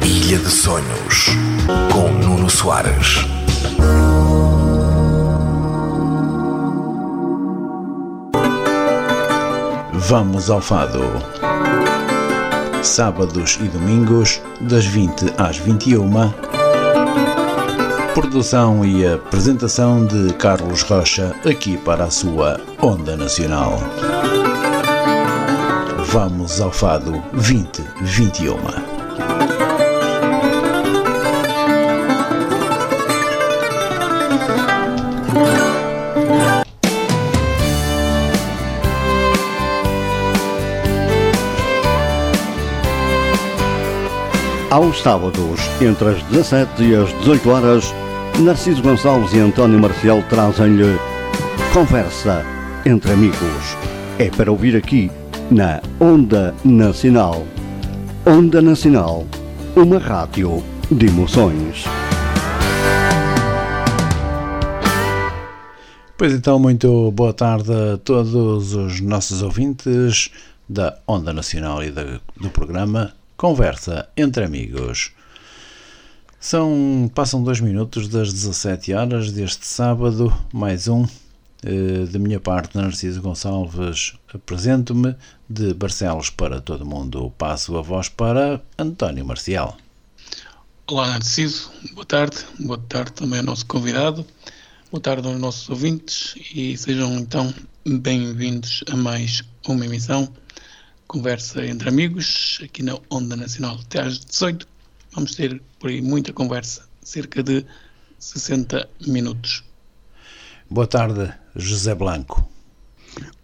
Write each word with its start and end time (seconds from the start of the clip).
Ilha 0.03 0.39
de 0.39 0.51
Sonhos, 0.51 1.31
com 1.91 2.13
Nuno 2.13 2.51
Soares. 2.51 3.25
Vamos 9.95 10.51
ao 10.51 10.61
Fado. 10.61 11.03
Sábados 12.83 13.59
e 13.61 13.65
domingos, 13.65 14.43
das 14.61 14.85
20 14.85 15.33
às 15.39 15.57
21. 15.57 16.56
Produção 18.17 18.83
e 18.83 19.07
apresentação 19.07 20.07
de 20.07 20.33
Carlos 20.37 20.81
Rocha, 20.81 21.37
aqui 21.45 21.77
para 21.77 22.05
a 22.05 22.11
sua 22.11 22.59
Onda 22.81 23.15
Nacional. 23.15 23.79
Vamos 26.07 26.59
ao 26.63 26.73
Fado 26.73 27.23
2021. 27.35 28.57
Aos 44.71 45.03
sábados, 45.03 45.61
entre 45.83 46.09
as 46.09 46.23
17 46.23 46.83
e 46.83 46.95
as 46.95 47.11
18 47.21 47.51
horas, 47.51 47.95
Narciso 48.41 48.83
Gonçalves 48.83 49.33
e 49.33 49.39
António 49.39 49.81
Marcial 49.81 50.23
trazem-lhe 50.29 50.99
Conversa 51.73 52.45
entre 52.85 53.13
Amigos. 53.13 53.77
É 54.19 54.29
para 54.29 54.53
ouvir 54.53 54.77
aqui, 54.77 55.11
na 55.51 55.81
Onda 55.99 56.55
Nacional. 56.63 57.47
Onda 58.27 58.61
Nacional, 58.61 59.27
uma 59.75 59.99
rádio 59.99 60.63
de 60.91 61.07
emoções. 61.07 61.85
Pois 66.19 66.35
então, 66.35 66.59
muito 66.59 67.11
boa 67.13 67.33
tarde 67.33 67.73
a 67.73 67.97
todos 67.97 68.75
os 68.75 69.01
nossos 69.01 69.41
ouvintes 69.41 70.31
da 70.69 70.99
Onda 71.09 71.33
Nacional 71.33 71.83
e 71.83 71.91
da, 71.91 72.21
do 72.39 72.51
programa 72.51 73.15
Conversa 73.35 74.09
entre 74.15 74.45
amigos. 74.45 75.13
São, 76.49 77.11
passam 77.13 77.43
dois 77.43 77.59
minutos 77.59 78.07
das 78.07 78.33
17 78.33 78.93
horas 78.93 79.33
deste 79.33 79.67
sábado, 79.67 80.33
mais 80.53 80.87
um. 80.87 81.05
Eh, 81.65 82.07
da 82.09 82.21
minha 82.21 82.39
parte, 82.39 82.77
Narciso 82.77 83.21
Gonçalves, 83.21 84.15
apresento-me 84.33 85.17
de 85.51 85.75
Barcelos 85.75 86.31
para 86.31 86.61
todo 86.61 86.87
mundo. 86.87 87.33
Passo 87.37 87.77
a 87.77 87.83
voz 87.83 88.09
para 88.09 88.63
António 88.79 89.27
Marcial. 89.27 89.77
Olá, 90.87 91.09
Narciso. 91.09 91.69
Boa 91.95 92.07
tarde. 92.07 92.37
Boa 92.61 92.79
tarde 92.79 93.11
também 93.11 93.41
ao 93.41 93.45
nosso 93.45 93.67
convidado. 93.67 94.25
Boa 94.93 95.01
tarde 95.01 95.27
aos 95.27 95.41
nossos 95.41 95.69
ouvintes 95.69 96.37
e 96.55 96.77
sejam 96.77 97.13
então 97.19 97.53
bem-vindos 97.85 98.85
a 98.89 98.95
mais 98.95 99.43
uma 99.67 99.85
emissão 99.85 100.33
conversa 101.09 101.67
entre 101.67 101.89
amigos, 101.89 102.61
aqui 102.63 102.85
na 102.85 102.97
Onda 103.11 103.35
Nacional 103.35 103.81
até 103.85 104.01
às 104.01 104.21
18. 104.21 104.76
Vamos 105.17 105.35
ter 105.35 105.63
por 105.81 105.89
aí 105.89 106.03
muita 106.03 106.31
conversa, 106.31 106.87
cerca 107.03 107.43
de 107.43 107.65
60 108.19 108.87
minutos. 109.07 109.65
Boa 110.69 110.87
tarde, 110.87 111.33
José 111.55 111.95
Blanco. 111.95 112.47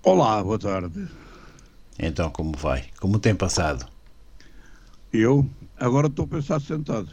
Olá, 0.02 0.42
boa 0.44 0.58
tarde. 0.58 1.08
Então, 1.98 2.28
como 2.28 2.54
vai? 2.58 2.84
Como 3.00 3.18
tem 3.18 3.34
passado? 3.34 3.86
Eu 5.10 5.48
agora 5.78 6.08
estou 6.08 6.26
a 6.26 6.28
pensar 6.28 6.60
sentado. 6.60 7.08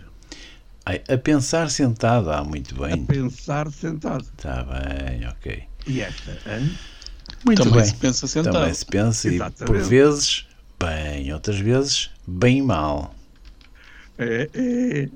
Ai, 0.86 1.02
a 1.08 1.18
pensar 1.18 1.70
sentado, 1.70 2.30
ah, 2.30 2.44
muito 2.44 2.76
bem. 2.76 2.96
A 2.96 2.98
pensar 2.98 3.72
sentado. 3.72 4.26
Está 4.38 4.64
bem, 4.64 5.26
ok. 5.26 5.64
E 5.88 6.02
esta, 6.02 6.32
hein? 6.54 6.78
Muito 7.46 7.64
Também 7.64 7.80
bem. 7.80 7.86
se 7.86 7.96
pensa 7.96 8.28
sentado. 8.28 8.54
Também 8.56 8.74
se 8.74 8.86
pensa 8.86 9.30
e 9.30 9.36
Exatamente. 9.36 9.66
por 9.66 9.82
vezes 9.88 10.46
bem, 10.78 11.32
outras 11.32 11.60
vezes 11.62 12.10
bem 12.28 12.62
mal. 12.62 13.16
É, 14.20 14.50
é, 14.54 15.10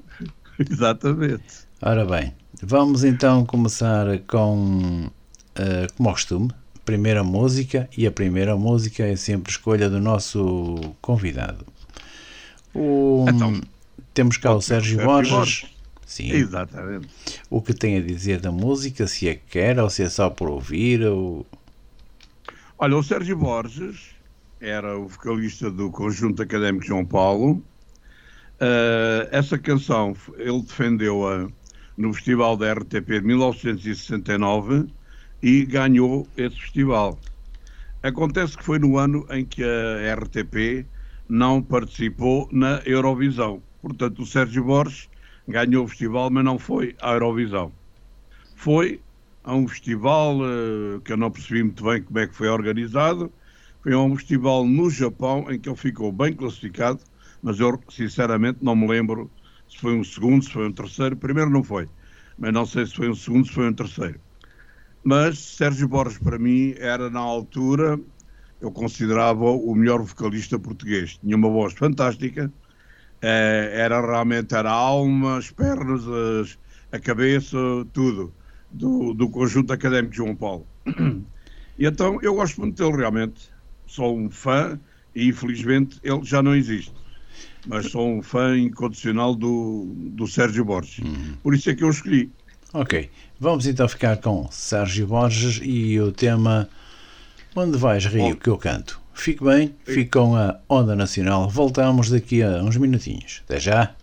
exatamente. 0.58 1.68
Ora 1.82 2.06
bem, 2.06 2.34
vamos 2.62 3.04
então 3.04 3.46
começar 3.46 4.20
com, 4.20 5.10
eh, 5.56 5.88
como 5.98 6.10
costume, 6.12 6.50
primeira 6.86 7.24
música 7.24 7.90
e 7.98 8.08
a 8.08 8.12
primeira 8.12 8.56
música 8.56 9.04
é 9.04 9.18
sempre 9.18 9.52
escolha 9.52 9.90
do 9.90 10.00
nosso 10.00 10.76
convidado. 11.02 11.66
O, 12.74 13.26
Então, 13.28 13.60
temos 14.14 14.38
cá 14.38 14.54
o 14.54 14.62
Sérgio 14.62 14.96
Sérgio 14.96 15.06
Borges. 15.06 15.34
Borges. 15.34 15.66
Sim. 16.06 16.32
Exatamente. 16.32 17.10
O 17.50 17.62
que 17.62 17.74
tem 17.74 17.98
a 17.98 18.02
dizer 18.02 18.40
da 18.40 18.52
música, 18.52 19.06
se 19.08 19.28
é 19.28 19.36
que 19.36 19.44
quer 19.50 19.80
ou 19.80 19.90
se 19.90 20.04
é 20.04 20.10
só 20.10 20.30
por 20.30 20.50
ouvir 20.50 21.06
ou... 21.06 21.46
Olha, 22.78 22.96
o 22.96 23.04
Sérgio 23.04 23.36
Borges 23.38 24.12
era 24.62 24.98
o 24.98 25.08
vocalista 25.08 25.70
do 25.70 25.90
Conjunto 25.92 26.42
Académico 26.42 26.86
João 26.86 27.06
Paulo. 27.06 27.62
Uh, 28.64 29.28
essa 29.30 29.58
canção 29.58 30.16
ele 30.38 30.62
defendeu-a 30.62 31.50
no 31.98 32.14
Festival 32.14 32.56
da 32.56 32.72
RTP 32.72 33.20
de 33.20 33.22
1969 33.22 34.88
e 35.42 35.66
ganhou 35.66 36.26
esse 36.38 36.56
festival. 36.62 37.20
Acontece 38.02 38.58
que 38.58 38.64
foi 38.64 38.80
no 38.80 38.98
ano 38.98 39.28
em 39.32 39.44
que 39.44 39.62
a 39.62 40.16
RTP 40.16 40.86
não 41.28 41.62
participou 41.62 42.48
na 42.54 42.82
Eurovisão. 42.86 43.62
Portanto, 43.82 44.22
o 44.22 44.26
Sérgio 44.26 44.64
Borges 44.64 45.10
ganhou 45.46 45.84
o 45.84 45.88
festival, 45.90 46.30
mas 46.30 46.46
não 46.46 46.58
foi 46.58 46.96
à 47.02 47.12
Eurovisão. 47.12 47.70
Foi 48.56 49.02
a 49.44 49.54
um 49.54 49.68
festival 49.68 50.38
eh, 50.42 51.02
que 51.04 51.12
eu 51.12 51.18
não 51.18 51.30
percebi 51.30 51.64
muito 51.64 51.84
bem 51.84 52.02
como 52.02 52.18
é 52.18 52.28
que 52.28 52.36
foi 52.36 52.48
organizado. 52.48 53.30
Foi 53.82 53.92
a 53.92 54.00
um 54.00 54.16
festival 54.16 54.66
no 54.66 54.90
Japão 54.90 55.52
em 55.52 55.60
que 55.60 55.68
ele 55.68 55.76
ficou 55.76 56.14
bem 56.14 56.34
classificado, 56.34 57.02
mas 57.44 57.60
eu 57.62 57.80
sinceramente 57.92 58.60
não 58.64 58.76
me 58.78 58.88
lembro 58.88 59.34
se 59.70 59.80
foi 59.80 59.96
um 59.96 60.06
segundo, 60.06 60.46
se 60.46 60.52
foi 60.52 60.68
um 60.68 60.74
terceiro. 60.74 61.18
Primeiro 61.18 61.52
não 61.52 61.64
foi, 61.64 61.92
mas 62.38 62.54
não 62.54 62.66
sei 62.68 62.88
se 62.88 62.96
foi 62.96 63.10
um 63.10 63.16
segundo, 63.16 63.48
se 63.48 63.54
foi 63.54 63.70
um 63.70 63.76
terceiro. 63.76 64.22
Mas 65.04 65.40
Sérgio 65.58 65.88
Borges, 65.88 66.20
para 66.20 66.40
mim, 66.40 66.74
era 66.78 67.10
na 67.10 67.20
altura, 67.20 68.00
eu 68.60 68.72
considerava 68.72 69.46
o 69.46 69.76
melhor 69.76 70.02
vocalista 70.04 70.60
português. 70.60 71.18
Tinha 71.20 71.36
uma 71.36 71.50
voz 71.50 71.74
fantástica, 71.74 72.54
eh, 73.22 73.72
era 73.76 74.02
realmente 74.02 74.56
era 74.56 74.70
a 74.72 74.74
alma, 74.74 75.38
as 75.38 75.52
pernas, 75.52 76.04
as- 76.08 76.60
a 76.92 77.00
cabeça, 77.00 77.58
tudo, 77.94 78.36
do, 78.70 79.14
do 79.14 79.30
conjunto 79.32 79.74
académico 79.74 80.12
de 80.12 80.18
João 80.18 80.36
Paulo. 80.36 80.70
E 81.78 81.88
então 81.88 82.20
eu 82.22 82.36
gosto 82.36 82.62
muito 82.62 82.78
dele, 82.84 82.98
realmente. 82.98 83.50
Sou 83.88 84.18
um 84.18 84.30
fã 84.30 84.80
e 85.16 85.28
infelizmente 85.28 86.00
ele 86.04 86.24
já 86.24 86.42
não 86.44 86.56
existe. 86.56 87.03
Mas 87.66 87.92
sou 87.92 88.18
um 88.18 88.22
fã 88.22 88.58
incondicional 88.58 89.36
do, 89.36 89.94
do 89.96 90.28
Sérgio 90.28 90.66
Borges. 90.66 91.04
Por 91.42 91.56
isso 91.56 91.70
é 91.70 91.76
que 91.76 91.84
eu 91.84 91.90
escolhi. 91.90 92.30
Ok, 92.74 93.10
vamos 93.40 93.68
então 93.68 93.88
ficar 93.88 94.18
com 94.18 94.48
Sérgio 94.52 95.08
Borges 95.08 95.62
e 95.64 96.00
o 96.00 96.12
tema 96.12 96.68
Onde 97.56 97.78
vais, 97.78 98.06
Rio, 98.06 98.36
que 98.36 98.50
eu 98.50 98.58
canto. 98.58 99.00
Fique 99.14 99.44
bem, 99.44 99.76
fique 99.86 100.10
com 100.10 100.36
a 100.36 100.60
Onda 100.68 100.96
Nacional. 100.96 101.48
Voltamos 101.50 102.10
daqui 102.10 102.42
a 102.42 102.64
uns 102.64 102.78
minutinhos. 102.78 103.44
Até 103.46 103.60
já! 103.60 103.96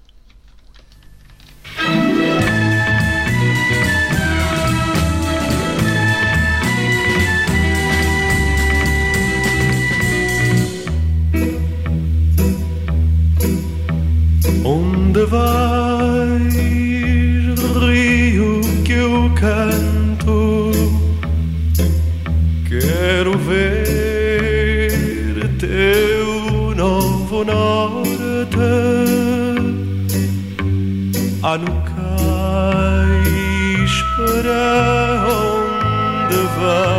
Onde 15.10 15.26
vais, 15.26 16.54
rio 17.80 18.60
que 18.84 18.92
eu 18.92 19.28
canto? 19.34 20.70
Quero 22.68 23.36
ver 23.36 24.92
teu 25.58 26.76
novo 26.76 27.44
norte. 27.44 28.56
Há 31.42 31.58
no 31.58 31.82
cais 31.90 32.72
para 34.16 35.26
onde 35.26 36.36
vais, 36.60 36.89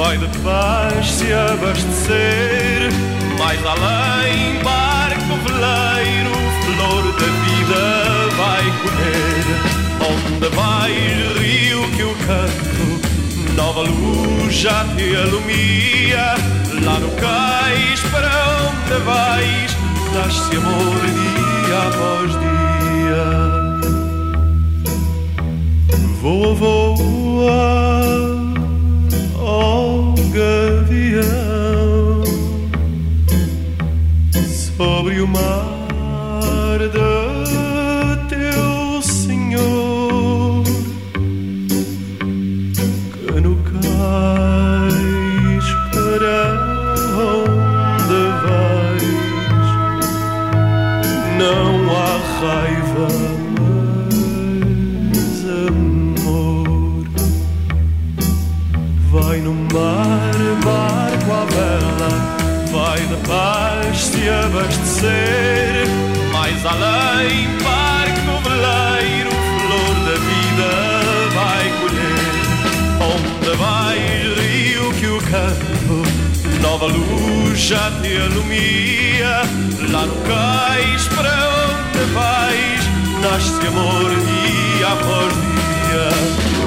vai 0.00 0.16
de 0.16 0.28
paz 0.38 1.10
se 1.10 1.32
abastecer. 1.32 2.90
Mais 3.38 3.60
além, 3.64 4.62
barco 4.62 5.34
veleiro, 5.46 6.32
flor 6.64 7.04
da 7.20 7.28
vida 7.44 7.82
vai 8.36 8.64
colher. 8.80 9.46
Onde 10.10 10.48
vais, 10.56 11.38
rio 11.38 11.82
que 11.94 12.00
eu 12.00 12.14
canto, 12.26 12.86
nova 13.54 13.82
luz 13.82 14.54
já 14.54 14.84
te 14.96 15.14
alumia. 15.16 16.34
Lá 16.82 16.98
no 16.98 17.10
cais, 17.10 18.00
para 18.10 18.32
onde 18.68 18.96
vais, 19.04 19.76
nasce 20.14 20.56
amor 20.56 21.00
dia 21.06 21.78
após 21.88 22.30
dia. 22.40 22.70
Voa, 26.22 26.54
voa, 26.54 26.94
gavião, 30.40 32.22
sobre 34.78 35.20
o 35.20 35.26
mar 35.26 35.69
abastecer. 64.50 65.86
Mais 66.32 66.64
além, 66.66 67.48
barco 67.62 68.48
veleiro, 68.48 69.30
flor 69.30 69.94
da 70.06 70.16
vida 70.28 70.70
vai 71.34 71.66
colher. 71.80 72.30
Onde 73.00 73.56
vais, 73.56 74.38
rio 74.38 74.92
que 74.94 75.06
o 75.06 75.20
canto, 75.22 76.60
nova 76.60 76.86
luz 76.86 77.58
já 77.58 77.90
te 78.02 78.16
alumia. 78.16 79.42
Lá 79.90 80.06
no 80.06 80.16
cais, 80.22 81.08
para 81.08 81.32
onde 81.68 82.04
vais, 82.12 82.82
nasce 83.22 83.66
amor 83.66 84.10
dia 84.10 84.88
após 84.88 85.32
dia. 85.32 86.59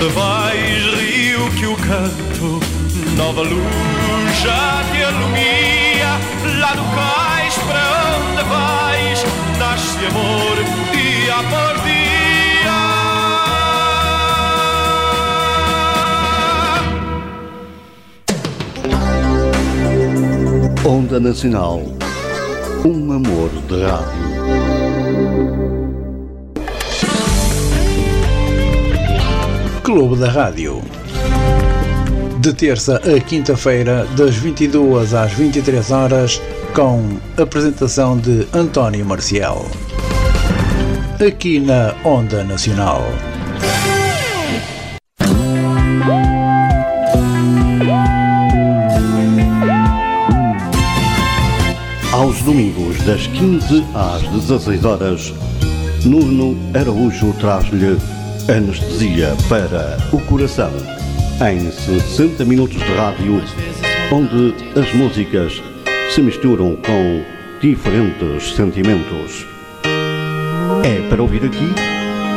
Onde 0.00 0.10
vais, 0.10 0.94
rio 0.94 1.50
que 1.58 1.66
o 1.66 1.74
canto, 1.74 2.60
nova 3.16 3.42
luz 3.42 4.38
já 4.40 4.84
te 4.92 5.02
alumia. 5.02 6.20
Lá 6.60 6.76
no 6.76 6.84
cais, 6.94 7.58
para 7.66 7.82
onde 8.14 8.44
vais, 8.48 9.24
nasce 9.58 10.06
amor 10.06 10.56
dia 10.92 11.34
após 11.34 11.82
dia. 11.82 12.78
Onda 20.88 21.18
Nacional. 21.18 21.82
Um 22.84 23.10
amor 23.10 23.50
de 23.66 23.84
rádio. 23.84 24.17
Clube 29.88 30.16
da 30.16 30.28
Rádio. 30.28 30.82
De 32.40 32.52
terça 32.52 32.96
a 32.98 33.20
quinta-feira, 33.20 34.06
das 34.18 34.36
22 34.36 35.14
às 35.14 35.32
23 35.32 35.90
horas, 35.90 36.42
com 36.74 37.16
apresentação 37.42 38.18
de 38.18 38.46
António 38.52 39.06
Marcial. 39.06 39.64
Aqui 41.26 41.58
na 41.58 41.94
Onda 42.04 42.44
Nacional. 42.44 43.02
Aos 52.12 52.42
domingos, 52.42 52.98
das 53.04 53.26
15 53.26 53.86
às 53.94 54.22
16 54.42 54.84
horas, 54.84 55.32
Nuno 56.04 56.58
Araújo 56.78 57.32
traz-lhe 57.40 58.17
anestesia 58.48 59.36
para 59.46 59.98
o 60.10 60.18
coração, 60.22 60.72
em 61.52 61.70
60 61.70 62.46
minutos 62.46 62.78
de 62.78 62.94
rádio, 62.94 63.42
onde 64.10 64.54
as 64.74 64.90
músicas 64.94 65.62
se 66.10 66.22
misturam 66.22 66.74
com 66.76 67.22
diferentes 67.60 68.54
sentimentos. 68.54 69.46
É 70.82 71.06
para 71.10 71.20
ouvir 71.20 71.44
aqui 71.44 71.74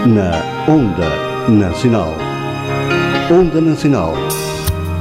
na 0.05 0.43
Onda 0.69 1.49
Nacional. 1.49 2.13
Onda 3.31 3.61
Nacional, 3.61 4.13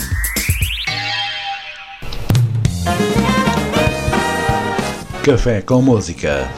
Café 5.22 5.60
com 5.60 5.82
Música. 5.82 6.48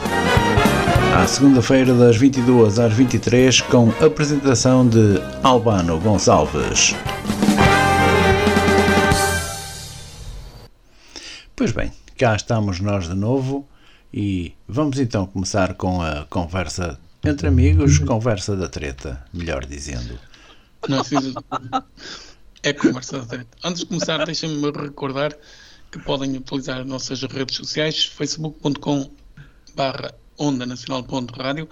À 1.13 1.27
segunda-feira, 1.27 1.93
das 1.93 2.15
22 2.15 2.79
às 2.79 2.93
23, 2.93 3.59
com 3.59 3.89
apresentação 4.01 4.87
de 4.87 5.21
Albano 5.43 5.99
Gonçalves. 5.99 6.95
Pois 11.53 11.73
bem, 11.73 11.91
cá 12.17 12.33
estamos 12.33 12.79
nós 12.79 13.09
de 13.09 13.13
novo 13.13 13.67
e 14.13 14.53
vamos 14.65 14.99
então 14.99 15.25
começar 15.25 15.73
com 15.73 16.01
a 16.01 16.25
conversa 16.29 16.97
entre 17.23 17.47
amigos, 17.47 17.99
conversa 17.99 18.55
da 18.55 18.67
treta, 18.67 19.23
melhor 19.33 19.65
dizendo. 19.65 20.19
Não, 20.87 21.03
preciso... 21.03 21.33
É 22.63 22.73
conversa 22.73 23.19
da 23.19 23.25
treta. 23.25 23.57
Antes 23.63 23.81
de 23.81 23.87
começar, 23.87 24.23
deixem-me 24.23 24.71
recordar 24.71 25.35
que 25.91 25.99
podem 25.99 26.37
utilizar 26.37 26.79
as 26.79 26.85
nossas 26.85 27.21
redes 27.23 27.55
sociais, 27.55 28.05
facebook.com 28.05 29.09
barra 29.75 30.13
onda 30.37 30.65
nacional.rádio 30.65 31.67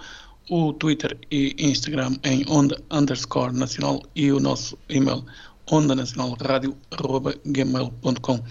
o 0.50 0.72
Twitter 0.72 1.16
e 1.30 1.54
Instagram 1.58 2.16
em 2.24 2.44
onda 2.48 2.82
underscore 2.90 3.56
nacional 3.56 4.02
e 4.16 4.32
o 4.32 4.40
nosso 4.40 4.76
e-mail 4.88 5.24
onda 5.70 5.94
nacional 5.94 6.36
rádio 6.42 6.76
gmail.com. 7.46 8.44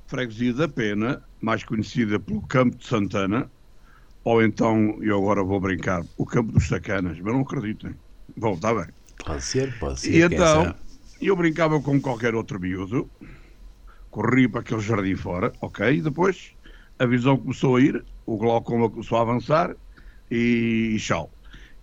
freguesia 0.09 0.53
da 0.53 0.67
Pena, 0.67 1.21
mais 1.39 1.63
conhecida 1.63 2.19
pelo 2.19 2.41
Campo 2.41 2.75
de 2.75 2.87
Santana, 2.87 3.49
ou 4.23 4.43
então, 4.43 4.97
eu 5.01 5.17
agora 5.19 5.43
vou 5.43 5.59
brincar, 5.59 6.03
o 6.17 6.25
Campo 6.25 6.51
dos 6.51 6.67
Sacanas, 6.67 7.19
mas 7.19 7.33
não 7.33 7.41
acreditem. 7.41 7.93
Bom, 8.35 8.55
está 8.55 8.73
bem. 8.73 8.87
Pode 9.23 9.43
ser, 9.43 9.77
pode 9.77 9.99
ser. 9.99 10.11
E 10.11 10.21
então, 10.23 10.73
eu 11.21 11.35
brincava 11.35 11.79
com 11.79 12.01
qualquer 12.01 12.33
outro 12.33 12.59
miúdo, 12.59 13.07
corria 14.09 14.49
para 14.49 14.61
aquele 14.61 14.81
jardim 14.81 15.15
fora, 15.15 15.53
ok, 15.61 15.97
e 15.97 16.01
depois 16.01 16.53
a 16.97 17.05
visão 17.05 17.37
começou 17.37 17.75
a 17.75 17.81
ir, 17.81 18.03
o 18.25 18.35
glaucoma 18.35 18.89
começou 18.89 19.19
a 19.19 19.21
avançar 19.21 19.75
e, 20.31 20.93
e 20.95 20.97
tchau. 20.97 21.31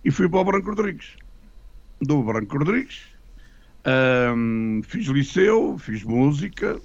E 0.03 0.11
fui 0.11 0.27
para 0.27 0.39
o 0.39 0.43
Branco 0.43 0.67
Rodrigues. 0.67 1.13
Do 2.01 2.21
Branco 2.23 2.57
Rodrigues, 2.57 3.03
fiz 4.83 5.07
liceu, 5.07 5.77
fiz 5.79 6.03
música, 6.03 6.79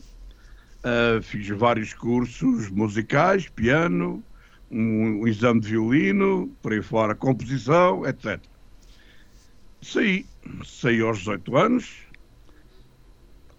Uh, 0.85 1.23
fiz 1.23 1.49
vários 1.49 1.95
cursos 1.95 2.69
musicais, 2.69 3.49
piano, 3.49 4.21
um, 4.69 5.21
um, 5.23 5.29
exame 5.29 5.61
de 5.61 5.69
violino, 5.69 6.49
por 6.61 6.73
aí 6.73 6.83
fora, 6.83 7.15
composição, 7.15 8.05
etc. 8.05 8.41
Saí, 9.81 10.27
saí 10.65 11.01
aos 11.01 11.19
18 11.19 11.57
anos, 11.57 11.99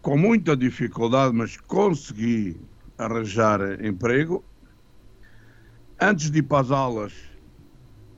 com 0.02 0.18
muita 0.18 0.58
dificuldade, 0.58 1.34
mas 1.34 1.56
consegui 1.56 2.60
arranjar 2.98 3.82
emprego. 3.82 4.44
Antes 6.02 6.30
de 6.30 6.40
ir 6.40 6.44
para 6.44 6.60
as 6.60 6.72
aulas, 6.72 7.14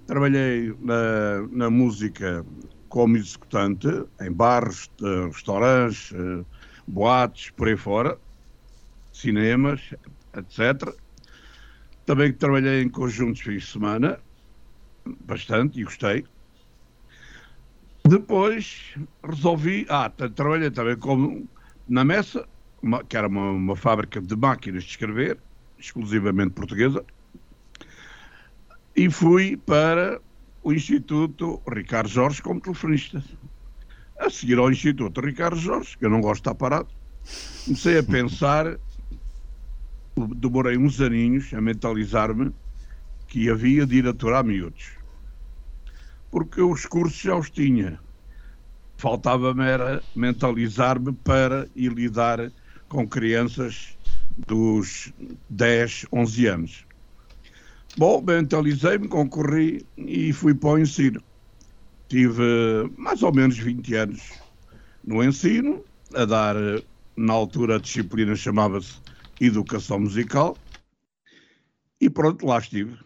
trabalhei 0.07 0.75
na, 0.79 1.47
na 1.51 1.69
música 1.69 2.43
como 2.89 3.17
executante, 3.17 3.87
em 4.19 4.31
bares, 4.31 4.89
restaurantes, 5.31 6.11
boates, 6.87 7.51
por 7.51 7.67
aí 7.67 7.77
fora 7.77 8.17
cinemas, 9.15 9.81
etc. 10.35 10.93
Também 12.05 12.31
trabalhei 12.33 12.81
em 12.81 12.89
conjuntos 12.89 13.41
fins 13.41 13.63
de 13.63 13.71
semana, 13.71 14.19
bastante, 15.25 15.79
e 15.79 15.83
gostei. 15.83 16.25
Depois 18.07 18.93
resolvi, 19.23 19.85
ah, 19.89 20.09
trabalhei 20.09 20.69
também 20.69 20.95
como 20.97 21.47
na 21.87 22.03
Messa, 22.03 22.47
uma, 22.81 23.03
que 23.03 23.17
era 23.17 23.27
uma, 23.27 23.51
uma, 23.51 23.75
fábrica 23.75 24.21
de 24.21 24.35
máquinas 24.35 24.83
de 24.83 24.91
escrever, 24.91 25.39
exclusivamente 25.79 26.53
portuguesa, 26.53 27.03
e 28.95 29.09
fui 29.09 29.57
para 29.57 30.21
o 30.63 30.71
Instituto 30.71 31.61
Ricardo 31.67 32.09
Jorge 32.09 32.41
como 32.41 32.61
telefonista. 32.61 33.23
A 34.19 34.29
seguir 34.29 34.57
ao 34.57 34.71
Instituto 34.71 35.19
Ricardo 35.21 35.57
Jorge, 35.57 35.97
que 35.97 36.05
eu 36.05 36.09
não 36.09 36.21
gosto 36.21 36.35
de 36.35 36.49
estar 36.49 36.55
parado, 36.55 36.87
comecei 37.65 37.97
a 37.97 38.03
pensar 38.03 38.77
demorei 40.15 40.77
uns 40.77 41.01
aninhos 41.01 41.53
a 41.53 41.61
mentalizar-me 41.61 42.51
que 43.27 43.49
havia 43.49 43.85
de 43.85 43.97
ir 43.97 44.07
aturar 44.07 44.43
miúdos. 44.43 44.91
Porque 46.31 46.61
os 46.61 46.85
cursos 46.85 47.19
já 47.19 47.35
os 47.35 47.49
tinha. 47.49 47.99
Faltava-me 48.97 49.63
era 49.63 50.01
mentalizar-me 50.15 51.11
para 51.11 51.67
ir 51.75 51.91
lidar 51.91 52.51
com 52.87 53.07
crianças 53.07 53.97
dos 54.47 55.11
10, 55.49 56.05
11 56.11 56.45
anos. 56.47 56.85
Bom, 57.97 58.21
mentalizei-me, 58.21 59.07
concorri 59.07 59.85
e 59.97 60.31
fui 60.33 60.53
para 60.53 60.69
o 60.69 60.79
ensino. 60.79 61.21
Tive 62.07 62.91
mais 62.97 63.23
ou 63.23 63.33
menos 63.33 63.57
20 63.57 63.95
anos 63.95 64.33
no 65.03 65.23
ensino, 65.23 65.83
a 66.13 66.25
dar, 66.25 66.55
na 67.15 67.33
altura, 67.33 67.75
a 67.75 67.79
disciplina 67.79 68.35
chamava-se 68.35 69.04
educação 69.39 69.99
musical 69.99 70.57
e 71.99 72.09
pronto, 72.09 72.45
lá 72.45 72.59
estive. 72.59 72.97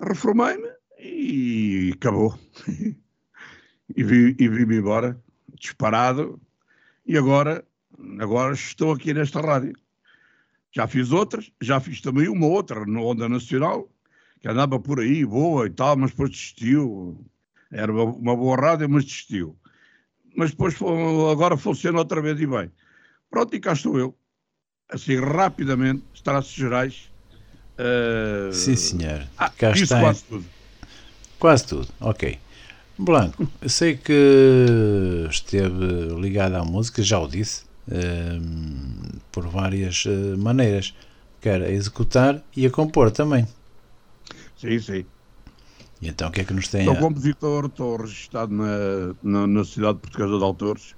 Reformei-me 0.00 0.68
e 0.98 1.92
acabou. 1.94 2.38
e 3.96 4.02
vim-me 4.02 4.64
vim 4.64 4.76
embora, 4.76 5.22
disparado, 5.58 6.40
e 7.06 7.16
agora, 7.16 7.64
agora 8.18 8.54
estou 8.54 8.92
aqui 8.92 9.12
nesta 9.12 9.40
rádio. 9.40 9.74
Já 10.70 10.86
fiz 10.86 11.12
outras, 11.12 11.52
já 11.60 11.78
fiz 11.80 12.00
também 12.00 12.28
uma 12.28 12.46
outra 12.46 12.86
na 12.86 13.00
Onda 13.00 13.28
Nacional, 13.28 13.90
que 14.40 14.48
andava 14.48 14.80
por 14.80 15.00
aí, 15.00 15.24
boa 15.24 15.66
e 15.66 15.70
tal, 15.70 15.96
mas 15.96 16.10
depois 16.10 16.30
desistiu. 16.30 17.24
Era 17.70 17.92
uma, 17.92 18.04
uma 18.04 18.36
boa 18.36 18.56
rádio, 18.56 18.88
mas 18.88 19.04
desistiu. 19.04 19.56
Mas 20.34 20.50
depois 20.50 20.74
agora 21.30 21.56
funciona 21.58 21.98
outra 21.98 22.22
vez 22.22 22.40
e 22.40 22.46
bem. 22.46 22.72
Pronto, 23.28 23.54
e 23.54 23.60
cá 23.60 23.74
estou 23.74 23.98
eu 23.98 24.16
assim 24.92 25.18
rapidamente, 25.18 26.02
traços 26.22 26.52
gerais. 26.52 27.10
Uh... 27.78 28.52
Sim, 28.52 28.76
senhor. 28.76 29.26
Ah, 29.36 29.50
Cá 29.50 29.72
está. 29.72 30.00
quase 30.00 30.24
tudo. 30.24 30.44
Quase 31.38 31.66
tudo, 31.66 31.88
ok. 32.00 32.38
Blanco, 32.98 33.48
eu 33.60 33.68
sei 33.68 33.96
que 33.96 35.26
esteve 35.28 36.14
ligado 36.20 36.54
à 36.54 36.64
música, 36.64 37.02
já 37.02 37.18
o 37.18 37.26
disse, 37.26 37.64
uh, 37.88 39.18
por 39.32 39.48
várias 39.48 40.04
uh, 40.04 40.38
maneiras. 40.38 40.94
Quer 41.40 41.62
a 41.62 41.70
executar 41.70 42.40
e 42.56 42.64
a 42.64 42.70
compor 42.70 43.10
também. 43.10 43.48
Sim, 44.56 44.78
sim. 44.78 45.04
E 46.00 46.08
então 46.08 46.28
o 46.28 46.30
que 46.30 46.42
é 46.42 46.44
que 46.44 46.52
nos 46.52 46.68
tem? 46.68 46.84
Sou 46.84 46.94
a... 46.94 46.96
compositor, 46.96 47.66
estou 47.66 47.96
registado 47.96 48.52
na, 48.54 49.14
na, 49.20 49.46
na 49.48 49.64
Sociedade 49.64 49.98
Portuguesa 49.98 50.38
de 50.38 50.44
Autores 50.44 50.94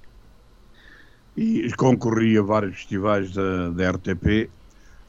e 1.36 1.70
concorri 1.72 2.38
a 2.38 2.42
vários 2.42 2.76
festivais 2.76 3.32
da, 3.32 3.70
da 3.70 3.90
RTP. 3.90 4.50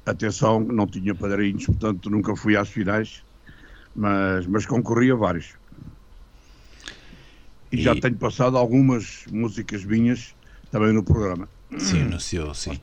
Atenção, 0.06 0.60
não 0.60 0.88
tinha 0.88 1.14
padrinhos, 1.16 1.66
portanto 1.66 2.10
nunca 2.10 2.36
fui 2.36 2.56
às 2.56 2.70
finais, 2.70 3.24
mas, 3.96 4.46
mas 4.48 4.66
concorri 4.66 5.12
a 5.12 5.16
vários. 5.16 5.54
E, 7.72 7.78
e, 7.78 7.82
já 7.82 7.96
tenho 7.96 8.16
passado 8.16 8.58
algumas 8.58 9.26
músicas 9.32 9.84
minhas 9.84 10.36
também 10.72 10.94
no 10.94 11.04
programa. 11.04 11.48
Sim, 11.78 12.04
no 12.04 12.20
seu, 12.20 12.54
sim. 12.54 12.80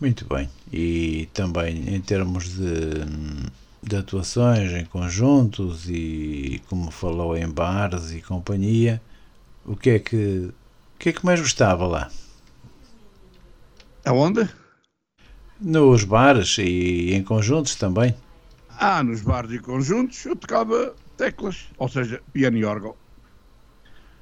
Muito 0.00 0.24
bem. 0.26 0.48
E 0.72 1.28
também 1.32 1.94
em 1.94 2.00
termos 2.00 2.56
de, 2.56 3.04
de 3.82 3.96
atuações 3.96 4.72
em 4.72 4.84
conjuntos 4.84 5.88
e 5.88 6.60
como 6.68 6.90
falou 6.90 7.36
em 7.36 7.48
bares 7.48 8.12
e 8.12 8.20
companhia, 8.20 9.02
o 9.64 9.76
que 9.76 9.90
é 9.90 9.98
que 9.98 10.52
que 11.02 11.08
é 11.08 11.12
que 11.12 11.26
mais 11.26 11.40
gostava 11.40 11.84
lá? 11.84 12.08
Aonde? 14.04 14.48
Nos 15.60 16.04
bares 16.04 16.56
e 16.58 17.12
em 17.12 17.24
conjuntos 17.24 17.74
também. 17.74 18.14
Ah, 18.78 19.02
nos 19.02 19.20
bares 19.20 19.50
e 19.50 19.58
conjuntos 19.58 20.24
eu 20.24 20.36
tocava 20.36 20.94
teclas, 21.16 21.66
ou 21.76 21.88
seja, 21.88 22.22
piano 22.32 22.56
e 22.56 22.64
órgão. 22.64 22.94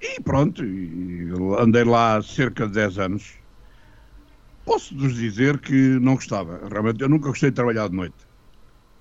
E 0.00 0.22
pronto, 0.22 0.62
andei 1.58 1.84
lá 1.84 2.22
cerca 2.22 2.66
de 2.66 2.72
10 2.72 2.98
anos. 2.98 3.34
Posso-vos 4.64 5.14
dizer 5.14 5.58
que 5.58 5.98
não 6.00 6.14
gostava. 6.14 6.66
Realmente, 6.66 7.02
eu 7.02 7.10
nunca 7.10 7.28
gostei 7.28 7.50
de 7.50 7.56
trabalhar 7.56 7.88
de 7.88 7.96
noite. 7.96 8.26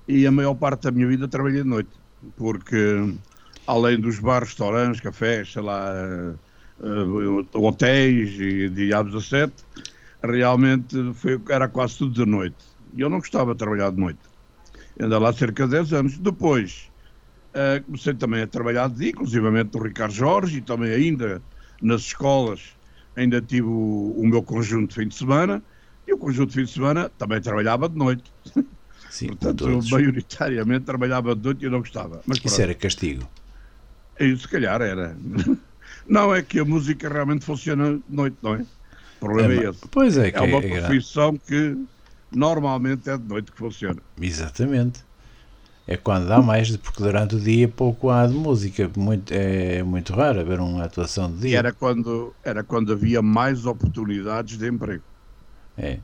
E 0.06 0.28
a 0.28 0.32
maior 0.32 0.56
parte 0.56 0.84
da 0.84 0.92
minha 0.92 1.08
vida 1.08 1.30
trabalhei 1.30 1.64
de 1.64 1.70
noite. 1.70 1.98
Porque, 2.36 3.18
além 3.66 3.98
dos 4.02 4.20
bares, 4.20 4.50
restaurantes, 4.50 5.00
cafés, 5.00 5.54
sei 5.54 5.62
lá, 5.62 5.94
uh, 6.80 7.48
hotéis 7.54 8.40
e 8.40 8.70
diabos 8.70 9.16
a 9.16 9.22
sete, 9.22 9.64
realmente 10.24 11.14
foi, 11.14 11.40
era 11.50 11.68
quase 11.68 11.98
tudo 11.98 12.14
de 12.14 12.30
noite. 12.30 12.58
E 12.94 13.02
eu 13.02 13.10
não 13.10 13.20
gostava 13.20 13.54
de 13.54 13.58
trabalhar 13.58 13.92
de 13.92 13.98
noite. 13.98 14.20
Ainda 15.00 15.18
lá 15.18 15.32
cerca 15.32 15.66
de 15.66 15.72
10 15.72 15.94
anos. 15.94 16.18
Depois, 16.18 16.92
uh, 17.54 17.84
comecei 17.86 18.14
também 18.14 18.42
a 18.42 18.48
trabalhar 18.48 18.90
de 18.90 18.96
dia, 18.96 19.10
inclusivamente 19.10 19.72
do 19.72 19.80
Ricardo 19.80 20.14
Jorge, 20.14 20.58
e 20.58 20.62
também 20.62 20.92
ainda 20.92 21.42
nas 21.82 22.02
escolas, 22.02 22.74
ainda 23.16 23.42
tive 23.42 23.68
o, 23.68 24.14
o 24.18 24.28
meu 24.28 24.44
conjunto 24.44 24.90
de 24.90 24.96
fim 24.96 25.08
de 25.08 25.16
semana, 25.16 25.64
e 26.06 26.14
o 26.14 26.18
conjunto 26.18 26.50
de 26.50 26.56
fim 26.56 26.64
de 26.66 26.72
semana 26.72 27.10
também 27.10 27.40
trabalhava 27.40 27.88
de 27.88 27.96
noite. 27.96 28.34
Sim, 29.10 29.28
Portanto, 29.28 29.70
eu 29.70 29.80
maioritariamente 29.90 30.86
trabalhava 30.86 31.36
de 31.36 31.42
noite 31.42 31.62
e 31.62 31.66
eu 31.66 31.72
não 31.72 31.80
gostava. 31.80 32.22
Mas, 32.26 32.38
Isso 32.38 32.48
pronto. 32.48 32.62
era 32.62 32.76
castigo? 32.76 33.30
Isso, 34.20 34.44
se 34.44 34.48
calhar, 34.48 34.82
era. 34.82 35.18
Não, 36.10 36.34
é 36.34 36.42
que 36.42 36.60
a 36.60 36.66
música 36.66 37.08
realmente 37.08 37.46
funciona 37.46 37.94
de 37.94 38.04
noite, 38.10 38.36
não 38.42 38.56
é? 38.56 38.66
O 39.18 39.20
problema 39.20 39.54
é, 39.54 39.58
é 39.58 39.70
esse. 39.70 39.88
Pois 39.92 40.18
é, 40.18 40.32
é 40.32 40.42
uma 40.42 40.58
é 40.58 40.82
profissão 40.82 41.38
que 41.38 41.78
normalmente 42.32 43.10
é 43.10 43.18
de 43.18 43.24
noite 43.24 43.52
que 43.52 43.58
funciona. 43.58 44.02
Exatamente. 44.20 45.04
É 45.86 45.98
quando 45.98 46.32
há 46.32 46.42
mais, 46.42 46.76
porque 46.78 47.02
durante 47.02 47.36
o 47.36 47.40
dia 47.40 47.68
pouco 47.68 48.10
há 48.10 48.26
de 48.26 48.34
música. 48.34 48.90
Muito, 48.96 49.32
é 49.32 49.82
muito 49.84 50.14
raro 50.14 50.40
haver 50.40 50.60
uma 50.60 50.84
atuação 50.84 51.32
de 51.32 51.40
dia. 51.40 51.50
E 51.50 51.56
era 51.56 51.74
quando, 51.74 52.34
era 52.44 52.64
quando 52.64 52.94
havia 52.94 53.22
mais 53.22 53.66
oportunidades 53.66 54.58
de 54.58 54.68
emprego. 54.68 55.04
É. 55.78 56.00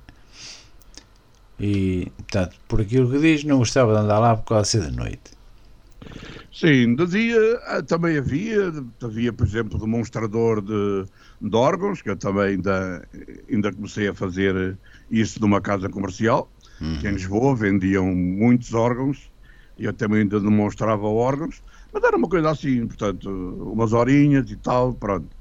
E, 1.59 2.11
portanto, 2.17 2.57
por 2.67 2.81
aquilo 2.81 3.09
que 3.11 3.19
diz, 3.19 3.43
não 3.43 3.59
gostava 3.59 3.93
de 3.93 3.99
andar 3.99 4.19
lá 4.19 4.35
por 4.35 4.45
causa 4.45 4.63
de 4.63 4.67
ser 4.69 4.91
de 4.91 4.97
noite. 4.97 5.34
Sim, 6.51 6.95
de 6.95 7.05
dia 7.07 7.37
ah, 7.65 7.83
também 7.83 8.17
havia, 8.17 8.71
havia, 9.03 9.33
por 9.33 9.45
exemplo, 9.45 9.77
demonstrador 9.77 10.61
de, 10.61 11.03
de 11.41 11.55
órgãos, 11.55 12.01
que 12.01 12.09
eu 12.09 12.15
também 12.17 12.55
ainda, 12.55 13.05
ainda 13.49 13.73
comecei 13.73 14.07
a 14.07 14.13
fazer 14.13 14.79
isso 15.11 15.39
numa 15.41 15.59
casa 15.59 15.89
comercial, 15.89 16.49
uhum. 16.79 16.97
que 16.99 17.07
em 17.07 17.11
Lisboa 17.11 17.55
vendiam 17.55 18.05
muitos 18.15 18.73
órgãos, 18.73 19.29
e 19.77 19.83
eu 19.83 19.93
também 19.93 20.21
ainda 20.21 20.39
demonstrava 20.39 21.05
órgãos, 21.05 21.61
mas 21.91 22.01
era 22.03 22.15
uma 22.15 22.29
coisa 22.29 22.49
assim, 22.49 22.87
portanto, 22.87 23.29
umas 23.73 23.91
horinhas 23.91 24.49
e 24.49 24.55
tal, 24.55 24.93
pronto, 24.93 25.35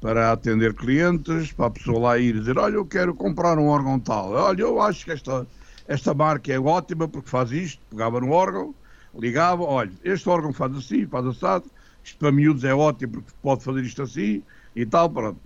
para 0.00 0.32
atender 0.32 0.74
clientes, 0.74 1.52
para 1.52 1.66
a 1.66 1.70
pessoa 1.70 1.98
lá 2.00 2.18
ir 2.18 2.34
dizer, 2.34 2.58
olha, 2.58 2.74
eu 2.74 2.84
quero 2.86 3.14
comprar 3.14 3.58
um 3.58 3.68
órgão 3.68 3.98
tal, 4.00 4.32
olha, 4.32 4.62
eu 4.62 4.80
acho 4.80 5.04
que 5.04 5.12
esta, 5.12 5.46
esta 5.86 6.12
marca 6.12 6.52
é 6.52 6.60
ótima 6.60 7.08
porque 7.08 7.30
faz 7.30 7.52
isto, 7.52 7.82
pegava 7.88 8.20
no 8.20 8.30
órgão, 8.32 8.74
ligava, 9.14 9.62
olha, 9.62 9.92
este 10.04 10.28
órgão 10.28 10.52
faz 10.52 10.74
assim, 10.76 11.06
faz 11.06 11.26
assado, 11.26 11.64
isto 12.02 12.18
para 12.18 12.32
miúdos 12.32 12.64
é 12.64 12.74
ótimo 12.74 13.12
porque 13.12 13.32
pode 13.42 13.62
fazer 13.62 13.82
isto 13.84 14.02
assim 14.02 14.42
e 14.74 14.86
tal, 14.86 15.08
pronto. 15.10 15.38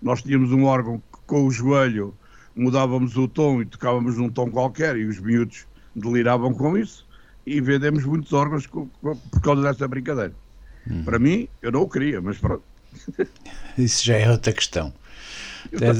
Nós 0.00 0.22
tínhamos 0.22 0.52
um 0.52 0.64
órgão 0.64 0.98
que 0.98 1.18
com 1.26 1.46
o 1.46 1.50
joelho 1.50 2.14
mudávamos 2.54 3.16
o 3.16 3.26
tom 3.26 3.62
e 3.62 3.66
tocávamos 3.66 4.16
num 4.16 4.28
tom 4.28 4.50
qualquer 4.50 4.96
e 4.96 5.04
os 5.04 5.18
miúdos 5.18 5.66
deliravam 5.94 6.52
com 6.52 6.76
isso 6.76 7.06
e 7.46 7.60
vendemos 7.60 8.04
muitos 8.04 8.32
órgãos 8.32 8.66
por 8.66 9.40
causa 9.42 9.62
dessa 9.62 9.88
brincadeira. 9.88 10.34
Hum. 10.88 11.02
Para 11.04 11.18
mim, 11.18 11.48
eu 11.62 11.72
não 11.72 11.82
o 11.82 11.88
queria, 11.88 12.20
mas 12.20 12.38
pronto. 12.38 12.62
Isso 13.76 14.04
já 14.04 14.16
é 14.16 14.30
outra 14.30 14.52
questão. 14.52 14.92
Tens 15.76 15.98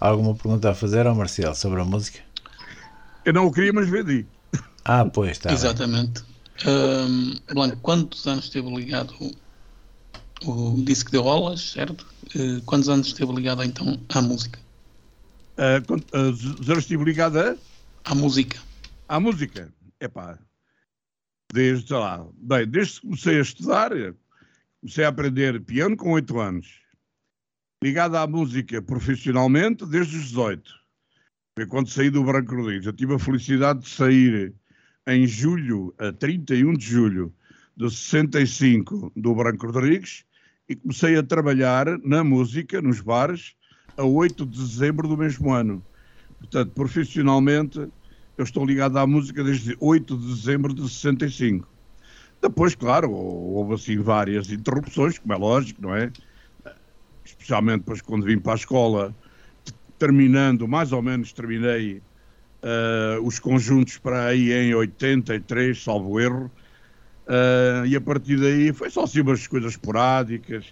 alguma 0.00 0.34
pergunta 0.34 0.70
a 0.70 0.74
fazer 0.74 1.06
ao 1.06 1.14
Marcial 1.14 1.54
sobre 1.54 1.80
a 1.80 1.84
música? 1.84 2.20
Eu 3.24 3.32
não 3.32 3.46
o 3.46 3.52
queria, 3.52 3.72
mas 3.72 3.88
vendi. 3.88 4.26
Ah, 4.88 5.04
pois, 5.04 5.32
está. 5.32 5.52
Exatamente. 5.52 6.22
Um, 6.64 7.34
Blanco, 7.52 7.76
quantos 7.78 8.24
anos 8.24 8.44
esteve 8.44 8.72
ligado? 8.72 9.12
O, 10.44 10.80
disse 10.84 11.04
que 11.04 11.10
deu 11.10 11.28
aulas, 11.28 11.72
certo? 11.72 12.06
Uh, 12.36 12.62
quantos 12.62 12.88
anos 12.88 13.08
esteve 13.08 13.32
ligado 13.32 13.64
então 13.64 13.98
à 14.14 14.22
música? 14.22 14.60
Uh, 15.58 15.84
quantos 15.86 16.12
uh, 16.12 16.70
anos 16.70 16.84
estive 16.84 17.02
ligado 17.02 17.36
a? 17.36 17.56
À 18.04 18.14
música. 18.14 18.60
À 19.08 19.18
música? 19.18 19.72
Epá, 20.00 20.38
desde, 21.52 21.88
sei 21.88 21.96
lá, 21.96 22.24
bem, 22.34 22.68
desde 22.68 23.00
que 23.00 23.06
comecei 23.08 23.38
a 23.38 23.42
estudar, 23.42 23.90
comecei 24.80 25.04
a 25.04 25.08
aprender 25.08 25.60
piano 25.62 25.96
com 25.96 26.12
8 26.12 26.38
anos. 26.38 26.80
Ligado 27.82 28.16
à 28.16 28.26
música 28.26 28.80
profissionalmente 28.80 29.84
desde 29.84 30.16
os 30.16 30.28
18. 30.28 30.70
Foi 31.58 31.66
quando 31.66 31.90
saí 31.90 32.08
do 32.08 32.22
Branco 32.22 32.54
Rodrigues. 32.54 32.86
Eu 32.86 32.92
tive 32.92 33.14
a 33.14 33.18
felicidade 33.18 33.80
de 33.80 33.88
sair 33.88 34.54
em 35.06 35.26
julho, 35.26 35.94
a 35.98 36.12
31 36.12 36.74
de 36.74 36.84
julho 36.84 37.32
de 37.76 37.88
65, 37.88 39.12
do 39.14 39.34
Branco 39.34 39.66
Rodrigues, 39.66 40.24
e 40.68 40.74
comecei 40.74 41.16
a 41.16 41.22
trabalhar 41.22 41.86
na 42.02 42.24
música, 42.24 42.82
nos 42.82 43.00
bares, 43.00 43.54
a 43.96 44.02
8 44.02 44.44
de 44.44 44.58
dezembro 44.58 45.06
do 45.06 45.16
mesmo 45.16 45.52
ano. 45.52 45.84
Portanto, 46.38 46.72
profissionalmente, 46.72 47.78
eu 48.36 48.44
estou 48.44 48.66
ligado 48.66 48.98
à 48.98 49.06
música 49.06 49.44
desde 49.44 49.76
8 49.78 50.16
de 50.16 50.26
dezembro 50.26 50.74
de 50.74 50.82
65. 50.82 51.68
Depois, 52.42 52.74
claro, 52.74 53.10
houve 53.12 53.74
assim 53.74 53.98
várias 53.98 54.50
interrupções, 54.50 55.18
como 55.18 55.32
é 55.32 55.36
lógico, 55.36 55.82
não 55.82 55.94
é? 55.94 56.10
Especialmente 57.24 57.80
depois 57.80 58.00
quando 58.00 58.24
vim 58.24 58.38
para 58.38 58.52
a 58.52 58.56
escola, 58.56 59.14
terminando, 59.98 60.66
mais 60.66 60.92
ou 60.92 61.00
menos 61.00 61.32
terminei 61.32 62.02
uh, 62.66 63.24
os 63.24 63.38
conjuntos 63.38 63.98
para 63.98 64.26
aí 64.26 64.52
em 64.52 64.74
83, 64.74 65.80
salvo 65.80 66.18
erro, 66.18 66.50
uh, 67.26 67.86
e 67.86 67.94
a 67.94 68.00
partir 68.00 68.36
daí 68.36 68.72
foi 68.72 68.90
só 68.90 69.04
assim 69.04 69.20
umas 69.20 69.46
coisas 69.46 69.72
esporádicas. 69.72 70.64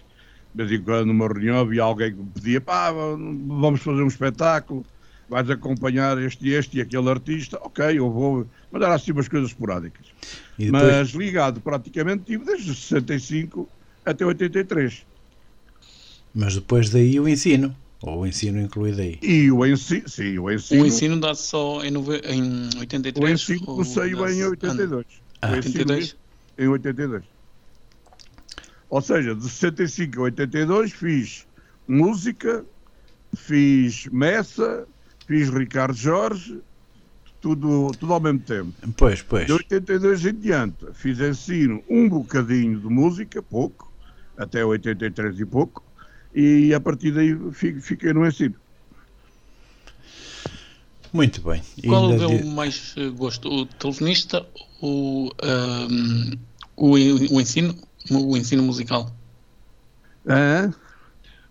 De 0.53 0.63
vez 0.63 0.79
em 0.79 0.83
quando, 0.83 1.07
numa 1.07 1.27
reunião, 1.27 1.59
havia 1.59 1.83
alguém 1.83 2.11
que 2.13 2.19
me 2.19 2.29
pedia: 2.33 2.61
pá, 2.61 2.91
vamos 2.91 3.81
fazer 3.81 4.01
um 4.01 4.07
espetáculo, 4.07 4.85
vais 5.27 5.49
acompanhar 5.49 6.17
este, 6.17 6.49
este 6.49 6.77
e 6.77 6.81
aquele 6.81 7.09
artista. 7.09 7.59
Ok, 7.61 7.97
eu 7.97 8.09
vou. 8.09 8.47
Mas 8.71 8.81
era 8.81 8.93
assim 8.93 9.11
umas 9.11 9.27
coisas 9.27 9.49
esporádicas. 9.49 10.07
Depois... 10.57 10.83
Mas 10.83 11.09
ligado 11.09 11.59
praticamente 11.59 12.23
tive 12.23 12.45
desde 12.45 12.73
65 12.73 13.67
até 14.05 14.25
83. 14.25 15.05
Mas 16.33 16.55
depois 16.55 16.89
daí 16.89 17.19
o 17.19 17.27
ensino. 17.27 17.75
Ou 18.05 18.19
o 18.19 18.27
ensino 18.27 18.61
incluído 18.61 19.01
aí? 19.01 19.17
E 19.19 19.51
o 19.51 19.65
ensino, 19.65 20.07
sim, 20.07 20.37
o 20.37 20.51
ensino. 20.51 20.83
O 20.83 20.85
ensino 20.85 21.19
dá 21.19 21.33
só 21.33 21.83
em, 21.83 21.89
nove... 21.89 22.17
em 22.19 22.69
83? 22.77 23.17
O 23.17 23.33
ensino 23.33 23.65
comecei 23.65 24.11
em 24.11 24.43
82. 24.43 25.05
Ah, 25.41 25.51
82? 25.51 26.15
Em 26.59 26.67
82. 26.67 27.23
Ou 28.91 29.01
seja, 29.01 29.33
de 29.33 29.49
65 29.49 30.19
a 30.19 30.23
82 30.25 30.91
fiz 30.91 31.47
música, 31.87 32.63
fiz 33.35 34.05
Messa, 34.11 34.87
fiz 35.25 35.49
Ricardo 35.49 35.97
Jorge, 35.97 36.61
tudo, 37.41 37.91
tudo 37.99 38.13
ao 38.13 38.19
mesmo 38.19 38.39
tempo. 38.39 38.71
Pois, 38.97 39.23
pois. 39.23 39.47
De 39.47 39.53
82 39.53 40.27
em 40.27 40.35
diante, 40.35 40.85
fiz 40.93 41.19
ensino 41.19 41.83
um 41.89 42.07
bocadinho 42.07 42.79
de 42.79 42.87
música, 42.87 43.41
pouco, 43.41 43.91
até 44.37 44.63
83 44.63 45.39
e 45.39 45.45
pouco, 45.45 45.84
e 46.35 46.73
a 46.73 46.81
partir 46.81 47.11
daí 47.11 47.33
fiquei 47.53 48.11
no 48.11 48.27
ensino. 48.27 48.55
Muito 51.13 51.41
bem. 51.41 51.63
Qual 51.87 52.09
deu 52.09 52.27
de... 52.27 52.43
mais 52.43 52.93
eh, 52.97 53.07
gosto? 53.07 53.47
O 53.47 53.65
telefonista 53.65 54.45
ou 54.81 55.31
um, 55.41 56.31
o, 56.75 56.91
o 56.91 57.41
ensino? 57.41 57.73
O 58.11 58.35
ensino 58.35 58.61
musical? 58.63 59.15
É? 60.27 60.69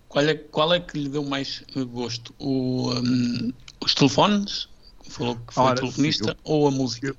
Qual, 0.07 0.23
é, 0.23 0.35
qual 0.35 0.71
é 0.71 0.79
que 0.79 0.99
lhe 0.99 1.09
deu 1.09 1.23
mais 1.23 1.63
eh, 1.75 1.83
gosto? 1.83 2.31
O, 2.37 2.93
um, 2.93 3.51
os 3.83 3.95
telefones? 3.95 4.69
Falou 5.09 5.35
que 5.35 5.53
foi 5.53 5.63
Ora, 5.63 5.75
telefonista 5.75 6.25
sim, 6.25 6.29
eu, 6.31 6.37
ou 6.43 6.67
a 6.67 6.71
música? 6.71 7.07
Eu, 7.07 7.17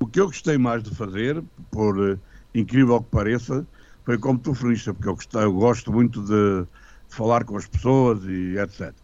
o 0.00 0.06
que 0.06 0.20
eu 0.20 0.26
gostei 0.26 0.58
mais 0.58 0.82
de 0.82 0.94
fazer, 0.94 1.42
por 1.70 1.98
uh, 1.98 2.20
incrível 2.54 3.02
que 3.02 3.10
pareça, 3.10 3.66
foi 4.04 4.18
como 4.18 4.38
telefonista, 4.38 4.92
porque 4.92 5.08
eu, 5.08 5.14
gostei, 5.14 5.42
eu 5.42 5.52
gosto 5.52 5.90
muito 5.90 6.22
de 6.22 6.66
falar 7.10 7.44
com 7.44 7.56
as 7.56 7.66
pessoas 7.66 8.24
e 8.24 8.56
etc. 8.58 8.94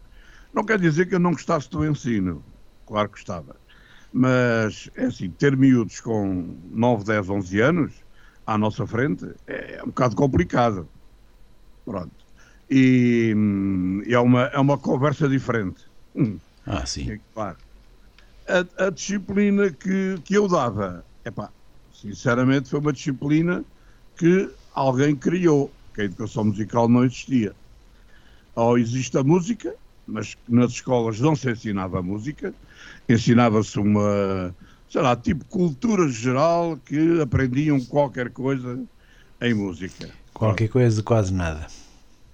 Não 0.53 0.63
quer 0.63 0.79
dizer 0.79 1.07
que 1.07 1.15
eu 1.15 1.19
não 1.19 1.33
gostasse 1.33 1.69
do 1.69 1.85
ensino, 1.85 2.43
claro 2.85 3.09
que 3.09 3.15
gostava. 3.15 3.55
Mas, 4.11 4.89
é 4.95 5.05
assim, 5.05 5.29
ter 5.29 5.55
miúdos 5.55 5.99
com 5.99 6.57
9, 6.71 7.03
10, 7.03 7.29
11 7.29 7.61
anos 7.61 7.93
à 8.45 8.57
nossa 8.57 8.87
frente 8.87 9.29
é 9.45 9.81
um 9.83 9.87
bocado 9.87 10.15
complicado. 10.15 10.87
Pronto. 11.85 12.11
E, 12.69 13.35
e 14.05 14.13
é, 14.13 14.19
uma, 14.19 14.43
é 14.45 14.57
uma 14.57 14.77
conversa 14.77 15.27
diferente. 15.27 15.85
Hum. 16.15 16.39
Ah, 16.65 16.85
sim. 16.85 17.11
É, 17.11 17.19
claro. 17.33 17.57
A, 18.47 18.85
a, 18.85 18.89
disciplina 18.89 19.69
que, 19.69 20.19
que 20.23 20.33
eu 20.33 20.47
dava, 20.47 21.05
epá, 21.23 21.49
sinceramente, 21.93 22.69
foi 22.69 22.79
uma 22.79 22.93
disciplina 22.93 23.63
que 24.17 24.49
alguém 24.73 25.15
criou, 25.15 25.71
que 25.93 26.01
a 26.01 26.05
educação 26.05 26.45
musical 26.45 26.87
não 26.87 27.03
existia 27.03 27.53
ou 28.57 28.77
existe 28.77 29.15
a 29.15 29.23
música, 29.23 29.75
mas 30.07 30.35
nas 30.49 30.71
escolas 30.71 31.19
não 31.19 31.35
se 31.35 31.51
ensinava 31.51 32.01
música, 32.01 32.51
ensinava-se 33.07 33.77
uma, 33.79 34.53
sei 34.89 35.01
lá, 35.01 35.15
tipo 35.15 35.45
cultura 35.45 36.09
geral 36.09 36.75
que 36.83 37.21
aprendiam 37.21 37.79
qualquer 37.85 38.31
coisa 38.31 38.83
em 39.39 39.53
música. 39.53 40.09
Qualquer 40.33 40.69
coisa, 40.69 41.03
quase 41.03 41.31
nada. 41.31 41.67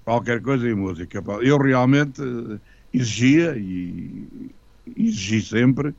Qualquer 0.05 0.41
coisa 0.41 0.67
em 0.67 0.73
música. 0.73 1.21
Eu 1.41 1.57
realmente 1.57 2.21
exigia 2.93 3.57
e 3.57 4.25
exigi 4.95 5.41
sempre 5.41 5.93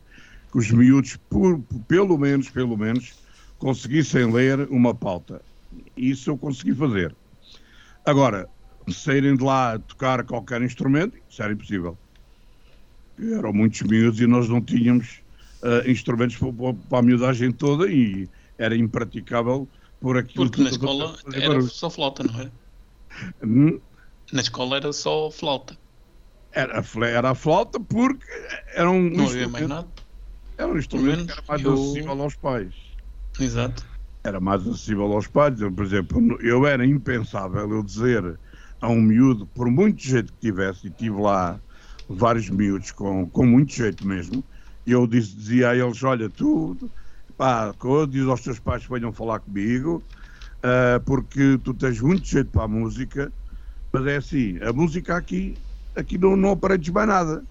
que 0.50 0.58
os 0.58 0.70
miúdos, 0.70 1.18
por, 1.28 1.60
pelo 1.86 2.16
menos, 2.16 2.48
pelo 2.48 2.78
menos, 2.78 3.12
conseguissem 3.58 4.32
ler 4.32 4.68
uma 4.70 4.94
pauta. 4.94 5.42
Isso 5.94 6.30
eu 6.30 6.38
consegui 6.38 6.74
fazer. 6.74 7.14
Agora, 8.06 8.48
saírem 8.92 9.36
de 9.36 9.42
lá 9.42 9.74
a 9.74 9.78
tocar 9.78 10.24
qualquer 10.24 10.62
instrumento, 10.62 11.16
isso 11.28 11.42
era 11.42 11.52
impossível. 11.52 11.96
Eram 13.18 13.52
muitos 13.52 13.80
miúdos 13.82 14.20
e 14.20 14.26
nós 14.26 14.48
não 14.48 14.60
tínhamos 14.60 15.22
uh, 15.62 15.88
instrumentos 15.88 16.36
para, 16.36 16.74
para 16.88 16.98
a 16.98 17.02
miudagem 17.02 17.52
toda 17.52 17.90
e 17.90 18.28
era 18.58 18.76
impraticável 18.76 19.68
por 20.00 20.18
aquilo 20.18 20.46
Porque 20.46 20.62
na 20.62 20.70
escola 20.70 21.16
era 21.32 21.60
só 21.62 21.88
flauta, 21.88 22.24
não 22.24 22.40
era? 22.40 22.52
Hum? 23.42 23.80
Na 24.32 24.40
escola 24.40 24.76
era 24.76 24.92
só 24.92 25.30
flauta. 25.30 25.76
Era, 26.52 26.84
era 27.06 27.30
a 27.30 27.34
flauta 27.34 27.80
porque 27.80 28.26
era 28.74 28.90
um 28.90 29.10
não 29.10 29.26
havia 29.26 29.48
mais 29.48 29.68
nada. 29.68 29.88
Era 30.56 30.68
um 30.68 30.78
instrumento 30.78 31.26
que 31.26 31.32
era 31.32 31.42
mais 31.48 31.62
eu... 31.62 31.72
acessível 31.72 32.22
aos 32.22 32.36
pais. 32.36 32.74
Exato. 33.40 33.84
Era 34.22 34.40
mais 34.40 34.66
acessível 34.66 35.12
aos 35.12 35.26
pais. 35.26 35.58
Por 35.58 35.84
exemplo, 35.84 36.40
eu 36.40 36.66
era 36.66 36.86
impensável 36.86 37.70
eu 37.70 37.82
dizer 37.82 38.38
a 38.84 38.88
um 38.88 39.00
miúdo, 39.00 39.46
por 39.46 39.70
muito 39.70 40.02
jeito 40.02 40.30
que 40.34 40.40
tivesse, 40.40 40.88
e 40.88 40.90
tive 40.90 41.18
lá 41.18 41.58
vários 42.06 42.50
miúdos 42.50 42.92
com, 42.92 43.26
com 43.30 43.46
muito 43.46 43.72
jeito 43.72 44.06
mesmo, 44.06 44.44
eu 44.86 45.06
dizia 45.06 45.70
a 45.70 45.76
eles, 45.76 46.02
olha, 46.02 46.28
tu, 46.28 46.76
pá, 47.34 47.74
diz 48.10 48.26
aos 48.26 48.42
teus 48.42 48.58
pais 48.58 48.84
que 48.84 48.92
venham 48.92 49.10
falar 49.10 49.40
comigo, 49.40 50.02
uh, 50.58 51.00
porque 51.06 51.58
tu 51.64 51.72
tens 51.72 51.98
muito 51.98 52.26
jeito 52.26 52.50
para 52.50 52.64
a 52.64 52.68
música, 52.68 53.32
mas 53.90 54.06
é 54.06 54.16
assim, 54.16 54.58
a 54.62 54.70
música 54.70 55.16
aqui, 55.16 55.56
aqui 55.96 56.18
não, 56.18 56.36
não 56.36 56.50
aprendes 56.50 56.90
mais 56.90 57.08
nada. 57.08 57.42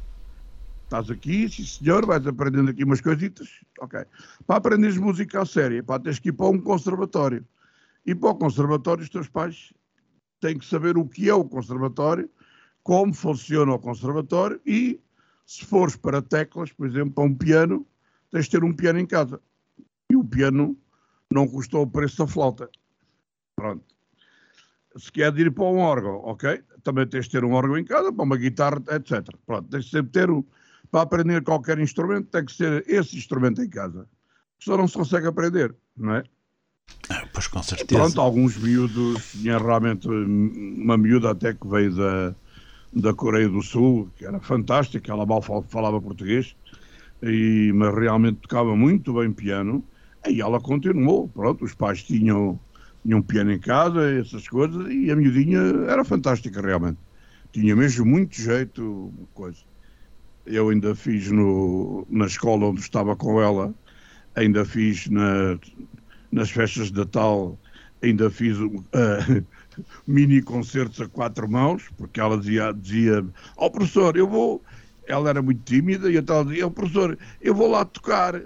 Estás 0.83 1.09
aqui, 1.09 1.49
sim 1.49 1.65
senhor, 1.65 2.05
vais 2.05 2.27
aprendendo 2.27 2.69
aqui 2.69 2.83
umas 2.83 3.01
coisitas, 3.01 3.47
ok. 3.79 4.05
Para 4.45 4.57
aprenderes 4.57 4.97
música 4.97 5.41
a 5.41 5.45
sério, 5.47 5.83
pá, 5.83 5.97
tens 5.97 6.19
que 6.19 6.29
ir 6.29 6.33
para 6.33 6.45
um 6.45 6.59
conservatório. 6.59 7.43
E 8.05 8.13
para 8.13 8.29
o 8.29 8.35
conservatório 8.35 9.01
os 9.01 9.09
teus 9.09 9.27
pais 9.27 9.73
têm 10.43 10.57
que 10.57 10.65
saber 10.65 10.97
o 10.97 11.07
que 11.07 11.29
é 11.29 11.33
o 11.33 11.45
conservatório, 11.45 12.29
como 12.83 13.13
funciona 13.13 13.73
o 13.73 13.79
conservatório 13.79 14.59
e, 14.65 14.99
se 15.45 15.63
fores 15.63 15.95
para 15.95 16.21
teclas, 16.21 16.69
por 16.73 16.85
exemplo, 16.85 17.13
para 17.13 17.23
um 17.23 17.33
piano, 17.33 17.87
tens 18.29 18.45
de 18.45 18.51
ter 18.51 18.63
um 18.63 18.73
piano 18.73 18.99
em 18.99 19.05
casa. 19.05 19.39
E 20.09 20.17
o 20.17 20.23
piano 20.23 20.77
não 21.31 21.47
custou 21.47 21.83
o 21.83 21.87
preço 21.87 22.17
da 22.17 22.27
flauta. 22.27 22.69
Pronto. 23.55 23.85
Se 24.97 25.09
quer 25.09 25.33
ir 25.39 25.49
para 25.49 25.63
um 25.63 25.77
órgão, 25.77 26.17
ok? 26.25 26.61
Também 26.83 27.07
tens 27.07 27.25
de 27.25 27.31
ter 27.31 27.45
um 27.45 27.53
órgão 27.53 27.77
em 27.77 27.85
casa, 27.85 28.11
para 28.11 28.23
uma 28.25 28.37
guitarra, 28.37 28.83
etc. 28.91 29.25
Pronto, 29.45 29.69
tens 29.69 29.85
de 29.85 29.91
sempre 29.91 30.11
ter 30.11 30.29
um. 30.29 30.43
Para 30.91 31.03
aprender 31.03 31.41
qualquer 31.41 31.79
instrumento, 31.79 32.29
tem 32.29 32.45
que 32.45 32.51
ser 32.51 32.83
esse 32.87 33.17
instrumento 33.17 33.61
em 33.61 33.69
casa. 33.69 34.07
Só 34.59 34.77
não 34.77 34.87
se 34.87 34.95
consegue 34.95 35.25
aprender, 35.25 35.73
não 35.95 36.15
é? 36.15 36.23
Ah, 37.09 37.27
pois 37.33 37.47
com 37.47 37.61
certeza. 37.61 38.01
Pronto, 38.01 38.21
alguns 38.21 38.57
miúdos, 38.57 39.31
tinha 39.31 39.57
realmente 39.57 40.07
uma 40.07 40.97
miúda 40.97 41.31
até 41.31 41.53
que 41.53 41.67
veio 41.67 41.93
da, 41.93 42.35
da 42.93 43.13
Coreia 43.13 43.49
do 43.49 43.61
Sul, 43.61 44.09
que 44.15 44.25
era 44.25 44.39
fantástica, 44.39 45.11
ela 45.11 45.25
mal 45.25 45.41
falava 45.41 46.01
português, 46.01 46.55
e, 47.21 47.71
mas 47.75 47.93
realmente 47.93 48.39
tocava 48.39 48.75
muito 48.75 49.13
bem 49.13 49.31
piano, 49.31 49.83
e 50.27 50.41
ela 50.41 50.59
continuou, 50.59 51.27
pronto, 51.27 51.65
os 51.65 51.73
pais 51.73 52.03
tinham, 52.03 52.59
tinham 53.05 53.21
piano 53.21 53.51
em 53.51 53.59
casa, 53.59 54.09
essas 54.19 54.47
coisas, 54.47 54.89
e 54.89 55.11
a 55.11 55.15
miudinha 55.15 55.59
era 55.89 56.05
fantástica 56.05 56.61
realmente. 56.61 56.97
Tinha 57.51 57.75
mesmo 57.75 58.05
muito 58.05 58.35
jeito, 58.41 59.13
coisa. 59.33 59.59
Eu 60.45 60.69
ainda 60.69 60.95
fiz 60.95 61.29
no, 61.29 62.07
na 62.09 62.25
escola 62.25 62.65
onde 62.65 62.79
estava 62.79 63.15
com 63.15 63.41
ela, 63.41 63.73
ainda 64.35 64.65
fiz 64.65 65.07
na, 65.07 65.59
nas 66.33 66.49
festas 66.49 66.91
de 66.91 66.97
Natal, 66.97 67.57
ainda 68.01 68.29
fiz 68.29 68.57
uh, 68.57 68.73
mini 70.07 70.41
concertos 70.41 70.99
a 70.99 71.07
quatro 71.07 71.49
mãos, 71.49 71.83
porque 71.97 72.19
ela 72.19 72.37
dizia, 72.37 72.73
dizia 72.73 73.25
oh, 73.55 73.69
professor, 73.69 74.17
eu 74.17 74.27
vou. 74.27 74.61
Ela 75.05 75.29
era 75.29 75.41
muito 75.41 75.61
tímida 75.63 76.09
e 76.09 76.17
então 76.17 76.45
dizia, 76.45 76.65
oh, 76.65 76.71
professor, 76.71 77.17
eu 77.41 77.53
vou 77.53 77.69
lá 77.69 77.83
tocar, 77.83 78.41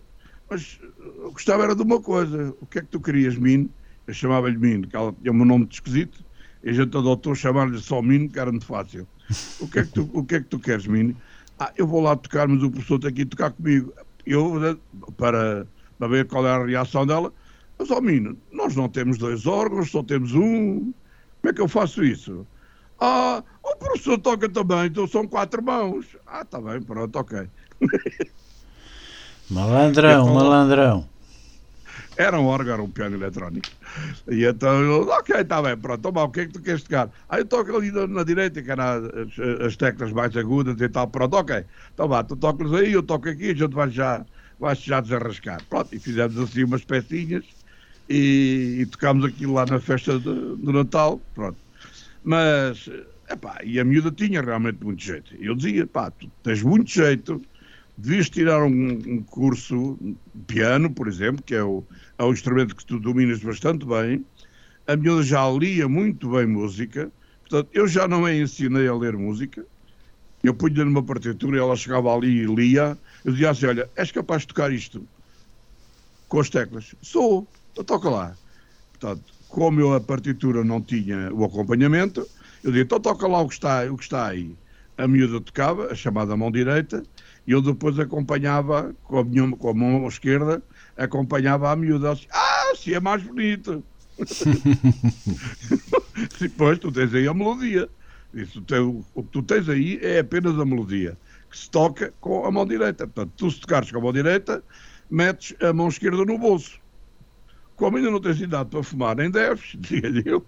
mas 0.49 0.79
eu 1.21 1.31
gostava 1.31 1.63
era 1.63 1.75
de 1.75 1.81
uma 1.81 2.01
coisa. 2.01 2.53
O 2.59 2.65
que 2.65 2.79
é 2.79 2.81
que 2.81 2.87
tu 2.87 2.99
querias, 2.99 3.37
Mino? 3.37 3.69
Eu 4.05 4.13
chamava-lhe 4.13 4.57
Mino, 4.57 4.87
que 4.87 4.95
ela 4.95 5.13
tinha 5.21 5.31
um 5.31 5.45
nome 5.45 5.65
de 5.65 5.75
esquisito, 5.75 6.25
e 6.63 6.69
a 6.69 6.73
gente 6.73 6.97
adotou 6.97 7.35
chamar-lhe 7.35 7.77
só 7.79 8.01
Mino, 8.01 8.29
que 8.29 8.39
era 8.39 8.51
muito 8.51 8.65
fácil. 8.65 9.07
O 9.59 9.67
que, 9.67 9.79
é 9.79 9.83
que 9.83 9.91
tu, 9.91 10.09
o 10.13 10.23
que 10.23 10.35
é 10.35 10.39
que 10.39 10.47
tu 10.47 10.59
queres, 10.59 10.87
Mino? 10.87 11.15
Ah, 11.59 11.71
eu 11.77 11.85
vou 11.85 12.01
lá 12.01 12.15
tocar, 12.15 12.47
mas 12.47 12.63
o 12.63 12.71
professor 12.71 12.99
tem 12.99 13.13
que 13.13 13.21
ir 13.21 13.25
tocar 13.25 13.51
comigo. 13.51 13.93
Eu, 14.25 14.79
para, 15.15 15.67
para 15.99 16.07
ver 16.07 16.25
qual 16.25 16.45
era 16.45 16.63
a 16.63 16.65
reação 16.65 17.05
dela, 17.05 17.31
mas, 17.77 17.91
ó 17.91 18.01
Mino, 18.01 18.37
nós 18.51 18.75
não 18.75 18.89
temos 18.89 19.17
dois 19.17 19.45
órgãos, 19.45 19.91
só 19.91 20.01
temos 20.01 20.33
um. 20.33 20.91
Como 21.41 21.51
é 21.51 21.53
que 21.53 21.61
eu 21.61 21.67
faço 21.67 22.03
isso? 22.03 22.45
Ah, 22.99 23.43
o 23.63 23.75
professor 23.75 24.17
toca 24.17 24.49
também, 24.49 24.87
então 24.87 25.07
são 25.07 25.27
quatro 25.27 25.63
mãos. 25.63 26.17
Ah, 26.25 26.43
tá 26.43 26.59
bem, 26.59 26.81
pronto, 26.81 27.15
ok. 27.15 27.47
Malandrão, 29.49 30.23
então, 30.23 30.33
malandrão. 30.33 31.09
Era 32.17 32.39
um 32.39 32.45
órgão, 32.45 32.73
era 32.73 32.83
um 32.83 32.89
piano 32.89 33.15
eletrónico. 33.15 33.67
E 34.27 34.43
então 34.43 34.81
eu, 34.81 35.07
ok, 35.07 35.39
está 35.39 35.61
bem, 35.61 35.77
pronto, 35.77 36.01
toma, 36.01 36.23
o 36.23 36.29
que 36.29 36.41
é 36.41 36.45
que 36.47 36.53
tu 36.53 36.61
queres 36.61 36.83
tocar? 36.83 37.09
Aí 37.29 37.41
eu 37.41 37.45
toco 37.45 37.75
ali 37.77 37.91
na, 37.91 38.07
na 38.07 38.23
direita, 38.23 38.61
que 38.61 38.71
era 38.71 38.95
as, 38.95 39.61
as, 39.65 39.77
teclas 39.77 40.11
mais 40.11 40.35
agudas 40.35 40.81
e 40.81 40.89
tal, 40.89 41.07
pronto, 41.07 41.35
ok. 41.35 41.63
Então 41.93 42.07
vá, 42.07 42.23
tu 42.23 42.35
tocas 42.35 42.73
aí, 42.73 42.91
eu 42.91 43.03
toco 43.03 43.29
aqui, 43.29 43.51
a 43.51 43.55
gente 43.55 43.73
vai 43.73 43.89
já, 43.89 44.25
vai 44.59 44.75
já 44.75 44.99
desarrascar. 44.99 45.61
Pronto, 45.69 45.95
e 45.95 45.99
fizemos 45.99 46.37
assim 46.39 46.63
umas 46.63 46.83
pecinhas 46.83 47.45
e, 48.09 48.77
e 48.79 48.85
tocámos 48.85 49.25
aquilo 49.25 49.53
lá 49.53 49.65
na 49.65 49.79
festa 49.79 50.19
de, 50.19 50.55
de 50.57 50.71
Natal, 50.71 51.19
pronto. 51.33 51.57
Mas, 52.23 52.89
epá, 53.29 53.59
e 53.63 53.79
a 53.79 53.85
miúda 53.85 54.11
tinha 54.11 54.41
realmente 54.41 54.83
muito 54.83 55.01
jeito. 55.01 55.35
Eu 55.39 55.55
dizia, 55.55 55.85
pá, 55.87 56.11
tu 56.11 56.29
tens 56.43 56.61
muito 56.61 56.89
jeito, 56.89 57.41
devias 57.97 58.29
tirar 58.29 58.63
um, 58.63 58.91
um 58.91 59.23
curso 59.23 59.97
piano, 60.45 60.89
por 60.89 61.07
exemplo, 61.07 61.43
que 61.43 61.55
é 61.55 61.63
o, 61.63 61.83
é 62.17 62.23
o 62.23 62.31
instrumento 62.31 62.75
que 62.75 62.85
tu 62.85 62.99
dominas 62.99 63.39
bastante 63.39 63.85
bem. 63.85 64.25
A 64.85 64.95
miúda 64.95 65.23
já 65.23 65.49
lia 65.49 65.87
muito 65.87 66.29
bem 66.31 66.45
música, 66.45 67.11
portanto, 67.41 67.69
eu 67.73 67.87
já 67.87 68.07
não 68.07 68.25
a 68.25 68.33
ensinei 68.33 68.87
a 68.87 68.95
ler 68.95 69.17
música. 69.17 69.65
Eu 70.43 70.53
punha-lhe 70.53 70.85
numa 70.85 71.03
partitura, 71.03 71.57
ela 71.57 71.75
chegava 71.75 72.15
ali 72.15 72.43
e 72.43 72.45
lia. 72.45 72.97
Eu 73.25 73.31
dizia 73.31 73.49
assim: 73.49 73.65
Olha, 73.65 73.89
és 73.95 74.11
capaz 74.11 74.43
de 74.43 74.49
tocar 74.49 74.71
isto 74.71 75.05
com 76.27 76.39
as 76.39 76.49
teclas? 76.49 76.95
Sou. 77.01 77.47
Então 77.77 77.85
toca 77.85 78.09
lá. 78.09 78.35
Portanto, 78.91 79.23
como 79.47 79.79
eu 79.79 79.93
a 79.93 80.01
partitura 80.01 80.63
não 80.63 80.81
tinha 80.81 81.31
o 81.31 81.45
acompanhamento, 81.45 82.27
eu 82.63 82.71
disse, 82.71 82.85
então 82.85 82.99
toca 82.99 83.27
lá 83.27 83.39
o 83.39 83.47
que 83.47 83.53
está, 83.53 83.85
o 83.85 83.95
que 83.95 84.03
está 84.03 84.27
aí. 84.27 84.55
A 84.97 85.07
miúda 85.07 85.39
tocava, 85.39 85.91
a 85.91 85.95
chamada 85.95 86.35
mão 86.35 86.51
direita, 86.51 87.03
e 87.45 87.51
eu 87.51 87.61
depois 87.61 87.99
acompanhava 87.99 88.95
com 89.03 89.19
a, 89.19 89.23
minha, 89.23 89.55
com 89.55 89.69
a 89.69 89.73
mão 89.75 90.07
esquerda, 90.07 90.63
acompanhava 90.97 91.71
a 91.71 91.75
miúda. 91.75 92.13
Assim, 92.13 92.25
ah, 92.31 92.73
se 92.75 92.95
é 92.95 92.99
mais 92.99 93.21
bonito. 93.21 93.83
Depois 96.41 96.79
tu 96.79 96.91
tens 96.91 97.13
aí 97.13 97.27
a 97.27 97.33
melodia. 97.35 97.87
Isso, 98.33 98.65
o 99.13 99.23
que 99.23 99.29
tu 99.29 99.43
tens 99.43 99.69
aí 99.69 99.99
é 100.01 100.17
apenas 100.17 100.59
a 100.59 100.65
melodia, 100.65 101.15
que 101.51 101.59
se 101.59 101.69
toca 101.69 102.11
com 102.19 102.43
a 102.43 102.49
mão 102.49 102.65
direita. 102.65 103.05
Portanto, 103.05 103.33
tu 103.37 103.51
se 103.51 103.59
tocares 103.59 103.91
com 103.91 103.99
a 103.99 104.01
mão 104.01 104.11
direita, 104.11 104.63
metes 105.11 105.55
a 105.61 105.71
mão 105.71 105.89
esquerda 105.89 106.25
no 106.25 106.39
bolso 106.39 106.79
como 107.77 107.95
ainda 107.95 108.11
não 108.11 108.19
tens 108.19 108.41
idade 108.41 108.69
para 108.69 108.83
fumar, 108.83 109.15
nem 109.15 109.31
deves, 109.31 109.75
dizia-lhe 109.79 110.23
eu. 110.25 110.45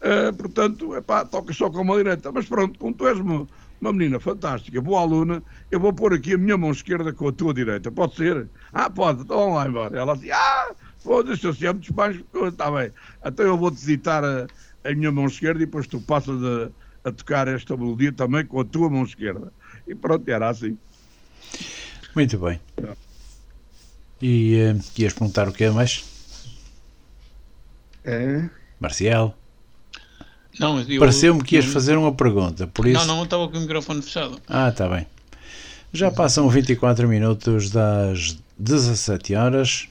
Uh, 0.00 0.34
portanto, 0.36 0.94
epá, 0.96 1.24
toca 1.24 1.52
só 1.52 1.70
com 1.70 1.80
a 1.80 1.84
mão 1.84 1.96
direita. 1.96 2.32
Mas 2.32 2.46
pronto, 2.46 2.78
como 2.78 2.92
tu 2.94 3.06
és 3.06 3.18
uma, 3.18 3.46
uma 3.80 3.92
menina 3.92 4.18
fantástica, 4.18 4.80
boa 4.80 5.00
aluna, 5.00 5.42
eu 5.70 5.78
vou 5.78 5.92
pôr 5.92 6.14
aqui 6.14 6.34
a 6.34 6.38
minha 6.38 6.58
mão 6.58 6.72
esquerda 6.72 7.12
com 7.12 7.28
a 7.28 7.32
tua 7.32 7.54
direita. 7.54 7.92
Pode 7.92 8.16
ser? 8.16 8.48
Ah, 8.72 8.90
pode, 8.90 9.22
então 9.22 9.36
vamos 9.36 9.54
lá 9.54 9.68
embora. 9.68 9.98
Ela 9.98 10.14
disse, 10.14 10.32
ah, 10.32 10.74
foda-se, 10.98 11.44
eu 11.44 11.54
sempre 11.54 11.80
despacho, 11.80 12.24
está 12.44 12.70
bem. 12.70 12.90
Então 13.24 13.46
eu 13.46 13.56
vou-te 13.56 13.76
visitar 13.76 14.24
a, 14.24 14.46
a, 14.84 14.94
minha 14.94 15.12
mão 15.12 15.26
esquerda 15.26 15.62
e 15.62 15.66
depois 15.66 15.86
tu 15.86 16.00
passas 16.00 16.42
a, 16.42 17.08
a 17.08 17.12
tocar 17.12 17.46
esta 17.46 17.76
melodia 17.76 18.12
também 18.12 18.44
com 18.44 18.60
a 18.60 18.64
tua 18.64 18.90
mão 18.90 19.04
esquerda. 19.04 19.52
E 19.86 19.94
pronto, 19.94 20.28
era 20.28 20.48
assim. 20.48 20.76
Muito 22.16 22.36
bem. 22.38 22.58
É. 22.78 23.09
E 24.22 24.72
uh, 24.74 24.80
ias 24.98 25.12
perguntar 25.12 25.48
o 25.48 25.52
que 25.52 25.64
é 25.64 25.70
mais? 25.70 26.04
É. 28.04 28.48
Marcial. 28.78 29.36
Não, 30.58 30.80
eu- 30.80 30.98
Pareceu-me 31.00 31.42
que 31.42 31.56
ias 31.56 31.64
eu- 31.66 31.72
fazer 31.72 31.96
uma 31.96 32.12
pergunta, 32.12 32.66
por 32.66 32.86
isso. 32.86 32.98
Não, 33.00 33.06
não, 33.06 33.18
eu 33.18 33.24
estava 33.24 33.48
com 33.48 33.56
o 33.56 33.60
microfone 33.60 34.02
fechado. 34.02 34.38
Ah, 34.48 34.68
está 34.68 34.88
bem. 34.88 35.06
Já 35.92 36.10
passam 36.10 36.48
24 36.48 37.08
minutos 37.08 37.70
das 37.70 38.36
17 38.58 39.34
horas 39.34 39.88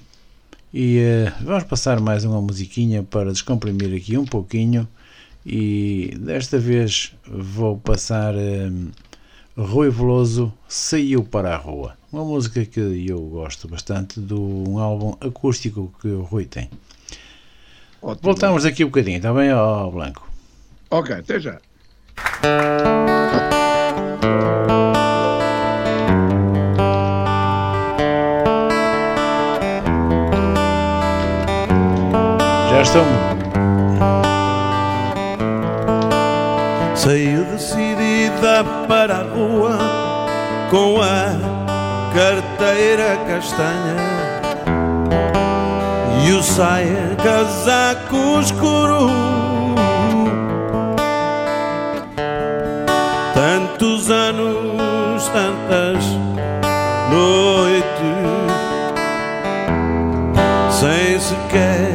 e 0.74 0.98
eh, 1.00 1.34
vamos 1.42 1.66
passar 1.66 2.00
mais 2.00 2.24
uma 2.24 2.42
musiquinha 2.42 3.04
para 3.04 3.32
descomprimir 3.34 3.94
aqui 3.98 4.18
um 4.18 4.26
pouquinho 4.26 4.88
e 5.46 6.14
desta 6.20 6.58
vez 6.58 7.14
vou 7.28 7.78
passar 7.80 8.34
eh, 8.36 8.70
Rui 9.58 9.90
Veloso 9.90 10.54
Saiu 10.70 11.24
para 11.24 11.54
a 11.54 11.58
Rua. 11.58 11.98
Uma 12.12 12.26
música 12.26 12.66
que 12.66 12.80
eu 13.08 13.22
gosto 13.22 13.68
bastante 13.68 14.20
de 14.20 14.34
um 14.34 14.80
álbum 14.80 15.16
acústico 15.22 15.94
que 16.02 16.08
o 16.08 16.24
Rui 16.24 16.46
tem. 16.46 16.68
Ótimo. 18.02 18.24
Voltamos 18.24 18.64
daqui 18.64 18.84
um 18.84 18.88
bocadinho, 18.88 19.18
está 19.18 19.32
bem, 19.32 19.54
ó 19.54 19.90
Blanco? 19.92 20.28
Ok, 20.90 21.16
até 21.16 21.40
já. 21.40 21.60
Já 32.72 32.82
estão. 32.82 33.06
Saiu 36.96 37.46
decidida 37.46 38.64
para 38.88 39.18
a 39.18 39.24
rua 39.24 39.78
com 40.72 41.02
a 41.02 41.59
carteira 42.14 43.18
castanha 43.28 43.96
e 46.26 46.32
o 46.34 46.44
saia 46.44 47.16
casaco 47.24 48.40
escuro. 48.40 49.10
Tantos 53.34 54.12
anos, 54.12 55.30
tantas 55.30 56.04
noites, 57.10 57.90
sem 60.72 61.20
sequer 61.20 61.89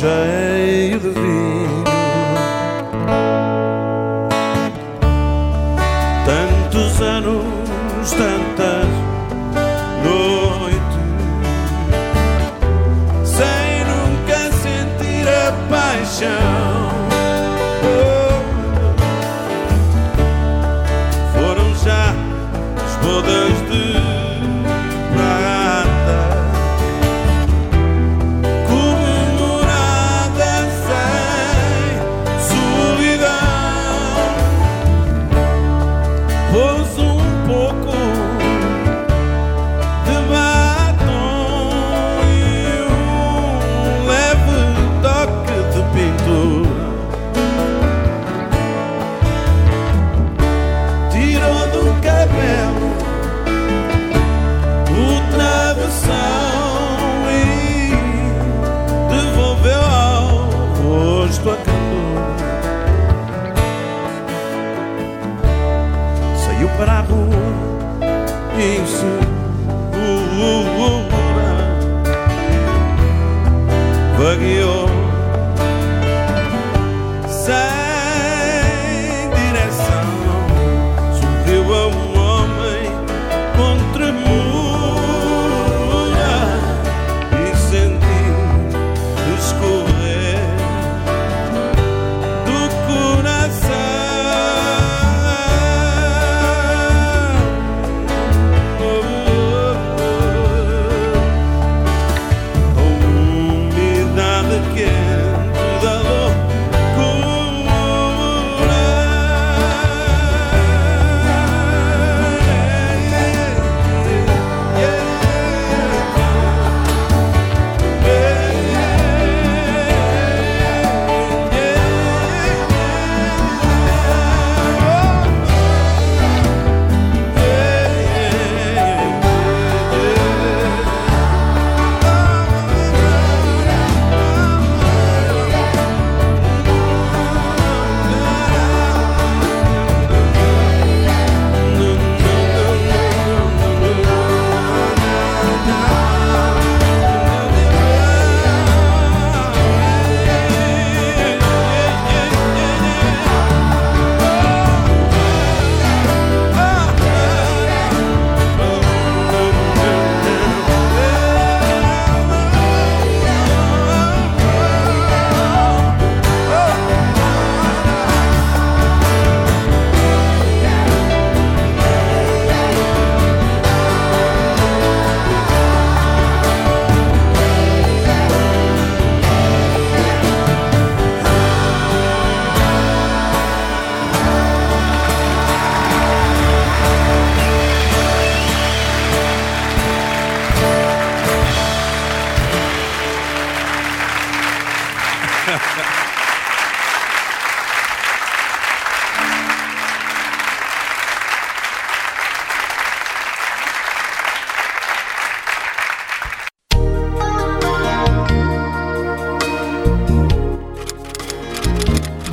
谁？ 0.00 0.47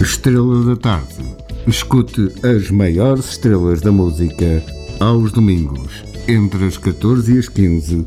Estrela 0.00 0.64
da 0.64 0.76
Tarde. 0.76 1.36
Escute 1.66 2.32
as 2.44 2.70
maiores 2.70 3.30
estrelas 3.30 3.80
da 3.80 3.92
música 3.92 4.62
aos 4.98 5.30
domingos, 5.30 6.02
entre 6.26 6.66
as 6.66 6.76
14 6.76 7.34
e 7.34 7.38
as 7.38 7.48
15, 7.48 8.06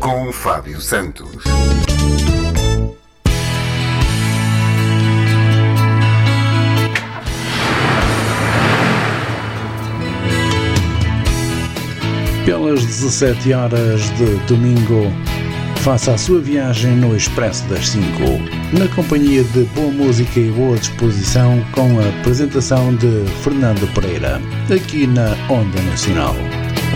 com 0.00 0.32
Fábio 0.32 0.80
Santos. 0.80 1.44
Pelas 12.72 12.86
17 12.86 13.52
horas 13.52 14.00
de 14.16 14.34
domingo, 14.46 15.12
faça 15.82 16.14
a 16.14 16.16
sua 16.16 16.40
viagem 16.40 16.96
no 16.96 17.14
Expresso 17.14 17.68
das 17.68 17.90
5, 17.90 18.06
na 18.78 18.88
companhia 18.96 19.44
de 19.44 19.64
boa 19.74 19.90
música 19.90 20.40
e 20.40 20.50
boa 20.50 20.78
disposição, 20.78 21.62
com 21.72 22.00
a 22.00 22.08
apresentação 22.20 22.96
de 22.96 23.26
Fernando 23.42 23.86
Pereira, 23.92 24.40
aqui 24.74 25.06
na 25.06 25.32
Onda 25.52 25.82
Nacional. 25.82 26.34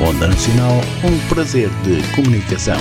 Onda 0.01 0.29
Nacional, 0.29 0.81
um 1.05 1.29
prazer 1.29 1.69
de 1.83 2.03
comunicação. 2.15 2.81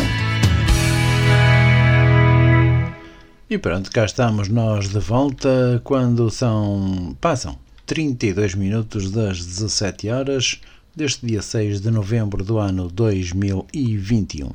E 3.49 3.57
pronto, 3.57 3.91
cá 3.91 4.05
estamos 4.05 4.47
nós 4.47 4.87
de 4.87 4.99
volta 4.99 5.81
quando 5.83 6.29
são. 6.29 7.13
passam 7.19 7.57
32 7.85 8.55
minutos 8.55 9.11
das 9.11 9.45
17 9.45 10.09
horas 10.09 10.61
deste 10.95 11.25
dia 11.25 11.41
6 11.41 11.81
de 11.81 11.91
novembro 11.91 12.43
do 12.43 12.57
ano 12.57 12.87
2021. 12.89 14.49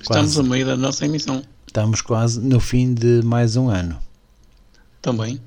Estamos 0.00 0.34
Quase. 0.34 0.40
a 0.40 0.42
meio 0.42 0.66
da 0.66 0.76
nossa 0.76 1.04
emissão. 1.04 1.42
Estamos 1.66 2.00
quase 2.00 2.40
no 2.40 2.58
fim 2.58 2.92
de 2.94 3.22
mais 3.22 3.56
um 3.56 3.68
ano. 3.68 3.98
Também. 5.00 5.40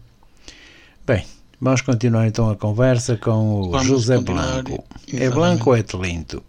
Bem, 1.06 1.26
vamos 1.60 1.82
continuar 1.82 2.28
então 2.28 2.50
a 2.50 2.56
conversa 2.56 3.18
com 3.18 3.62
o 3.62 3.72
Vamos 3.72 3.88
José 3.88 4.18
Blanco. 4.20 4.72
É 5.08 5.16
exatamente. 5.16 5.34
Blanco 5.34 5.70
ou 5.70 5.76
é 5.76 5.84
Telinto? 5.84 6.44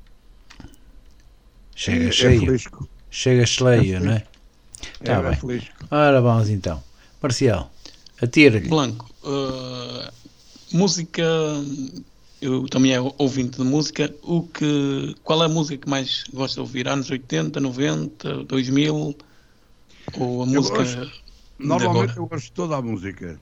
Chega 1.74 2.08
É 2.08 2.12
cheio. 2.12 2.44
fresco. 2.46 2.88
Chega 3.10 3.46
cheio, 3.46 4.00
não 4.00 4.12
é? 4.12 4.24
Tá 5.02 5.12
é, 5.14 5.22
bem. 5.22 5.36
fresco. 5.36 5.74
Ora, 5.90 6.20
vamos 6.20 6.48
então. 6.48 6.82
Marcial, 7.20 7.70
atira-lhe. 8.22 8.68
Blanco, 8.68 9.10
uh, 9.24 10.12
música. 10.72 11.22
Eu 12.46 12.68
também 12.68 12.92
é 12.94 13.00
ouvinte 13.00 13.56
de 13.58 13.64
música. 13.64 14.04
O 14.22 14.38
que, 14.54 14.66
qual 15.22 15.42
é 15.42 15.46
a 15.46 15.48
música 15.48 15.78
que 15.84 15.88
mais 15.90 16.24
gosta 16.32 16.56
de 16.56 16.60
ouvir? 16.60 16.86
Anos 16.88 17.10
80, 17.10 17.58
90, 17.60 18.44
2000? 18.44 19.16
Ou 20.22 20.42
a 20.42 20.46
Eu 20.50 20.62
música. 20.62 20.82
gosto- 20.82 21.02
Normalmente 21.58 22.16
agora? 22.16 22.18
eu 22.18 22.26
gosto 22.28 22.46
de 22.46 22.52
toda 22.54 22.76
a 22.76 22.82
música. 22.82 23.40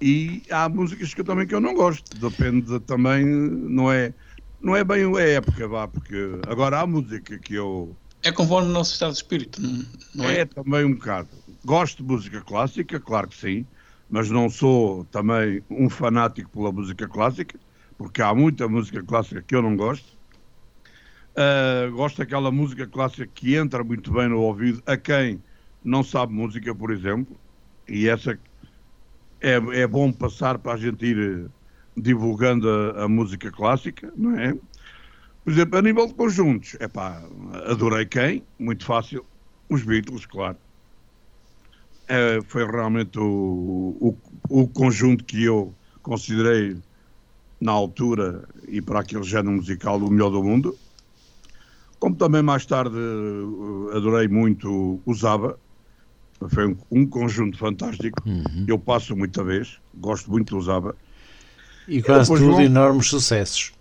E 0.00 0.42
há 0.50 0.68
músicas 0.68 1.14
que 1.14 1.20
eu 1.20 1.24
também 1.24 1.46
que 1.46 1.54
eu 1.54 1.60
não 1.60 1.74
gosto. 1.74 2.16
Depende 2.18 2.80
também, 2.80 3.24
não 3.24 3.90
é, 3.92 4.14
não 4.60 4.74
é 4.76 4.82
bem 4.84 5.04
a 5.16 5.20
época, 5.22 5.68
vá, 5.68 5.86
porque 5.88 6.14
agora 6.46 6.80
há 6.80 6.86
música 6.86 7.38
que 7.38 7.54
eu 7.54 7.96
É 8.28 8.30
conforme 8.32 8.68
o 8.68 8.72
nosso 8.72 8.92
estado 8.94 9.12
de 9.12 9.18
espírito, 9.18 9.60
não, 9.62 9.84
não 10.14 10.28
é? 10.30 10.40
é 10.40 10.44
também 10.44 10.84
um 10.84 10.94
bocado. 10.94 11.42
Gosto 11.64 11.98
de 12.02 12.04
música 12.12 12.42
clássica, 12.42 13.00
claro 13.00 13.28
que 13.28 13.36
sim, 13.36 13.68
mas 14.08 14.30
não 14.30 14.48
sou 14.50 15.04
também 15.06 15.64
um 15.70 15.88
fanático 15.90 16.50
pela 16.50 16.72
música 16.72 17.08
clássica, 17.08 17.58
porque 17.96 18.22
há 18.22 18.34
muita 18.34 18.68
música 18.68 19.02
clássica 19.04 19.42
que 19.42 19.54
eu 19.54 19.62
não 19.62 19.76
gosto. 19.76 20.18
Ah, 21.36 21.88
gosto 21.90 22.18
daquela 22.18 22.50
música 22.50 22.86
clássica 22.86 23.26
que 23.26 23.54
entra 23.56 23.82
muito 23.84 24.12
bem 24.12 24.28
no 24.28 24.40
ouvido 24.40 24.82
a 24.86 24.96
quem 24.96 25.42
não 25.82 26.02
sabe 26.04 26.32
música, 26.32 26.74
por 26.74 26.90
exemplo, 26.92 27.40
e 27.88 28.08
essa 28.08 28.38
é, 29.40 29.54
é 29.82 29.86
bom 29.86 30.12
passar 30.12 30.58
para 30.58 30.74
a 30.74 30.76
gente 30.76 31.04
ir 31.04 31.18
eh, 31.46 31.50
divulgando 31.96 32.68
a, 32.68 33.04
a 33.04 33.08
música 33.08 33.50
clássica, 33.50 34.12
não 34.16 34.38
é? 34.38 34.54
Por 35.44 35.52
exemplo, 35.52 35.78
a 35.78 35.82
nível 35.82 36.06
de 36.06 36.14
conjuntos, 36.14 36.76
é 36.80 36.88
pá, 36.88 37.22
adorei 37.66 38.06
quem? 38.06 38.46
Muito 38.58 38.84
fácil, 38.86 39.26
os 39.70 39.84
Beatles, 39.84 40.26
claro. 40.26 40.58
É, 42.08 42.40
foi 42.48 42.66
realmente 42.66 43.18
o, 43.18 43.96
o, 44.00 44.62
o 44.62 44.68
conjunto 44.68 45.24
que 45.24 45.44
eu 45.44 45.76
considerei 46.02 46.82
na 47.62 47.70
altura 47.70 48.48
e 48.66 48.82
para 48.82 49.00
aquele 49.00 49.22
género 49.22 49.52
musical 49.52 49.96
o 49.98 50.10
melhor 50.10 50.30
do 50.30 50.42
mundo. 50.42 50.76
Como 52.00 52.16
também 52.16 52.42
mais 52.42 52.66
tarde 52.66 52.96
eh, 52.96 53.96
adorei 53.96 54.26
muito 54.26 55.00
o 55.06 55.14
Zaba, 55.14 55.56
foi 56.48 56.66
um, 56.66 56.76
um 56.90 57.06
conjunto 57.06 57.56
fantástico. 57.56 58.20
Eu 58.66 58.78
passo 58.78 59.14
muita 59.16 59.44
vez, 59.44 59.78
gosto 59.94 60.28
muito 60.28 60.56
do 60.56 60.60
Zaba. 60.60 60.96
E 61.86 62.02
quase 62.02 62.30
tudo 62.30 62.50
vou- 62.52 62.60
enormes 62.60 63.06
sucessos. 63.06 63.72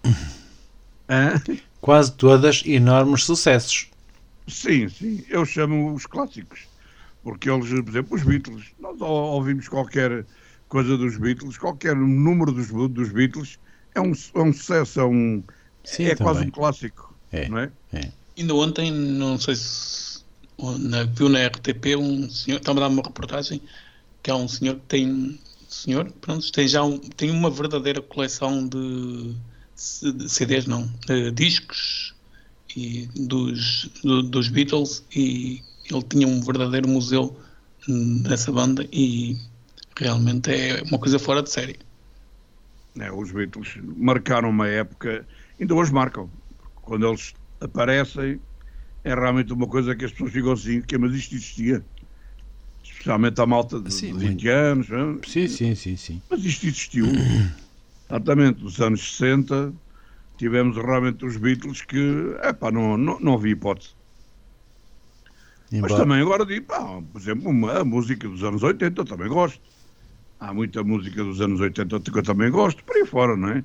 Hã? 1.09 1.41
Quase 1.79 2.15
todas 2.15 2.63
enormes 2.65 3.23
sucessos. 3.23 3.89
Sim, 4.47 4.87
sim, 4.89 5.23
eu 5.29 5.43
chamo 5.45 5.93
os 5.93 6.05
clássicos, 6.05 6.67
porque 7.23 7.49
eles, 7.49 7.69
por 7.69 7.89
exemplo, 7.89 8.15
os 8.15 8.23
Beatles, 8.23 8.65
nós 8.79 8.99
ou- 9.01 9.07
ouvimos 9.09 9.67
qualquer 9.67 10.25
coisa 10.67 10.97
dos 10.97 11.17
Beatles, 11.17 11.57
qualquer 11.57 11.95
número 11.95 12.51
dos, 12.51 12.67
dos 12.89 13.11
Beatles, 13.11 13.59
é 13.95 14.01
um, 14.01 14.11
é 14.11 14.41
um 14.41 14.53
sucesso, 14.53 14.99
é, 14.99 15.05
um, 15.05 15.43
Sim, 15.83 16.05
é 16.05 16.15
quase 16.15 16.45
um 16.45 16.51
clássico, 16.51 17.15
É. 17.31 17.47
não 17.49 17.57
é? 17.59 17.71
Ainda 18.37 18.55
ontem, 18.55 18.91
não 18.91 19.37
sei 19.39 19.55
se 19.55 20.23
na, 20.79 21.03
viu 21.03 21.27
na 21.29 21.39
RTP 21.39 21.95
um 21.95 22.29
senhor, 22.29 22.57
estava 22.59 22.79
a 22.79 22.81
dar 22.83 22.89
uma 22.89 23.01
reportagem 23.03 23.61
que 24.23 24.31
há 24.31 24.35
um 24.35 24.47
senhor 24.47 24.75
que 24.75 24.85
tem 24.87 25.39
senhor, 25.67 26.11
pronto, 26.21 26.51
tem 26.51 26.67
já 26.67 26.83
um, 26.83 26.97
tem 26.99 27.31
uma 27.31 27.49
verdadeira 27.49 28.01
coleção 28.01 28.67
de, 28.67 29.35
de 30.13 30.29
CDs 30.29 30.65
não, 30.67 30.87
de 31.07 31.31
discos 31.31 32.13
e 32.75 33.07
dos, 33.15 33.89
do- 34.03 34.23
dos 34.23 34.49
Beatles 34.49 35.03
e 35.15 35.61
ele 35.89 36.03
tinha 36.03 36.27
um 36.27 36.41
verdadeiro 36.41 36.87
museu 36.87 37.37
dessa 38.23 38.51
banda 38.51 38.87
e 38.91 39.37
realmente 39.97 40.51
é 40.51 40.81
uma 40.83 40.99
coisa 40.99 41.19
fora 41.19 41.41
de 41.43 41.49
série. 41.51 41.79
É, 42.99 43.11
os 43.11 43.31
Beatles 43.31 43.77
marcaram 43.97 44.49
uma 44.49 44.67
época, 44.67 45.25
ainda 45.59 45.73
hoje 45.73 45.93
marcam, 45.93 46.29
quando 46.75 47.07
eles 47.07 47.33
aparecem, 47.59 48.41
é 49.03 49.15
realmente 49.15 49.53
uma 49.53 49.67
coisa 49.67 49.95
que 49.95 50.05
as 50.05 50.11
pessoas 50.11 50.31
ficam 50.33 50.51
assim, 50.53 50.81
que 50.81 50.97
mas 50.97 51.13
isto 51.13 51.35
existia. 51.35 51.85
Especialmente 52.83 53.39
a 53.41 53.45
malta 53.45 53.79
de, 53.79 53.89
Sim, 53.91 54.13
de 54.13 54.19
20 54.29 54.47
anos, 54.49 54.89
não 54.89 55.19
é? 55.19 55.27
Sim, 55.27 55.47
sim, 55.47 55.75
sim, 55.75 55.95
sim. 55.97 56.21
Mas 56.29 56.43
isto 56.43 56.65
existiu. 56.67 57.05
Exatamente, 58.09 58.63
nos 58.63 58.79
anos 58.81 59.01
60 59.15 59.73
tivemos 60.37 60.75
realmente 60.77 61.25
os 61.25 61.37
Beatles 61.37 61.81
que, 61.81 61.97
epá, 62.43 62.71
não, 62.71 62.97
não, 62.97 63.19
não 63.19 63.33
havia 63.35 63.53
hipótese. 63.53 63.95
Mas 65.69 65.73
Embora- 65.73 66.03
também 66.03 66.21
agora 66.21 66.45
digo, 66.45 66.67
pá, 66.67 67.01
por 67.01 67.19
exemplo, 67.21 67.49
uma, 67.49 67.79
a 67.79 67.85
música 67.85 68.27
dos 68.27 68.43
anos 68.43 68.63
80 68.63 69.01
eu 69.01 69.05
também 69.05 69.29
gosto. 69.29 69.61
Há 70.41 70.51
muita 70.51 70.83
música 70.83 71.23
dos 71.23 71.39
anos 71.39 71.59
80 71.61 71.99
que 71.99 72.17
eu 72.17 72.23
também 72.23 72.49
gosto, 72.49 72.83
por 72.83 72.95
aí 72.95 73.05
fora, 73.05 73.37
não 73.37 73.49
é? 73.49 73.63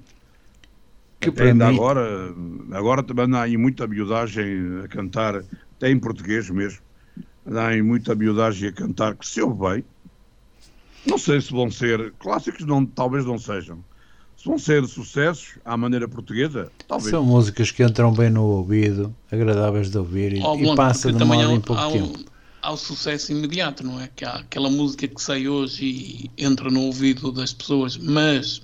Que 1.19 1.31
Até 1.31 1.45
ainda 1.45 1.69
mim- 1.71 1.75
agora, 1.75 2.35
agora 2.73 3.03
também 3.03 3.35
há 3.35 3.43
aí 3.45 3.57
muita 3.57 3.87
miudagem 3.87 4.83
a 4.85 4.89
cantar, 4.89 5.37
até 5.37 5.91
em 5.91 5.99
português 5.99 6.51
mesmo. 6.51 6.79
Há 7.47 7.69
aí 7.69 7.81
muita 7.81 8.15
miudagem 8.15 8.69
a 8.69 8.73
cantar 8.73 9.17
que 9.17 9.27
se 9.27 9.41
ouve 9.41 9.59
bem. 9.59 9.85
Não 11.07 11.17
sei 11.17 11.41
se 11.41 11.51
vão 11.51 11.71
ser 11.71 12.13
clássicos, 12.19 12.67
não, 12.67 12.85
talvez 12.85 13.25
não 13.25 13.39
sejam. 13.39 13.83
Se 14.37 14.45
vão 14.45 14.59
ser 14.59 14.85
sucessos 14.85 15.59
à 15.65 15.79
maneira 15.79 16.07
portuguesa, 16.07 16.71
talvez. 16.87 17.09
São 17.09 17.25
músicas 17.25 17.71
que 17.71 17.83
entram 17.83 18.13
bem 18.13 18.29
no 18.29 18.43
ouvido, 18.43 19.17
agradáveis 19.33 19.91
de 19.91 19.97
ouvir 19.97 20.35
e, 20.35 20.43
Ó, 20.43 20.55
e 20.57 20.77
passa 20.77 21.11
de 21.11 21.17
também 21.17 21.39
moda 21.39 21.49
há, 21.49 21.55
em 21.55 21.61
pouco 21.61 21.81
há, 21.81 21.91
tempo. 21.91 22.19
O, 22.67 22.71
há 22.71 22.71
o 22.73 22.77
sucesso 22.77 23.33
imediato, 23.33 23.85
não 23.85 24.01
é? 24.01 24.09
Que 24.15 24.25
há 24.25 24.37
aquela 24.37 24.71
música 24.71 25.07
que 25.07 25.23
sai 25.23 25.49
hoje 25.49 25.85
e 25.85 26.31
entra 26.37 26.71
no 26.71 26.83
ouvido 26.83 27.33
das 27.33 27.53
pessoas, 27.53 27.97
mas 27.97 28.63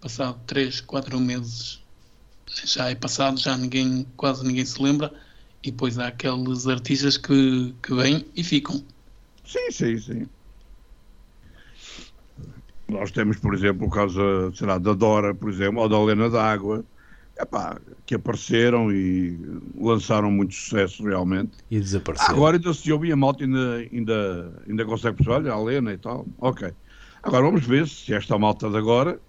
passado 0.00 0.40
3, 0.46 0.80
4 0.80 1.18
meses 1.20 1.82
já 2.64 2.90
é 2.90 2.94
passado, 2.94 3.38
já 3.38 3.56
ninguém, 3.56 4.06
quase 4.16 4.46
ninguém 4.46 4.64
se 4.64 4.80
lembra, 4.82 5.12
e 5.62 5.70
depois 5.70 5.98
há 5.98 6.08
aqueles 6.08 6.66
artistas 6.66 7.16
que, 7.16 7.74
que 7.82 7.94
vêm 7.94 8.24
e 8.34 8.42
ficam. 8.42 8.82
Sim, 9.44 9.70
sim, 9.70 9.98
sim. 9.98 10.26
Nós 12.88 13.10
temos, 13.10 13.36
por 13.38 13.52
exemplo, 13.52 13.86
o 13.86 13.90
caso 13.90 14.52
sei 14.54 14.66
lá, 14.66 14.78
da 14.78 14.94
Dora, 14.94 15.34
por 15.34 15.50
exemplo, 15.50 15.80
ou 15.80 15.88
da 15.88 15.96
Helena 15.96 16.30
d'Água, 16.30 16.84
epá, 17.38 17.80
que 18.04 18.14
apareceram 18.14 18.90
e 18.92 19.38
lançaram 19.74 20.30
muito 20.30 20.54
sucesso 20.54 21.04
realmente. 21.04 21.58
E 21.70 21.78
desapareceu. 21.78 22.34
Agora 22.34 22.56
ainda 22.56 22.72
se 22.72 22.90
ouve 22.92 23.12
a 23.12 23.16
malta 23.16 23.44
ainda, 23.44 23.76
ainda, 23.76 24.62
ainda 24.68 24.84
consegue 24.84 25.16
perceber, 25.16 25.50
olha, 25.50 25.54
a 25.54 25.60
Helena 25.60 25.92
e 25.92 25.98
tal. 25.98 26.26
Ok. 26.38 26.72
Agora 27.22 27.44
vamos 27.44 27.64
ver 27.66 27.86
se 27.88 28.14
esta 28.14 28.38
malta 28.38 28.70
de 28.70 28.76
agora, 28.76 29.20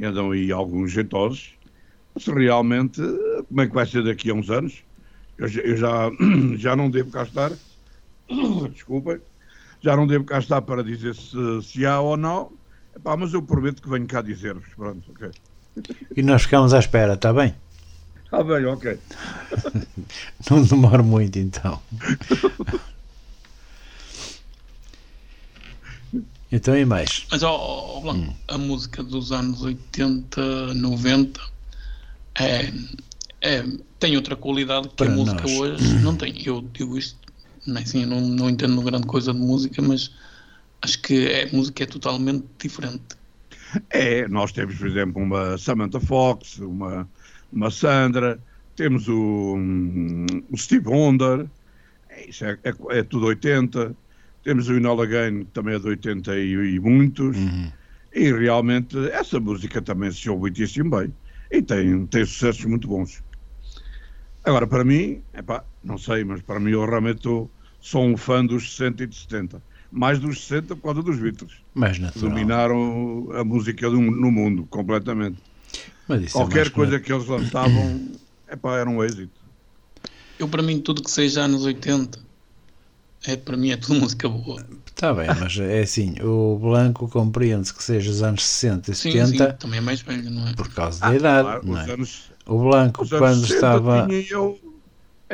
andam 0.00 0.30
aí 0.32 0.50
alguns 0.50 0.92
jeitosos, 0.92 1.56
se 2.18 2.30
realmente, 2.32 3.00
como 3.48 3.60
é 3.60 3.66
que 3.68 3.74
vai 3.74 3.86
ser 3.86 4.04
daqui 4.04 4.30
a 4.30 4.34
uns 4.34 4.50
anos. 4.50 4.84
Eu, 5.38 5.48
já- 5.48 5.62
eu 5.62 5.76
já, 5.76 6.10
já 6.56 6.76
não 6.76 6.90
devo 6.90 7.10
cá 7.10 7.22
estar, 7.22 7.52
desculpem, 8.72 9.20
já 9.82 9.96
não 9.96 10.06
devo 10.06 10.24
cá 10.24 10.38
estar 10.38 10.62
para 10.62 10.82
dizer 10.84 11.14
se, 11.14 11.62
se 11.62 11.86
há 11.86 12.00
ou 12.00 12.16
não, 12.16 12.58
Epá, 12.94 13.16
mas 13.16 13.32
eu 13.32 13.42
prometo 13.42 13.80
que 13.80 13.88
venho 13.88 14.06
cá 14.06 14.20
dizer-vos. 14.20 14.68
Pronto, 14.74 15.10
ok. 15.12 15.30
E 16.16 16.22
nós 16.22 16.42
ficamos 16.42 16.72
à 16.74 16.78
espera, 16.78 17.14
está 17.14 17.32
bem? 17.32 17.54
Ah, 18.30 18.42
bem, 18.42 18.64
ok. 18.66 18.98
Não 20.50 20.62
demora 20.64 21.02
muito 21.02 21.38
então. 21.38 21.80
Então 26.50 26.76
e 26.76 26.84
mais? 26.84 27.26
Mas, 27.30 27.42
ó, 27.42 27.50
ó, 27.56 28.00
Blanco, 28.00 28.30
Hum. 28.30 28.34
a 28.48 28.58
música 28.58 29.02
dos 29.02 29.32
anos 29.32 29.62
80, 29.62 30.74
90 30.74 31.40
é, 32.38 32.70
é- 33.40 33.64
tem 33.98 34.16
outra 34.16 34.36
qualidade 34.36 34.88
que 34.90 34.96
Para 34.96 35.10
a 35.10 35.14
música 35.14 35.40
nós. 35.42 35.50
hoje 35.50 35.98
não 36.02 36.14
tem. 36.14 36.42
Eu 36.46 36.60
digo 36.60 36.98
isto, 36.98 37.18
nem 37.66 37.82
assim, 37.82 38.04
não, 38.04 38.20
não 38.20 38.50
entendo 38.50 38.82
grande 38.82 39.06
coisa 39.06 39.32
de 39.32 39.38
música, 39.38 39.80
mas 39.80 40.10
acho 40.82 41.00
que 41.00 41.26
é, 41.26 41.48
a 41.48 41.56
música 41.56 41.84
é 41.84 41.86
totalmente 41.86 42.44
diferente. 42.62 43.02
É, 43.90 44.26
nós 44.28 44.52
temos, 44.52 44.76
por 44.76 44.86
exemplo, 44.86 45.22
uma 45.22 45.56
Samantha 45.58 46.00
Fox, 46.00 46.58
uma, 46.58 47.08
uma 47.50 47.70
Sandra, 47.70 48.42
temos 48.76 49.08
o, 49.08 49.54
hum, 49.56 50.26
o 50.50 50.56
Steve 50.58 50.88
Wonder, 50.88 51.50
é, 52.08 52.28
isso 52.28 52.44
é, 52.44 52.58
é- 52.64 52.98
é 52.98 53.02
tudo 53.02 53.26
80, 53.26 53.96
temos 54.42 54.68
o 54.68 54.74
Enola 54.74 55.06
Gay, 55.06 55.44
que 55.44 55.52
também 55.52 55.74
é 55.74 55.78
de 55.78 55.88
80 55.88 56.36
e, 56.38 56.52
e 56.76 56.80
muitos, 56.80 57.36
e 58.14 58.32
realmente 58.32 58.96
essa 59.10 59.40
música 59.40 59.80
também 59.82 60.10
se 60.12 60.28
ouve 60.28 60.42
muitíssimo 60.42 60.90
bem, 60.90 61.14
e 61.50 61.62
tem, 61.62 62.06
tem 62.06 62.24
sucessos 62.24 62.64
muito 62.64 62.88
bons. 62.88 63.22
Agora, 64.44 64.66
para 64.66 64.84
mim, 64.84 65.22
epá, 65.32 65.64
não 65.82 65.96
sei, 65.98 66.24
mas 66.24 66.42
para 66.42 66.58
mim 66.60 66.72
eu 66.72 66.84
realmente 66.84 67.22
sou 67.80 68.04
um 68.04 68.16
fã 68.16 68.44
dos 68.44 68.70
60 68.76 69.04
e 69.04 69.06
de 69.06 69.16
70. 69.16 69.62
Mais 69.92 70.18
dos 70.18 70.40
60 70.46 70.74
por 70.74 70.82
causa 70.84 71.02
dos 71.02 71.18
Beatles 71.18 71.52
Mais 71.74 71.98
natural. 71.98 72.30
dominaram 72.30 73.28
a 73.32 73.44
música 73.44 73.90
do- 73.90 74.00
no 74.00 74.32
mundo 74.32 74.66
completamente. 74.70 75.36
Mas 76.08 76.22
isso 76.24 76.36
é 76.36 76.40
Qualquer 76.40 76.56
mais 76.56 76.68
coisa 76.70 76.98
que- 76.98 77.06
que 77.06 77.12
eles 77.12 77.26
lançavam 77.26 78.08
epá, 78.50 78.78
era 78.78 78.88
um 78.88 79.04
êxito. 79.04 79.38
Eu, 80.38 80.48
para 80.48 80.62
mim, 80.62 80.80
tudo 80.80 81.02
que 81.02 81.10
seja 81.10 81.42
anos 81.42 81.64
80, 81.64 82.18
é, 83.26 83.36
para 83.36 83.56
mim 83.56 83.70
é 83.70 83.76
tudo 83.76 84.00
música 84.00 84.28
boa. 84.28 84.66
Está 84.86 85.12
bem, 85.14 85.28
mas 85.38 85.56
é 85.58 85.82
assim, 85.82 86.14
o 86.22 86.58
Blanco 86.58 87.08
compreende-se 87.08 87.74
que 87.74 87.82
seja 87.82 88.10
os 88.10 88.22
anos 88.22 88.42
60 88.44 88.90
e 88.90 88.94
Sim, 88.94 89.12
70 89.12 89.52
sim, 89.52 89.58
também 89.58 89.78
é 89.78 89.80
mais 89.82 90.00
velho, 90.00 90.30
não 90.30 90.48
é? 90.48 90.52
por 90.54 90.68
causa 90.72 91.00
da 91.00 91.14
idade. 91.14 91.42
Claro, 91.42 91.66
não 91.66 91.74
os 91.74 91.88
é? 91.88 91.92
anos, 91.92 92.32
O 92.46 92.58
Blanco, 92.58 93.02
os 93.04 93.12
anos 93.12 93.18
quando 93.30 93.40
60 93.46 93.54
estava. 93.54 94.06
tinha 94.06 94.26
eu, 94.30 94.58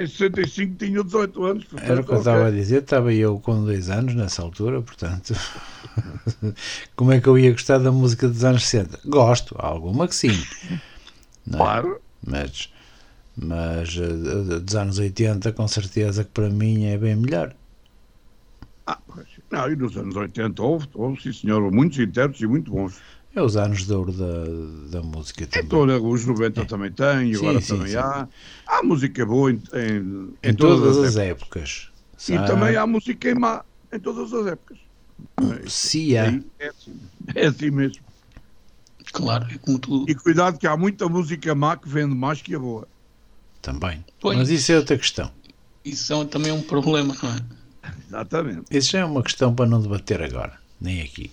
em 0.02 0.06
65 0.06 0.76
tinha 0.76 1.02
18 1.04 1.44
anos. 1.44 1.64
portanto, 1.64 1.90
Era 1.90 2.00
o 2.00 2.04
que 2.04 2.12
eu 2.12 2.18
estava 2.18 2.46
a 2.46 2.50
dizer, 2.50 2.82
estava 2.82 3.12
eu 3.14 3.38
com 3.40 3.64
dois 3.64 3.90
anos 3.90 4.14
nessa 4.14 4.42
altura, 4.42 4.82
portanto, 4.82 5.34
como 6.96 7.12
é 7.12 7.20
que 7.20 7.28
eu 7.28 7.38
ia 7.38 7.52
gostar 7.52 7.78
da 7.78 7.92
música 7.92 8.28
dos 8.28 8.44
anos 8.44 8.66
60? 8.66 9.00
Gosto, 9.06 9.54
alguma 9.58 10.08
que 10.08 10.14
sim, 10.14 10.48
é? 11.50 11.56
Claro, 11.56 12.00
mas, 12.26 12.72
mas 13.36 13.96
eh, 13.96 14.60
dos 14.60 14.76
anos 14.76 14.98
80 14.98 15.52
com 15.52 15.66
certeza 15.68 16.24
que 16.24 16.30
para 16.30 16.50
mim 16.50 16.84
é 16.86 16.98
bem 16.98 17.16
melhor. 17.16 17.54
ah, 18.86 18.98
não, 19.50 19.70
e 19.70 19.76
nos 19.76 19.96
anos 19.96 20.16
80 20.16 20.62
houve, 20.62 20.88
houve, 20.94 21.22
sim 21.22 21.32
senhor, 21.32 21.70
muitos 21.72 21.98
intérpretes 21.98 22.42
e 22.42 22.46
muito 22.46 22.70
bons. 22.70 23.00
É 23.34 23.42
os 23.42 23.56
anos 23.56 23.86
de 23.86 23.92
ouro 23.92 24.12
da, 24.12 24.98
da 24.98 25.02
música 25.02 25.46
também. 25.46 25.66
Então, 25.66 26.10
os 26.10 26.24
90 26.24 26.64
também 26.64 26.90
tem, 26.90 27.30
e 27.30 27.34
Sim, 27.34 27.40
agora 27.40 27.60
sim, 27.60 27.68
também 27.68 27.88
sim. 27.88 27.96
há. 27.96 28.28
Há 28.66 28.82
música 28.82 29.24
boa 29.26 29.52
em, 29.52 29.62
em, 29.74 30.34
em 30.42 30.54
todas 30.54 30.96
as 30.96 31.16
épocas. 31.16 31.90
E 32.28 32.38
também 32.46 32.76
há 32.76 32.86
música 32.86 33.30
em 33.30 33.34
má 33.34 33.64
em 33.92 34.00
todas 34.00 34.32
as 34.32 34.46
épocas. 34.46 34.78
Se 35.66 36.16
há. 36.16 36.24
Aí 36.24 36.44
É 36.58 36.68
assim, 36.68 37.00
é 37.34 37.46
assim 37.46 37.70
mesmo. 37.70 38.02
Claro, 39.12 39.46
é 39.50 39.58
como 39.58 39.78
tu. 39.78 40.04
E 40.08 40.14
cuidado 40.14 40.58
que 40.58 40.66
há 40.66 40.76
muita 40.76 41.08
música 41.08 41.54
má 41.54 41.76
que 41.76 41.88
vende 41.88 42.14
mais 42.14 42.42
que 42.42 42.54
a 42.54 42.58
boa. 42.58 42.86
Também. 43.62 44.04
Pois. 44.20 44.36
Mas 44.36 44.50
isso 44.50 44.72
é 44.72 44.76
outra 44.76 44.98
questão. 44.98 45.30
Isso 45.84 46.12
é 46.12 46.24
também 46.26 46.52
um 46.52 46.62
problema, 46.62 47.14
não 47.22 47.30
é? 47.30 47.38
Exatamente. 48.06 48.64
Isso 48.70 48.92
já 48.92 49.00
é 49.00 49.04
uma 49.04 49.22
questão 49.22 49.54
para 49.54 49.66
não 49.66 49.80
debater 49.80 50.22
agora, 50.22 50.58
nem 50.80 51.00
aqui. 51.02 51.30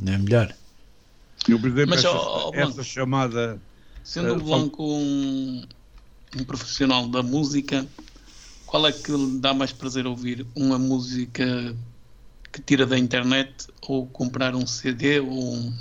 Não 0.00 0.14
é 0.14 0.18
melhor? 0.18 0.54
Eu, 1.46 1.60
por 1.60 1.68
exemplo, 1.68 1.94
Mas, 1.94 2.00
essa, 2.00 2.18
Blanco. 2.52 2.52
essa 2.52 2.84
chamada. 2.84 3.62
Sendo 4.04 4.34
Eh, 4.34 4.36
o 4.36 4.40
Blanco 4.42 4.82
um, 4.84 5.62
um 6.36 6.44
profissional 6.44 7.08
da 7.08 7.22
música, 7.22 7.88
qual 8.66 8.86
é 8.86 8.92
que 8.92 9.12
lhe 9.12 9.40
dá 9.40 9.54
mais 9.54 9.72
prazer 9.72 10.06
ouvir? 10.06 10.46
Uma 10.56 10.78
música 10.78 11.44
que 12.52 12.62
tira 12.62 12.86
da 12.86 12.98
internet 12.98 13.66
ou 13.82 14.08
comprar 14.08 14.54
um 14.54 14.66
CD 14.66 15.20
ou 15.20 15.54
um- 15.56 15.74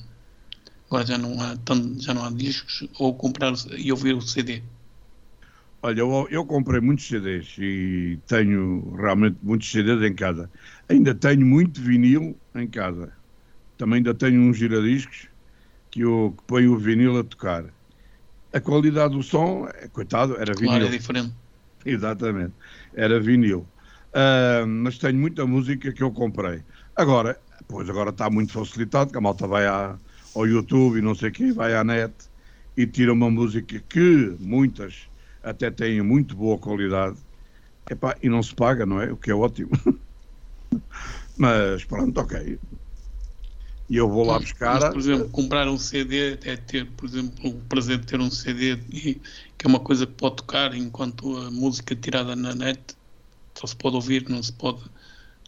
agora 0.88 1.05
já 1.07 1.18
não 1.18 1.41
há 1.41 1.57
tanto, 1.57 2.01
já 2.01 2.14
não 2.14 2.24
há 2.26 2.32
discos 2.32 2.88
ou 2.99 3.16
comprar 3.18 3.53
e 3.78 3.91
ouvir 3.91 4.16
o 4.16 4.22
CD? 4.22 4.64
Olha, 5.84 5.99
eu, 6.01 6.28
eu 6.30 6.45
comprei 6.45 6.80
muitos 6.80 7.07
CDs 7.07 7.55
e 7.57 8.22
tenho 8.28 8.93
realmente 8.95 9.39
muitos 9.41 9.70
CDs 9.72 10.01
em 10.03 10.14
casa. 10.16 10.51
Ainda 10.88 11.16
tenho 11.16 11.45
muito 11.45 11.82
vinil 11.82 12.39
em 12.55 12.70
casa. 12.70 13.16
Também 13.78 13.97
ainda 13.99 14.16
tenho 14.16 14.41
uns 14.41 14.57
giradiscos 14.57 15.30
que 15.91 16.01
eu 16.01 16.35
que 16.37 16.45
ponho 16.45 16.73
o 16.73 16.79
vinil 16.79 17.19
a 17.19 17.23
tocar. 17.23 17.73
A 18.53 18.61
qualidade 18.61 19.15
do 19.15 19.23
som, 19.23 19.67
é, 19.67 19.89
coitado, 19.89 20.37
era 20.37 20.55
vinil. 20.55 20.63
Claro, 20.63 20.85
é 20.87 20.89
diferente. 20.89 21.35
Exatamente, 21.85 22.55
era 22.93 23.19
vinil. 23.19 23.71
Ah, 24.13 24.65
mas 24.67 24.97
tenho 24.97 25.17
muita 25.19 25.45
música 25.47 25.93
que 25.93 26.03
eu 26.03 26.11
comprei. 26.13 26.63
Agora, 26.95 27.41
pois 27.67 27.89
agora 27.89 28.11
está 28.11 28.29
muito 28.29 28.53
facilitado, 28.53 29.11
que 29.11 29.17
a 29.17 29.21
malta 29.21 29.47
vai 29.47 29.65
à- 29.67 29.99
ao 30.35 30.47
YouTube 30.47 30.99
e 30.99 31.01
não 31.01 31.15
sei 31.15 31.31
quem, 31.31 31.51
vai 31.53 31.75
à 31.75 31.83
net 31.83 32.13
e 32.77 32.85
tira 32.87 33.13
uma 33.13 33.29
música 33.31 33.79
que 33.81 34.37
muitas 34.39 35.09
até 35.43 35.71
têm 35.71 36.01
muito 36.01 36.35
boa 36.35 36.59
qualidade 36.59 37.19
Epá, 37.89 38.17
e 38.23 38.29
não 38.29 38.41
se 38.43 38.55
paga, 38.55 38.85
não 38.85 39.01
é? 39.01 39.11
O 39.11 39.17
que 39.17 39.31
é 39.31 39.35
ótimo. 39.35 39.71
mas 41.37 41.85
pronto, 41.85 42.19
ok. 42.21 42.59
E 43.91 43.97
eu 43.97 44.07
vou 44.09 44.23
lá 44.23 44.39
buscar. 44.39 44.79
Mas, 44.79 44.85
por 44.85 44.99
exemplo, 44.99 45.29
comprar 45.31 45.67
um 45.67 45.77
CD 45.77 46.39
é 46.45 46.55
ter, 46.55 46.89
por 46.95 47.05
exemplo, 47.05 47.49
o 47.49 47.61
prazer 47.65 47.99
de 47.99 48.05
ter 48.05 48.21
um 48.21 48.31
CD 48.31 48.77
que 49.57 49.65
é 49.65 49.67
uma 49.67 49.81
coisa 49.81 50.07
que 50.07 50.13
pode 50.13 50.37
tocar 50.37 50.73
enquanto 50.73 51.35
a 51.37 51.51
música 51.51 51.93
tirada 51.93 52.33
na 52.33 52.55
net 52.55 52.95
só 53.57 53.67
se 53.67 53.75
pode 53.75 53.97
ouvir, 53.97 54.29
não 54.29 54.41
se 54.41 54.53
pode 54.53 54.81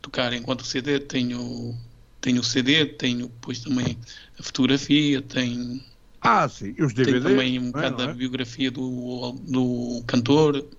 tocar 0.02 0.34
enquanto 0.34 0.62
o 0.62 0.66
CD 0.66 1.00
tem 1.00 1.34
o, 1.36 1.74
tem 2.20 2.38
o 2.38 2.44
CD, 2.44 2.86
tem 2.86 3.20
depois 3.20 3.62
também 3.62 3.98
a 4.38 4.44
fotografia, 4.44 5.22
tem, 5.22 5.82
Ah, 6.22 6.48
sim, 6.50 6.76
e 6.78 6.84
os 6.84 6.94
tem 6.94 7.06
DVDs. 7.06 7.24
também 7.24 7.60
um 7.60 7.68
é, 7.68 7.68
bocado 7.72 7.96
da 7.98 8.08
é? 8.10 8.14
biografia 8.14 8.70
do, 8.72 9.32
do 9.48 10.04
cantor. 10.06 10.70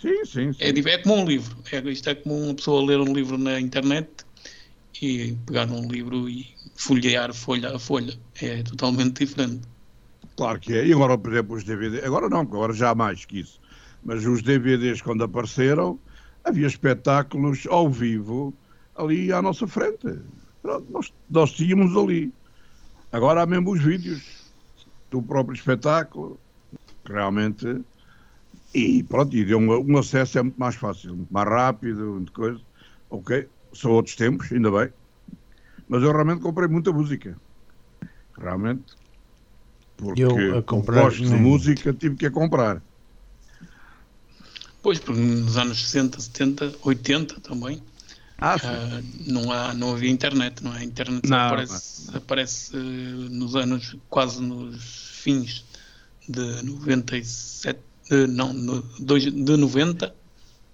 Sim, 0.00 0.24
sim, 0.24 0.52
sim. 0.52 0.64
É, 0.64 0.68
é 0.94 0.98
como 0.98 1.14
um 1.16 1.24
livro. 1.24 1.62
É, 1.72 1.78
isto 1.90 2.10
é 2.10 2.14
como 2.16 2.34
uma 2.36 2.54
pessoa 2.54 2.84
ler 2.84 2.98
um 3.00 3.12
livro 3.12 3.38
na 3.38 3.60
internet 3.60 4.24
e 5.00 5.36
pegar 5.46 5.70
um 5.70 5.88
livro 5.88 6.28
e 6.28 6.53
folhear 6.74 7.32
folha 7.32 7.74
a 7.74 7.78
folha. 7.78 8.14
É 8.40 8.62
totalmente 8.62 9.24
diferente. 9.24 9.62
Claro 10.36 10.58
que 10.58 10.72
é. 10.74 10.86
E 10.86 10.92
agora, 10.92 11.16
por 11.16 11.32
exemplo, 11.32 11.56
os 11.56 11.64
DVDs, 11.64 12.04
agora 12.04 12.28
não, 12.28 12.40
agora 12.40 12.72
já 12.72 12.90
há 12.90 12.94
mais 12.94 13.24
que 13.24 13.40
isso. 13.40 13.60
Mas 14.04 14.26
os 14.26 14.42
DVDs, 14.42 15.00
quando 15.00 15.24
apareceram, 15.24 15.98
havia 16.44 16.66
espetáculos 16.66 17.66
ao 17.68 17.88
vivo 17.88 18.52
ali 18.96 19.32
à 19.32 19.40
nossa 19.40 19.66
frente. 19.66 20.18
Nós, 20.62 21.12
nós 21.30 21.52
tínhamos 21.52 21.96
ali. 21.96 22.32
Agora 23.12 23.42
há 23.42 23.46
mesmo 23.46 23.72
os 23.72 23.82
vídeos 23.82 24.44
do 25.10 25.22
próprio 25.22 25.54
espetáculo, 25.54 26.38
realmente. 27.04 27.82
E 28.74 29.04
pronto, 29.04 29.36
e 29.36 29.54
um, 29.54 29.92
um 29.92 29.98
acesso 29.98 30.38
é 30.38 30.42
muito 30.42 30.58
mais 30.58 30.74
fácil, 30.74 31.14
muito 31.14 31.32
mais 31.32 31.48
rápido, 31.48 32.14
muito 32.14 32.32
coisa. 32.32 32.60
Ok, 33.08 33.48
são 33.72 33.92
outros 33.92 34.16
tempos, 34.16 34.50
ainda 34.50 34.70
bem. 34.70 34.92
Mas 35.94 36.02
eu 36.02 36.10
realmente 36.10 36.42
comprei 36.42 36.66
muita 36.66 36.92
música. 36.92 37.36
Realmente. 38.36 38.94
Porque 39.96 40.22
Eu 40.22 40.58
a 40.58 40.60
comprar 40.60 41.02
gosto 41.02 41.22
de 41.22 41.30
música, 41.30 41.92
tive 41.92 42.16
que 42.16 42.26
a 42.26 42.32
comprar. 42.32 42.82
Pois, 44.82 44.98
porque 44.98 45.20
nos 45.20 45.56
anos 45.56 45.84
60, 45.84 46.20
70, 46.20 46.74
80 46.82 47.40
também, 47.40 47.80
Ah, 48.40 48.56
ah, 48.60 49.00
não, 49.28 49.52
há, 49.52 49.72
não 49.72 49.92
havia 49.92 50.10
internet, 50.10 50.64
não 50.64 50.74
é? 50.74 50.80
A 50.80 50.84
internet 50.84 51.28
Não, 51.28 51.38
aparece, 51.38 52.16
aparece 52.16 52.76
eh, 52.76 52.80
nos 53.30 53.54
anos, 53.54 53.96
quase 54.10 54.42
nos 54.42 54.82
fins 55.22 55.64
de 56.28 56.62
97, 56.62 57.78
de, 58.10 58.26
não, 58.26 58.52
no, 58.52 58.82
dois, 58.98 59.22
de 59.22 59.56
90, 59.56 60.12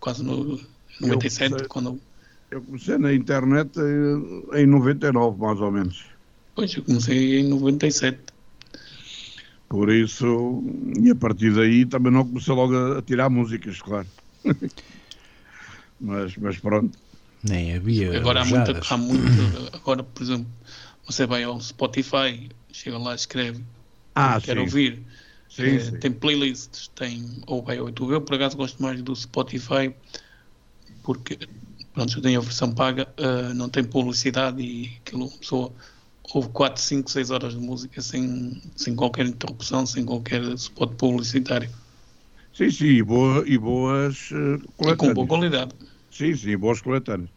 quase 0.00 0.24
no 0.24 0.58
97, 0.98 1.50
comecei- 1.50 1.68
quando 1.68 2.00
Eu 2.50 2.62
comecei 2.62 2.98
na 2.98 3.12
internet 3.14 3.70
eh, 3.78 4.62
em 4.62 4.66
99, 4.66 5.38
mais 5.38 5.60
ou 5.60 5.70
menos. 5.70 6.04
Pois, 6.54 6.74
eu 6.74 6.82
comecei 6.82 7.40
em 7.40 7.48
97. 7.48 8.18
Por 9.68 9.88
isso, 9.88 10.64
e 11.00 11.10
a 11.10 11.14
partir 11.14 11.54
daí 11.54 11.86
também 11.86 12.12
não 12.12 12.26
comecei 12.26 12.52
logo 12.52 12.76
a, 12.76 12.98
a 12.98 13.02
tirar 13.02 13.30
músicas, 13.30 13.80
claro. 13.80 14.06
mas, 16.00 16.36
mas 16.36 16.58
pronto. 16.58 16.98
Nem 17.44 17.76
havia. 17.76 18.18
Agora 18.18 18.42
há 18.42 18.44
muita, 18.44 18.80
há 18.90 18.96
muita. 18.96 19.76
Agora, 19.76 20.02
por 20.02 20.22
exemplo, 20.22 20.46
você 21.06 21.26
vai 21.26 21.44
ao 21.44 21.60
Spotify, 21.60 22.50
chega 22.72 22.98
lá, 22.98 23.14
escreve. 23.14 23.62
Ah, 24.14 24.40
quero 24.40 24.60
sim. 24.60 24.66
ouvir. 24.66 25.02
Sim, 25.48 25.62
Eh, 25.62 25.80
sim. 25.80 25.98
Tem 25.98 26.12
playlists, 26.12 26.88
tem. 26.88 27.24
Ou 27.46 27.62
vai 27.62 27.78
ao 27.78 27.86
YouTube. 27.86 28.12
Eu, 28.12 28.20
por 28.20 28.34
acaso, 28.34 28.56
gosto 28.56 28.82
mais 28.82 29.00
do 29.02 29.14
Spotify 29.14 29.94
porque, 31.02 31.38
pronto, 32.00 32.16
eu 32.18 32.22
tenho 32.22 32.40
a 32.40 32.42
versão 32.42 32.72
paga, 32.72 33.06
eh, 33.18 33.52
não 33.52 33.68
tem 33.68 33.84
publicidade 33.84 34.62
e 34.62 34.96
aquilo, 35.04 35.26
uma 35.26 35.38
pessoa 35.38 35.70
ouve 36.32 36.48
4, 36.48 36.80
5, 36.80 37.10
6 37.10 37.30
horas 37.30 37.52
de 37.52 37.58
música 37.60 38.00
sem, 38.00 38.58
sem 38.74 38.96
qualquer 38.96 39.26
interrupção, 39.26 39.84
sem 39.84 40.04
qualquer 40.04 40.40
spot 40.54 40.94
publicitário. 40.94 41.68
Sim, 42.54 42.70
sim, 42.70 42.86
e, 42.86 43.02
boa, 43.02 43.44
e 43.46 43.58
boas 43.58 44.30
eh, 44.32 44.56
E 44.56 44.62
com 44.62 44.76
coletâneas. 44.76 45.14
boa 45.14 45.26
qualidade. 45.26 45.74
Sim, 46.10 46.34
sim, 46.34 46.56
boas 46.56 46.80
coletâneas. 46.80 47.30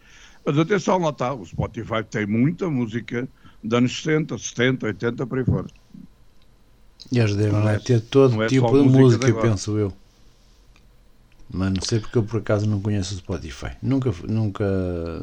Mas 0.45 0.57
atenção, 0.57 0.97
lá 0.99 1.09
está, 1.09 1.33
o 1.33 1.45
Spotify 1.45 2.03
tem 2.09 2.25
muita 2.25 2.69
música 2.69 3.27
de 3.61 3.75
anos 3.75 3.91
60, 4.01 4.37
70, 4.37 4.85
80, 4.87 5.27
por 5.27 5.39
aí 5.39 5.45
fora. 5.45 5.67
E 7.11 7.19
eles 7.19 7.35
devem 7.35 7.51
Não 7.53 7.63
lá 7.63 7.73
é- 7.73 7.79
ter 7.79 8.01
todo 8.01 8.41
é 8.41 8.47
tipo 8.47 8.67
de 8.71 8.83
música 8.83 9.27
música, 9.27 9.33
penso 9.41 9.77
eu. 9.77 10.02
Mas 11.53 11.71
não 11.71 11.81
sei 11.81 11.99
porque 11.99 12.17
eu 12.17 12.23
por 12.25 12.39
acaso 12.41 12.65
não 12.67 12.81
conheço 12.81 13.13
o 13.13 13.17
Spotify. 13.17 13.71
Nunca, 13.81 14.11
nunca 14.27 14.65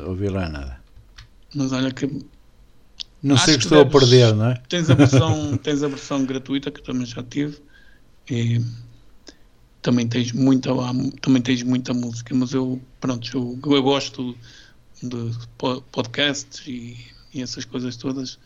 ouvi 0.07 0.29
lá 0.29 0.49
nada. 0.49 0.81
Mas 1.55 1.73
olha 1.73 1.93
que 1.93 2.07
Não 3.23 3.37
sei 3.39 3.55
o 3.55 3.59
que 3.59 3.63
que 3.63 3.65
estou 3.65 3.81
a 3.81 3.85
deves- 3.85 3.91
perder, 3.91 4.35
não 4.35 4.47
é? 4.47 4.63
Tens 4.69 4.91
a 4.91 4.95
versão, 4.95 5.57
tens 5.63 5.83
a 5.83 5.89
versão 5.89 6.25
gratuita 6.25 6.71
que 6.71 6.81
eu 6.81 6.85
também 6.85 7.07
já 7.07 7.23
tive 7.23 7.61
e 8.31 8.61
também 9.83 10.09
tens 10.09 10.33
muita 10.33 10.71
também 11.23 11.43
tens 11.43 11.63
muita 11.63 11.95
música, 11.95 12.35
mas 12.35 12.53
eu 12.53 12.81
pronto, 13.01 13.29
eu, 13.37 13.59
eu 13.77 13.83
gosto 13.83 14.39
de 15.03 15.33
po- 15.59 15.83
podcasts 15.83 16.67
e, 16.67 16.97
e 17.35 17.43
essas 17.43 17.65
coisas 17.65 17.97
todas 17.97 18.39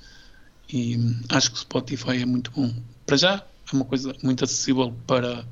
e 0.73 0.97
acho 1.31 1.51
que 1.53 1.59
o 1.59 1.61
Spotify 1.61 2.23
é 2.23 2.27
muito 2.27 2.51
bom. 2.53 2.73
Para 3.07 3.17
já 3.19 3.35
é 3.37 3.77
uma 3.77 3.85
coisa 3.87 4.15
muito 4.23 4.45
acessível 4.45 4.93
para 5.07 5.47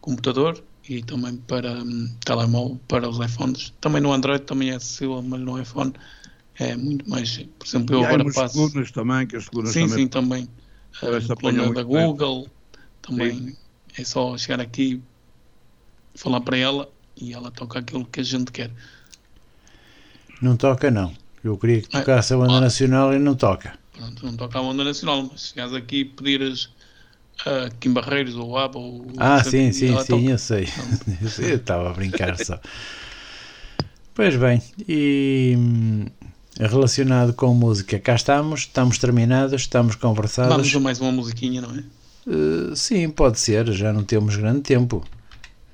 computador 0.00 0.64
e 0.88 1.02
também 1.02 1.36
para 1.36 1.82
hum, 1.82 2.14
telemóvel, 2.24 2.80
para 2.88 3.08
os 3.08 3.18
iPhones. 3.24 3.72
Também 3.80 4.00
no 4.00 4.12
Android 4.12 4.44
também 4.44 4.70
é 4.70 4.74
acessível, 4.76 5.22
mas 5.22 5.40
no 5.40 5.60
iPhone 5.60 5.92
é 6.56 6.76
muito 6.76 7.08
mais. 7.08 7.36
Por 7.58 7.66
exemplo, 7.66 7.96
eu 7.96 8.00
e 8.02 8.04
agora 8.06 8.24
passo. 8.32 8.54
colunas 8.54 8.90
também, 8.90 9.26
que 9.26 9.36
as 9.36 9.48
colunas 9.48 9.72
Sim, 9.72 9.82
também... 9.88 9.98
sim, 9.98 10.08
também. 10.08 10.48
A 10.96 11.00
coluna 11.00 11.32
apanhar 11.32 11.72
da 11.74 11.84
bem. 11.84 11.84
Google 11.84 12.48
também 13.02 13.56
é 13.96 14.04
só 14.04 14.36
chegar 14.36 14.60
aqui, 14.60 15.00
falar 16.14 16.40
para 16.40 16.56
ela 16.56 16.90
e 17.16 17.32
ela 17.32 17.50
toca 17.50 17.78
aquilo 17.78 18.04
que 18.04 18.20
a 18.20 18.24
gente 18.24 18.50
quer. 18.50 18.70
Não 20.42 20.56
toca, 20.56 20.90
não. 20.90 21.14
Eu 21.44 21.56
queria 21.56 21.80
que 21.82 21.96
É. 21.96 22.00
tocasse 22.00 22.32
a 22.34 22.36
banda 22.36 22.56
Ah. 22.56 22.60
nacional 22.60 23.14
e 23.14 23.18
não 23.18 23.34
toca. 23.34 23.78
Pronto, 23.92 24.24
não 24.26 24.36
toca 24.36 24.58
a 24.58 24.62
onda 24.62 24.82
nacional, 24.84 25.28
mas 25.30 25.42
se 25.42 25.48
chegares 25.48 25.72
aqui 25.74 25.98
e 26.00 26.04
pedires 26.04 26.70
a 27.46 27.70
Kim 27.78 27.92
Barreiros 27.92 28.34
ou 28.36 28.56
ABBA 28.56 28.78
ou. 28.78 29.06
Ah, 29.16 29.42
sim, 29.42 29.72
sim, 29.72 29.96
sim, 30.04 30.28
eu 30.30 30.38
sei. 30.38 30.68
Eu 31.38 31.56
estava 31.56 31.90
a 31.90 31.92
brincar 31.92 32.36
só. 32.38 32.58
Pois 34.14 34.36
bem, 34.36 34.60
e 34.86 35.54
hum, 35.56 36.06
relacionado 36.58 37.32
com 37.32 37.54
música, 37.54 37.98
cá 37.98 38.14
estamos, 38.14 38.60
estamos 38.60 38.98
terminados, 38.98 39.62
estamos 39.62 39.94
conversados. 39.94 40.54
Vamos 40.54 40.74
a 40.74 40.80
mais 40.80 41.00
uma 41.00 41.12
musiquinha, 41.12 41.62
não 41.62 41.70
é? 41.74 41.84
Uh, 42.26 42.76
sim, 42.76 43.08
pode 43.08 43.40
ser, 43.40 43.70
já 43.72 43.92
não 43.92 44.04
temos 44.04 44.36
grande 44.36 44.60
tempo. 44.60 45.02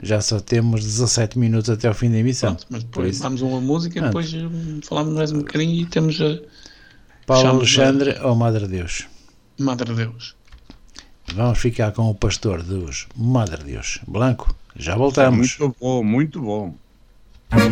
Já 0.02 0.20
só 0.20 0.38
temos 0.38 0.84
17 0.84 1.38
minutos 1.38 1.70
até 1.70 1.88
ao 1.88 1.94
fim 1.94 2.10
da 2.10 2.18
emissão. 2.18 2.54
Pronto, 2.54 2.66
mas 2.68 2.84
depois 2.84 3.18
vamos 3.18 3.40
uma 3.40 3.60
música 3.60 3.98
e 3.98 4.00
Pronto. 4.00 4.08
depois 4.08 4.34
hum, 4.34 4.80
falamos 4.84 5.14
mais 5.14 5.32
um 5.32 5.38
bocadinho 5.38 5.74
e 5.74 5.86
temos 5.86 6.20
a 6.20 6.38
Paulo 7.26 7.48
Alexandre 7.48 8.18
ou 8.22 8.34
Madre 8.36 8.68
Deus? 8.68 9.06
Madre 9.58 9.94
Deus. 9.94 10.36
Vamos 11.34 11.58
ficar 11.58 11.92
com 11.92 12.08
o 12.10 12.14
pastor 12.14 12.62
dos 12.62 13.06
Madre 13.16 13.62
Deus. 13.64 14.00
Blanco, 14.06 14.54
já 14.76 14.96
voltamos. 14.96 15.58
Muito 15.58 15.76
bom, 15.80 16.02
muito 16.04 16.40
bom. 16.40 16.74
Ai 17.50 17.66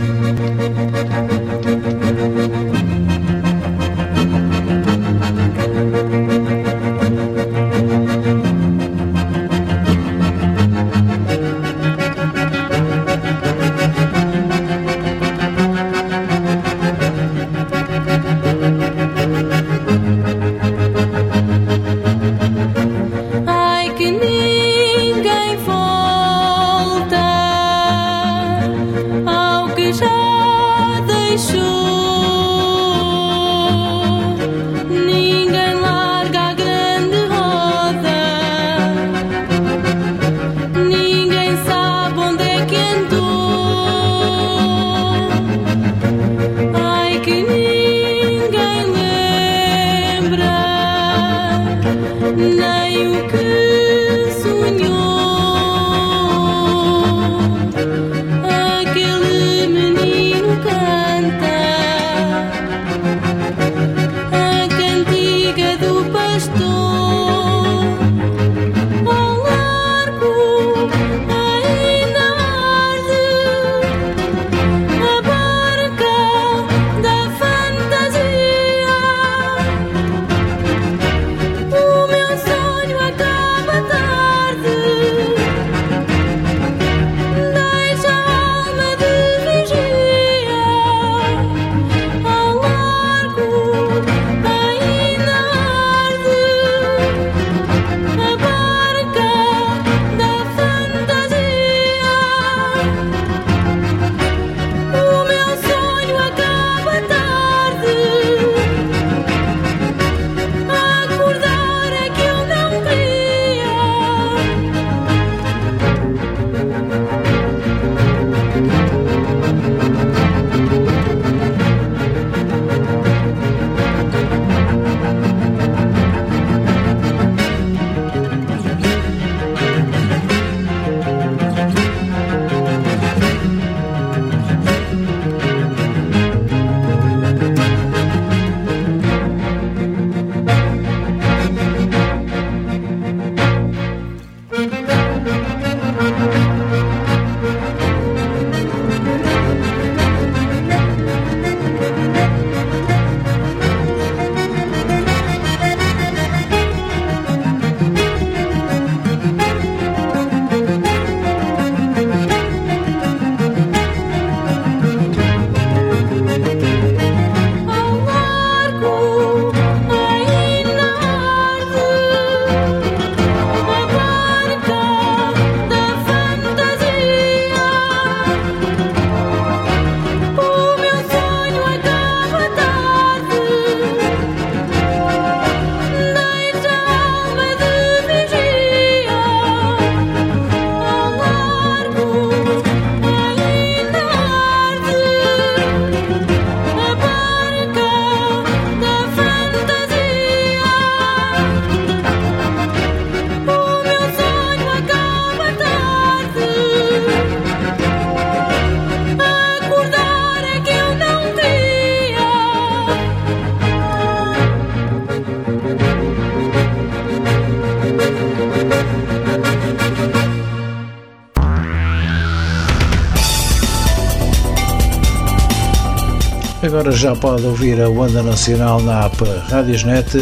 Agora 226.85 226.99
já 226.99 227.17
pode 227.17 227.47
ouvir 227.47 227.81
a 227.81 227.89
Onda 227.89 228.23
Nacional 228.23 228.79
na 228.83 229.07
app 229.07 229.17
Radiosnet, 229.49 230.19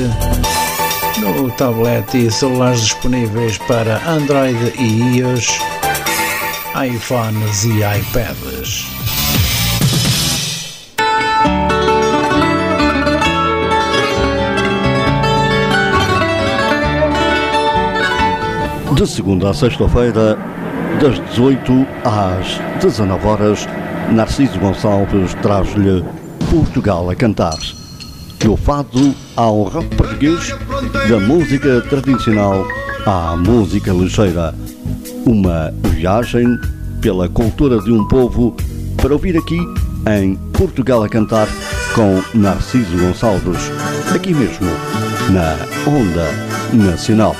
no 1.19 1.51
tablet 1.51 2.17
e 2.17 2.31
celulares 2.31 2.83
disponíveis 2.83 3.59
para 3.59 4.01
Android 4.09 4.73
e 4.79 5.19
iOS, 5.19 5.59
iPhones 6.87 7.65
e 7.65 7.81
iPads. 7.81 8.87
De 18.95 19.07
segunda 19.09 19.51
a 19.51 19.55
sexta-feira, 19.55 20.39
das 21.01 21.19
18 21.31 21.85
às 22.05 22.61
19 22.81 23.27
horas, 23.27 23.69
Narciso 24.13 24.61
Gonçalves 24.61 25.35
traz-lhe 25.43 26.22
Portugal 26.53 27.09
a 27.09 27.15
cantar. 27.15 27.59
Do 28.39 28.59
fado 28.59 29.15
ao 29.35 29.63
rock 29.63 29.97
português, 29.97 30.55
da 31.09 31.19
música 31.19 31.81
tradicional 31.89 32.67
à 33.07 33.35
música 33.35 33.91
ligeira. 33.91 34.55
Uma 35.25 35.73
viagem 35.95 36.47
pela 37.01 37.27
cultura 37.27 37.81
de 37.81 37.91
um 37.91 38.07
povo 38.07 38.55
para 38.99 39.15
ouvir 39.15 39.35
aqui 39.35 39.59
em 40.07 40.37
Portugal 40.53 41.03
a 41.03 41.09
cantar 41.09 41.49
com 41.95 42.23
Narciso 42.39 42.99
Gonçalves, 42.99 43.71
aqui 44.15 44.35
mesmo, 44.35 44.69
na 45.31 45.57
Onda 45.91 46.29
Nacional. 46.75 47.35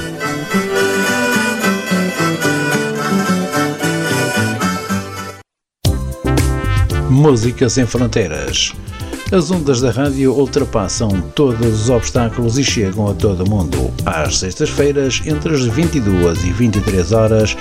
Música 7.11 7.69
sem 7.69 7.85
fronteiras. 7.85 8.73
As 9.33 9.51
ondas 9.51 9.81
da 9.81 9.91
rádio 9.91 10.33
ultrapassam 10.35 11.09
todos 11.35 11.85
os 11.85 11.89
obstáculos 11.89 12.59
e 12.59 12.65
chegam 12.65 13.09
a 13.09 13.15
todo 13.15 13.49
mundo. 13.49 13.91
Às 14.05 14.39
sextas-feiras, 14.39 15.23
entre 15.25 15.55
as 15.55 15.65
22 15.65 16.45
e 16.45 16.53
23 16.53 17.13
horas, 17.13 17.57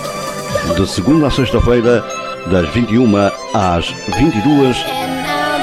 De 0.76 0.86
segunda 0.86 1.28
a 1.28 1.30
sexta-feira, 1.30 2.04
das 2.50 2.68
21 2.74 3.16
às 3.54 3.88
22, 4.18 4.76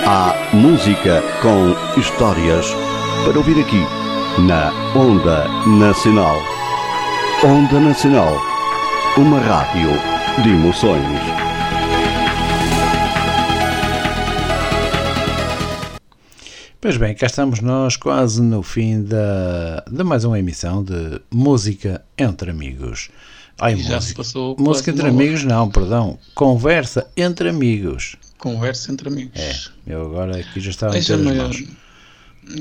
há 0.08 0.34
música 0.52 1.24
com 1.44 1.76
histórias 2.00 2.76
para 3.24 3.38
ouvir 3.38 3.62
aqui 3.62 3.86
na 4.42 4.74
Onda 5.00 5.48
Nacional. 5.68 6.42
Onda 7.44 7.80
Nacional, 7.80 8.36
uma 9.16 9.40
rádio 9.40 9.92
de 10.42 10.50
emoções. 10.50 11.53
Pois 16.84 16.98
bem, 16.98 17.16
cá 17.16 17.28
estamos 17.28 17.62
nós 17.62 17.96
quase 17.96 18.42
no 18.42 18.62
fim 18.62 19.04
da, 19.04 19.86
de 19.90 20.04
mais 20.04 20.26
uma 20.26 20.38
emissão 20.38 20.84
de 20.84 21.22
Música 21.32 22.04
entre 22.18 22.52
Amigos. 22.52 23.10
Ai, 23.58 23.78
já 23.78 24.02
se 24.02 24.08
música, 24.08 24.18
passou 24.18 24.58
música 24.60 24.92
entre 24.92 25.04
hora. 25.04 25.12
amigos, 25.12 25.46
não, 25.46 25.70
perdão. 25.70 26.20
Conversa 26.36 27.10
entre 27.16 27.48
amigos. 27.48 28.18
Conversa 28.38 28.92
entre 28.92 29.08
amigos. 29.08 29.40
É, 29.40 29.94
eu 29.94 30.02
agora 30.02 30.38
aqui 30.38 30.60
já 30.60 30.72
estava 30.72 30.92
Deixa-me 30.92 31.70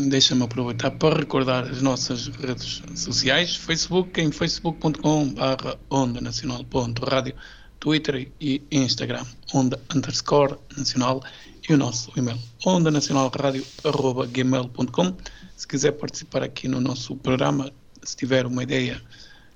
deixa 0.09 0.45
aproveitar 0.45 0.93
para 0.93 1.19
recordar 1.19 1.65
as 1.65 1.83
nossas 1.83 2.29
redes 2.29 2.81
sociais, 2.95 3.57
Facebook 3.57 4.21
em 4.21 4.31
facebook.com.br 4.31 5.77
onda 5.91 6.21
nacional.rádio, 6.21 7.35
Twitter 7.81 8.31
e 8.41 8.63
Instagram, 8.71 9.25
onda 9.53 9.81
underscore 9.93 10.55
nacional 10.79 11.25
e 11.69 11.73
o 11.73 11.77
nosso 11.77 12.11
e-mail, 12.17 12.39
onda 12.65 12.91
nacional 12.91 13.31
rádio 13.31 13.65
arroba 13.85 14.27
gmail.com. 14.27 15.17
Se 15.57 15.67
quiser 15.67 15.93
participar 15.93 16.43
aqui 16.43 16.67
no 16.67 16.81
nosso 16.81 17.15
programa, 17.17 17.71
se 18.03 18.17
tiver 18.17 18.47
uma 18.47 18.63
ideia 18.63 19.01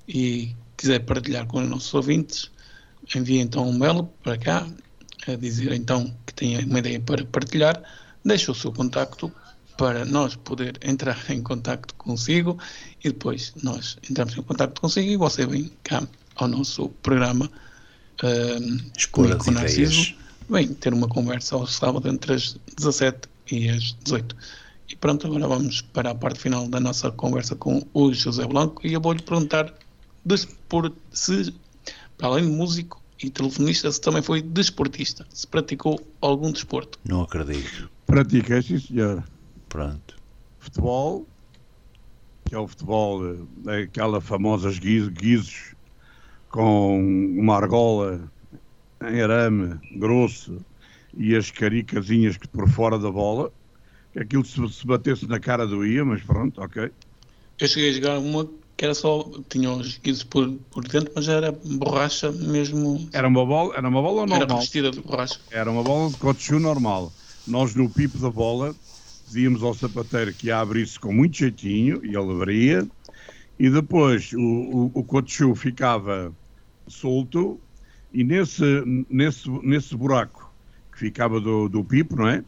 e 0.07 0.55
quiser 0.77 0.99
partilhar 0.99 1.45
com 1.47 1.61
os 1.61 1.69
nossos 1.69 1.93
ouvintes, 1.93 2.49
envie 3.15 3.39
então 3.39 3.67
um 3.67 3.77
mail 3.77 4.03
para 4.23 4.37
cá, 4.37 4.67
a 5.27 5.35
dizer 5.35 5.73
então 5.73 6.13
que 6.25 6.33
tem 6.33 6.57
uma 6.63 6.79
ideia 6.79 6.99
para 6.99 7.25
partilhar, 7.25 7.81
deixa 8.23 8.51
o 8.51 8.55
seu 8.55 8.71
contacto 8.71 9.31
para 9.77 10.05
nós 10.05 10.35
poder 10.35 10.77
entrar 10.81 11.19
em 11.29 11.41
contacto 11.41 11.93
consigo 11.95 12.57
e 13.03 13.09
depois 13.09 13.53
nós 13.61 13.97
entramos 14.09 14.35
em 14.35 14.41
contacto 14.41 14.81
consigo 14.81 15.09
e 15.09 15.17
você 15.17 15.45
vem 15.45 15.71
cá 15.83 16.07
ao 16.35 16.47
nosso 16.47 16.89
programa 17.01 17.49
um, 18.23 18.79
Expor 18.97 19.31
as 19.31 19.43
com 19.43 19.51
o 19.51 19.53
Narciso, 19.53 20.15
vem 20.49 20.73
ter 20.73 20.93
uma 20.93 21.07
conversa 21.07 21.55
ao 21.55 21.67
sábado 21.67 22.07
entre 22.07 22.33
as 22.33 22.59
17 22.77 23.27
e 23.51 23.69
as 23.69 23.95
18. 24.03 24.35
E 24.89 24.95
pronto, 24.95 25.27
agora 25.27 25.47
vamos 25.47 25.81
para 25.81 26.11
a 26.11 26.15
parte 26.15 26.39
final 26.39 26.67
da 26.67 26.79
nossa 26.79 27.11
conversa 27.11 27.55
com 27.55 27.85
o 27.93 28.13
José 28.13 28.45
Blanco 28.45 28.85
e 28.85 28.93
eu 28.93 29.01
vou-lhe 29.01 29.21
perguntar 29.21 29.73
se, 31.11 31.53
para 32.17 32.27
além 32.27 32.45
de 32.45 32.51
músico 32.51 33.01
e 33.21 33.29
telefonista, 33.29 33.91
se 33.91 33.99
também 33.99 34.21
foi 34.21 34.41
desportista, 34.41 35.25
se 35.29 35.45
praticou 35.47 35.99
algum 36.21 36.51
desporto. 36.51 36.99
Não 37.03 37.23
acredito. 37.23 37.89
Pratiquei, 38.05 38.61
sim, 38.61 38.79
senhor. 38.79 39.23
Pronto. 39.67 40.15
Futebol, 40.59 41.27
que 42.45 42.55
é 42.55 42.59
o 42.59 42.67
futebol, 42.67 43.21
eh, 43.67 43.83
aquela 43.83 44.21
famosa 44.21 44.71
guizos, 44.71 45.09
guizos 45.09 45.75
com 46.49 46.99
uma 47.37 47.55
argola 47.55 48.31
em 49.01 49.21
arame 49.21 49.79
grosso 49.97 50.63
e 51.15 51.35
as 51.35 51.51
caricazinhas 51.51 52.37
que 52.37 52.47
por 52.47 52.69
fora 52.69 52.97
da 52.97 53.11
bola, 53.11 53.51
aquilo 54.15 54.45
se, 54.45 54.67
se 54.69 54.85
batesse 54.85 55.27
na 55.27 55.39
cara 55.39 55.65
doía, 55.65 56.03
mas 56.03 56.21
pronto, 56.23 56.61
ok. 56.61 56.91
Eu 57.59 57.67
cheguei 57.67 57.89
a 57.89 57.93
jogar 57.93 58.19
uma 58.19 58.47
que 58.77 58.85
era 58.85 58.93
só, 58.93 59.27
tinha 59.49 59.71
os 59.71 59.97
guizos 59.97 60.23
por, 60.23 60.47
por 60.69 60.83
dentro, 60.87 61.11
mas 61.15 61.27
era 61.27 61.51
borracha 61.51 62.31
mesmo, 62.31 63.09
Era 63.11 63.27
uma 63.27 63.43
bola, 63.43 63.75
era 63.75 63.89
uma 63.89 64.01
bola 64.01 64.21
era 64.21 64.29
normal. 64.29 64.57
revestida 64.57 64.91
de 64.91 65.01
borracha. 65.01 65.39
Era 65.49 65.71
uma 65.71 65.81
bola 65.81 66.11
de 66.11 66.17
cotechu 66.17 66.59
normal. 66.59 67.11
Nós, 67.47 67.73
no 67.73 67.89
pipo 67.89 68.19
da 68.19 68.29
bola, 68.29 68.75
dizíamos 69.25 69.63
ao 69.63 69.73
sapateiro 69.73 70.31
que 70.31 70.47
ia 70.47 70.59
abrir-se 70.59 70.99
com 70.99 71.11
muito 71.11 71.37
jeitinho 71.37 72.05
e 72.05 72.09
ele 72.09 72.31
abria. 72.31 72.87
E 73.59 73.67
depois 73.67 74.31
o, 74.33 74.91
o, 74.93 75.05
o 75.11 75.55
ficava 75.55 76.31
solto 76.87 77.59
e 78.13 78.23
nesse, 78.23 78.63
nesse, 79.09 79.49
nesse 79.63 79.95
buraco 79.95 80.51
que 80.91 80.99
ficava 80.99 81.39
do, 81.39 81.67
do 81.69 81.83
pipo, 81.83 82.15
não 82.15 82.27
é? 82.27 82.43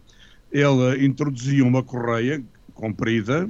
Ele 0.51 1.05
introduzia 1.05 1.64
uma 1.64 1.84
correia 1.84 2.43
comprida. 2.74 3.49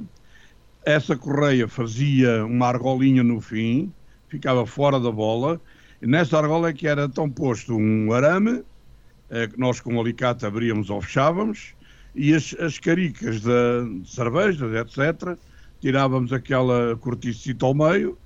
Essa 0.84 1.16
correia 1.16 1.66
fazia 1.66 2.44
uma 2.44 2.66
argolinha 2.66 3.22
no 3.22 3.40
fim, 3.40 3.92
ficava 4.28 4.66
fora 4.66 5.00
da 5.00 5.10
bola. 5.10 5.60
E 6.02 6.06
nessa 6.06 6.38
argola 6.38 6.68
é 6.68 6.72
que 6.72 6.86
era 6.86 7.04
então 7.04 7.30
posto 7.30 7.74
um 7.74 8.12
arame 8.12 8.62
eh, 9.30 9.46
que 9.46 9.58
nós 9.58 9.80
com 9.80 9.94
o 9.94 10.00
alicate 10.00 10.44
abríamos 10.44 10.90
ou 10.90 11.00
fechávamos, 11.00 11.74
e 12.14 12.34
as, 12.34 12.54
as 12.58 12.78
caricas 12.78 13.40
de 13.40 14.02
cervejas, 14.04 14.72
etc., 14.74 15.38
tirávamos 15.80 16.32
aquela 16.32 16.96
corticita 16.96 17.64
ao 17.64 17.72
meio, 17.72 18.18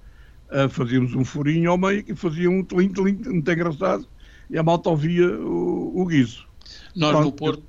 eh, 0.50 0.68
fazíamos 0.68 1.14
um 1.14 1.24
furinho 1.24 1.70
ao 1.70 1.78
meio 1.78 2.04
e 2.06 2.14
fazia 2.14 2.50
um 2.50 2.62
tlim, 2.64 2.88
tlim, 2.88 3.14
muito 3.24 3.50
engraçado, 3.50 4.06
e 4.50 4.58
a 4.58 4.62
malta 4.62 4.90
ouvia 4.90 5.28
o, 5.38 6.00
o 6.00 6.06
guiso. 6.06 6.46
Nós 6.94 7.10
Pronto. 7.10 7.24
no 7.24 7.32
Porto, 7.32 7.62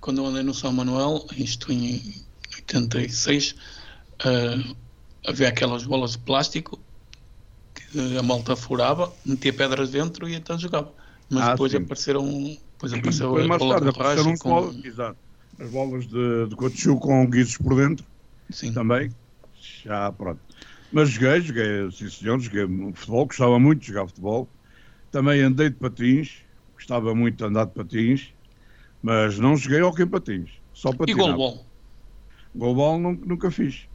quando 0.00 0.18
eu 0.18 0.26
andei 0.26 0.42
no 0.42 0.54
São 0.54 0.72
Manuel, 0.72 1.26
isto 1.36 1.72
em 1.72 2.00
86, 2.56 3.54
eh, 4.24 4.74
havia 5.26 5.48
aquelas 5.48 5.84
bolas 5.84 6.12
de 6.12 6.18
plástico 6.18 6.80
que 7.74 8.16
a 8.18 8.22
malta 8.22 8.56
furava, 8.56 9.12
metia 9.24 9.52
pedras 9.52 9.90
dentro 9.90 10.28
e 10.28 10.34
então 10.34 10.58
jogava. 10.58 10.92
Mas 11.28 11.42
Ah, 11.44 11.50
depois 11.52 11.72
sim. 11.72 11.78
apareceram, 11.78 12.24
depois 12.72 12.92
apareceu 12.92 13.34
Depois 13.34 13.50
a 13.50 13.58
bola 13.58 13.74
tarde 13.74 13.92
de 13.92 13.98
borracha 13.98 14.38
com... 14.38 14.80
Exato. 14.84 15.18
as 15.58 15.70
bolas 15.70 16.06
de, 16.06 16.46
de 16.48 16.56
com 16.98 17.26
guizos 17.26 17.56
por 17.58 17.76
dentro 17.76 18.04
Sim. 18.50 18.72
também. 18.72 19.12
Já, 19.84 20.10
pronto. 20.12 20.40
Mas 20.92 21.10
joguei, 21.10 21.40
joguei, 21.40 21.90
sim 21.92 22.10
senhor, 22.10 22.40
joguei 22.40 22.66
futebol, 22.94 23.26
gostava 23.26 23.58
muito 23.58 23.80
de 23.80 23.88
jogar 23.88 24.06
futebol. 24.08 24.48
Também 25.10 25.40
andei 25.40 25.70
de 25.70 25.76
patins, 25.76 26.42
gostava 26.74 27.14
muito 27.14 27.36
de 27.36 27.44
andar 27.44 27.66
de 27.66 27.74
patins, 27.74 28.32
mas 29.02 29.38
não 29.38 29.56
joguei 29.56 29.80
em 29.80 30.08
patins. 30.08 30.50
Só 30.72 30.90
E 30.90 30.96
patinava. 30.96 31.32
goalball? 31.32 31.66
Goalball 32.54 32.98
nunca, 32.98 33.26
nunca 33.26 33.50
fiz. 33.50 33.86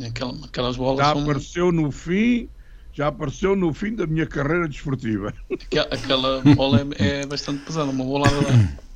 Aquela, 0.00 0.46
aquelas 0.46 0.76
bolas 0.76 1.06
Já 1.06 1.12
são... 1.12 1.22
apareceu 1.22 1.72
no 1.72 1.90
fim, 1.90 2.48
já 2.92 3.08
apareceu 3.08 3.56
no 3.56 3.72
fim 3.72 3.94
da 3.94 4.06
minha 4.06 4.26
carreira 4.26 4.68
desportiva. 4.68 5.32
Aquela, 5.90 6.40
bola 6.54 6.80
é, 6.98 7.20
é 7.20 7.26
bastante 7.26 7.64
pesada. 7.64 7.90
Uma 7.90 8.04
bolada 8.04 8.40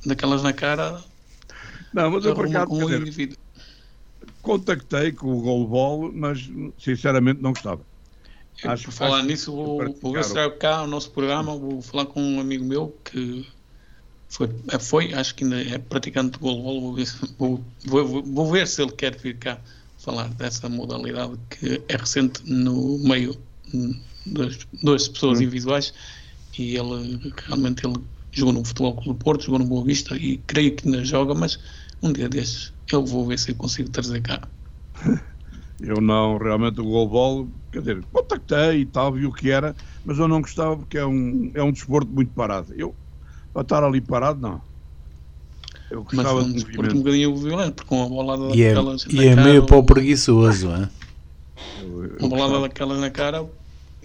daquelas 0.05 0.43
na 0.43 0.53
cara 0.53 1.03
Não, 1.93 2.11
mas 2.11 2.25
eu 2.25 2.35
por 2.35 2.47
acaso, 2.47 3.03
dizer. 3.03 3.37
Contactei 4.41 5.11
com 5.11 5.27
o 5.37 5.41
goalball, 5.41 6.11
mas 6.13 6.49
sinceramente 6.79 7.41
não 7.41 7.51
gostava. 7.51 7.85
Eu, 8.63 8.71
Acho- 8.71 8.85
por 8.85 8.91
falar 8.91 9.17
acho 9.19 9.27
nisso, 9.27 9.51
vou, 9.51 9.77
vou 10.01 10.13
ver 10.13 10.23
se 10.23 10.33
trago 10.33 10.57
cá 10.57 10.83
o 10.83 10.87
nosso 10.87 11.11
programa. 11.11 11.55
Vou 11.57 11.81
falar 11.81 12.05
com 12.07 12.21
um 12.21 12.39
amigo 12.39 12.65
meu 12.65 12.89
que 13.05 13.45
foi, 14.29 14.49
é, 14.71 14.79
foi 14.79 15.13
acho 15.13 15.35
que 15.35 15.43
ainda 15.43 15.61
é 15.61 15.77
praticante 15.77 16.31
de 16.33 16.39
goalball. 16.39 16.81
Vou 16.81 16.93
ver, 16.93 17.05
se- 17.05 17.35
vou, 17.37 17.63
vou, 17.85 18.23
vou- 18.23 18.51
ver 18.51 18.67
se 18.67 18.81
ele 18.81 18.91
quer 18.91 19.15
vir 19.17 19.37
cá 19.37 19.59
falar 19.97 20.29
dessa 20.35 20.67
modalidade 20.69 21.37
que 21.49 21.83
é 21.87 21.95
recente 21.97 22.41
no 22.49 22.97
meio 22.99 23.37
das, 24.25 24.57
das 24.83 25.07
pessoas 25.07 25.39
Hum. 25.39 25.43
individuais. 25.43 25.93
E 26.57 26.75
ele 26.75 27.19
realmente 27.45 27.85
ele 27.85 27.95
jogou 28.31 28.53
no 28.53 28.65
Futebol 28.65 28.93
Clube 28.95 29.19
do 29.19 29.23
Porto, 29.23 29.43
jogou 29.43 29.59
no 29.59 29.65
Boa 29.65 29.83
Vista 29.85 30.15
e 30.17 30.37
creio 30.39 30.75
que 30.75 30.87
ainda 30.87 31.03
joga, 31.05 31.33
mas 31.35 31.59
um 32.01 32.11
dia 32.13 32.29
destes 32.29 32.73
eu 32.91 33.05
vou 33.05 33.27
ver 33.27 33.37
se 33.39 33.51
eu 33.51 33.55
consigo 33.55 33.89
trazer 33.89 34.21
cá. 34.21 34.41
Eu 35.79 36.01
não, 36.01 36.37
realmente 36.37 36.81
o 36.81 36.83
goalball, 36.85 37.49
quer 37.71 37.79
dizer, 37.79 38.05
contactei 38.07 38.81
e 38.81 38.85
tal, 38.85 39.13
vi 39.13 39.25
o 39.25 39.31
que 39.31 39.51
era, 39.51 39.75
mas 40.03 40.17
eu 40.17 40.27
não 40.27 40.41
gostava 40.41 40.75
porque 40.77 40.97
é 40.97 41.05
um, 41.05 41.51
é 41.53 41.61
um 41.63 41.71
desporto 41.71 42.11
muito 42.11 42.33
parado. 42.33 42.73
Eu, 42.75 42.97
para 43.53 43.63
estar 43.63 43.83
ali 43.83 44.01
parado, 44.01 44.41
não. 44.41 44.61
Eu 45.89 46.03
Mas 46.11 46.33
é 46.33 46.35
gostava 46.35 46.43
um 46.43 46.51
de 46.51 46.53
desporto 46.53 46.95
um 46.95 46.99
movimento. 46.99 46.99
bocadinho 46.99 47.35
violento, 47.35 47.75
porque 47.75 47.93
uma 47.95 48.09
bolada 48.09 48.47
E 48.53 48.63
é, 48.63 48.73
daquelas 48.73 49.05
e 49.09 49.17
na 49.17 49.25
é 49.25 49.35
cara, 49.35 49.43
meio 49.43 49.63
para 49.65 49.77
o 49.77 49.83
preguiçoso? 49.85 50.67
Eu- 51.75 52.03
eu 52.19 52.19
uma 52.19 52.29
bolada 52.29 52.59
gostava. 52.59 52.67
daquelas 52.67 52.99
na 52.99 53.09
cara, 53.11 53.39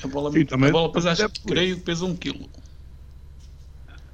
a 0.03 0.07
bola, 0.09 0.30
Sim, 0.32 0.45
também- 0.47 0.68
a 0.68 0.70
bola 0.70 0.93
pesa, 0.93 1.12
acho 1.12 1.28
creio 1.47 1.76
que 1.76 1.82
pesa 1.84 2.05
um 2.05 2.16
quilo. 2.16 2.51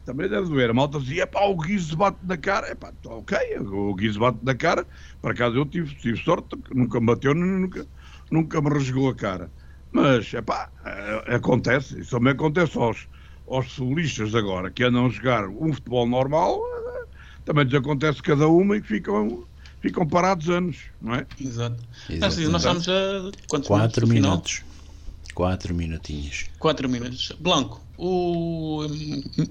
Também 0.09 0.27
deve 0.27 0.49
doer. 0.49 0.71
A 0.71 0.73
malta 0.73 0.99
dizia, 0.99 1.27
pá, 1.27 1.45
o 1.45 1.55
Guizo 1.55 1.95
bate 1.95 2.17
na 2.23 2.39
cara. 2.39 2.67
É 2.69 2.75
pá, 2.75 2.91
ok, 3.05 3.37
o 3.59 3.95
Guizo 3.95 4.19
bate 4.19 4.39
na 4.43 4.55
cara. 4.55 4.87
Por 5.21 5.33
acaso 5.33 5.55
eu 5.55 5.67
tive, 5.67 5.95
tive 5.97 6.17
sorte, 6.25 6.57
nunca 6.75 6.99
me 6.99 7.05
bateu, 7.09 7.35
nunca, 7.35 7.87
nunca 8.31 8.59
me 8.63 8.71
rasgou 8.71 9.11
a 9.11 9.15
cara. 9.15 9.51
Mas, 9.93 10.33
é 10.33 10.41
pá, 10.41 10.71
é, 10.83 11.35
acontece. 11.35 12.01
Isso 12.01 12.13
também 12.13 12.33
acontece 12.33 12.79
aos, 12.79 13.07
aos 13.47 13.71
futebolistas 13.71 14.35
agora, 14.35 14.71
que 14.71 14.83
andam 14.83 15.05
a 15.05 15.11
jogar 15.11 15.47
um 15.47 15.75
futebol 15.75 16.09
normal, 16.09 16.59
eh, 16.59 17.05
também 17.45 17.65
lhes 17.65 17.75
acontece 17.75 18.23
cada 18.23 18.49
uma 18.49 18.79
e 18.79 18.81
ficam, 18.81 19.45
ficam 19.83 20.09
parados 20.09 20.49
anos, 20.49 20.85
não 21.03 21.17
é? 21.17 21.27
Exato. 21.39 21.85
Exato. 22.09 22.25
Assim, 22.25 22.47
nós 22.49 22.63
estamos 22.63 22.89
a 22.89 23.31
quantos 23.47 23.69
Quatro 23.69 24.07
minutos? 24.09 24.63
minutos. 24.63 25.33
Quatro 25.35 25.75
minutinhos. 25.75 26.47
Quatro 26.59 26.89
minutos. 26.89 27.33
Blanco, 27.39 27.87
o. 27.99 28.87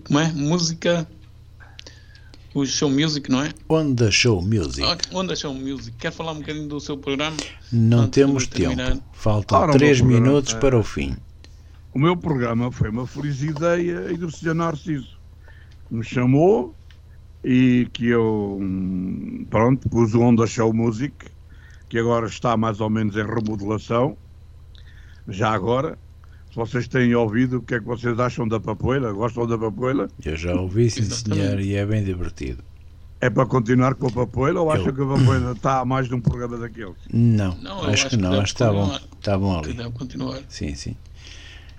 Como 0.05 0.19
é? 0.19 0.31
Música. 0.31 1.07
O 2.53 2.65
show 2.65 2.89
music, 2.89 3.29
não 3.29 3.43
é? 3.43 3.51
Onda 3.69 4.09
Show 4.09 4.41
Music. 4.41 4.81
É 4.81 5.35
show 5.35 5.53
music? 5.53 5.95
Quer 5.97 6.11
falar 6.11 6.31
um 6.31 6.39
bocadinho 6.39 6.67
do 6.67 6.79
seu 6.79 6.97
programa? 6.97 7.37
Não 7.71 8.07
temos 8.07 8.47
tempo. 8.47 9.03
Faltam 9.13 9.59
Ora, 9.59 9.71
o 9.71 9.77
três 9.77 9.99
meu 10.01 10.07
programa, 10.09 10.27
minutos 10.29 10.53
é- 10.55 10.59
para 10.59 10.75
o 10.79 10.81
fim. 10.83 11.15
O 11.93 11.99
meu 11.99 12.17
programa 12.17 12.71
foi 12.71 12.89
uma 12.89 13.05
feliz 13.05 13.43
ideia 13.43 14.11
e 14.11 14.17
do 14.17 14.31
Sr. 14.31 14.55
Narciso. 14.55 15.17
Me 15.91 16.03
chamou 16.03 16.73
e 17.43 17.87
que 17.93 18.07
eu, 18.07 18.59
pronto, 19.49 19.87
pus 19.89 20.15
o 20.15 20.21
Onda 20.21 20.47
Show 20.47 20.73
Music, 20.73 21.13
que 21.87 21.99
agora 21.99 22.25
está 22.25 22.57
mais 22.57 22.79
ou 22.81 22.89
menos 22.89 23.15
em 23.15 23.25
remodelação. 23.25 24.17
Já 25.27 25.51
agora, 25.51 25.97
vocês 26.57 26.87
têm 26.87 27.13
ouvido, 27.15 27.57
o 27.57 27.61
que 27.61 27.75
é 27.75 27.79
que 27.79 27.85
vocês 27.85 28.19
acham 28.19 28.47
da 28.47 28.59
papoeira? 28.59 29.11
Gostam 29.13 29.45
da 29.47 29.57
papoeira? 29.57 30.07
Eu 30.25 30.35
já 30.35 30.53
ouvi, 30.55 30.89
sim 30.89 31.01
Exatamente. 31.01 31.41
senhor, 31.45 31.59
e 31.61 31.75
é 31.75 31.85
bem 31.85 32.03
divertido. 32.03 32.63
É 33.21 33.29
para 33.29 33.45
continuar 33.45 33.95
com 33.95 34.07
a 34.07 34.11
papoeira 34.11 34.59
ou 34.61 34.67
Eu- 34.67 34.71
acham 34.71 34.93
que 34.93 35.01
a 35.01 35.05
papoeira 35.05 35.51
está 35.51 35.79
a 35.79 35.85
mais 35.85 36.07
de 36.07 36.15
um 36.15 36.21
programa 36.21 36.57
daqueles? 36.57 36.95
Não, 37.11 37.55
Não, 37.57 37.79
acho, 37.81 37.89
acho 37.89 38.03
que 38.09 38.09
que 38.17 38.17
não, 38.21 38.33
acho 38.33 38.41
que 38.55 38.63
está 38.63 38.71
bom. 38.71 38.99
Está 39.19 39.37
bom 39.37 39.61
Que 39.61 39.69
ali. 39.69 39.77
deve 39.77 39.91
continuar. 39.91 40.39
Sim, 40.49 40.75
sim. 40.75 40.95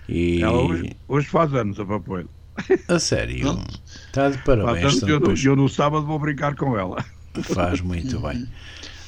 E 0.09 0.43
Ela 0.43 0.59
hoje, 0.63 0.97
hoje 1.07 1.27
faz 1.29 1.53
anos 1.55 1.79
a 1.79 1.85
papoeira. 1.85 2.29
a 2.89 2.99
sério, 2.99 3.45
Não. 3.45 3.63
está 4.07 4.29
de 4.31 4.35
Faz 4.39 4.45
parabéns. 4.45 4.85
anos 4.85 4.97
então 4.97 5.09
e 5.09 5.13
eu, 5.13 5.15
no- 5.17 5.21
depois 5.21 5.45
eu 5.45 5.57
no 5.57 5.69
sábado 5.69 6.07
vou 6.07 6.19
brincar 6.19 6.57
com 6.57 6.77
ela. 6.79 7.05
faz 7.43 7.81
muito 7.81 8.19
bem. 8.21 8.49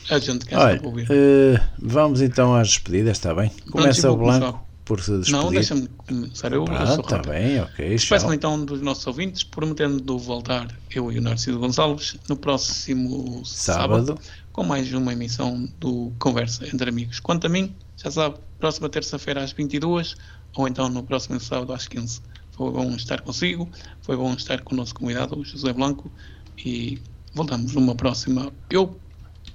A 0.08 0.18
gente 0.18 0.44
quer 0.44 0.56
Olha, 0.56 0.80
eh, 1.10 1.60
vamos 1.80 2.20
então 2.20 2.54
às 2.54 2.68
despedidas, 2.68 3.16
está 3.16 3.32
bem? 3.34 3.50
Começa 3.70 4.10
o 4.10 4.16
Blanco 4.16 4.40
começar. 4.46 4.69
Por 4.90 5.00
se 5.00 5.12
despedir. 5.18 5.32
Não, 5.40 5.50
deixa-me 5.52 5.86
começar. 5.86 6.52
Eu, 6.52 6.64
Ah, 6.68 6.96
está 6.98 7.18
bem, 7.18 7.60
ok. 7.60 7.90
Despeço-me 7.90 8.30
tchau. 8.30 8.34
então 8.56 8.64
dos 8.64 8.80
nossos 8.82 9.06
ouvintes, 9.06 9.44
prometendo 9.44 10.18
voltar 10.18 10.66
eu 10.92 11.12
e 11.12 11.18
o 11.20 11.22
Narciso 11.22 11.60
Gonçalves 11.60 12.16
no 12.28 12.34
próximo 12.36 13.40
sábado, 13.46 14.06
Sábado. 14.08 14.20
com 14.52 14.64
mais 14.64 14.92
uma 14.92 15.12
emissão 15.12 15.68
do 15.78 16.12
Conversa 16.18 16.66
entre 16.66 16.88
Amigos. 16.90 17.20
Quanto 17.20 17.46
a 17.46 17.48
mim, 17.48 17.72
já 17.96 18.10
sabe, 18.10 18.34
próxima 18.58 18.88
terça-feira 18.88 19.44
às 19.44 19.52
22 19.52 20.16
ou 20.56 20.66
então 20.66 20.88
no 20.88 21.04
próximo 21.04 21.38
sábado 21.38 21.72
às 21.72 21.86
15. 21.86 22.20
Foi 22.50 22.72
bom 22.72 22.90
estar 22.96 23.20
consigo, 23.20 23.68
foi 24.02 24.16
bom 24.16 24.32
estar 24.32 24.60
com 24.62 24.74
o 24.74 24.76
nosso 24.76 24.92
convidado, 24.96 25.38
o 25.38 25.44
José 25.44 25.72
Blanco, 25.72 26.10
e 26.58 27.00
voltamos 27.32 27.74
numa 27.74 27.94
próxima. 27.94 28.52
Eu 28.68 28.98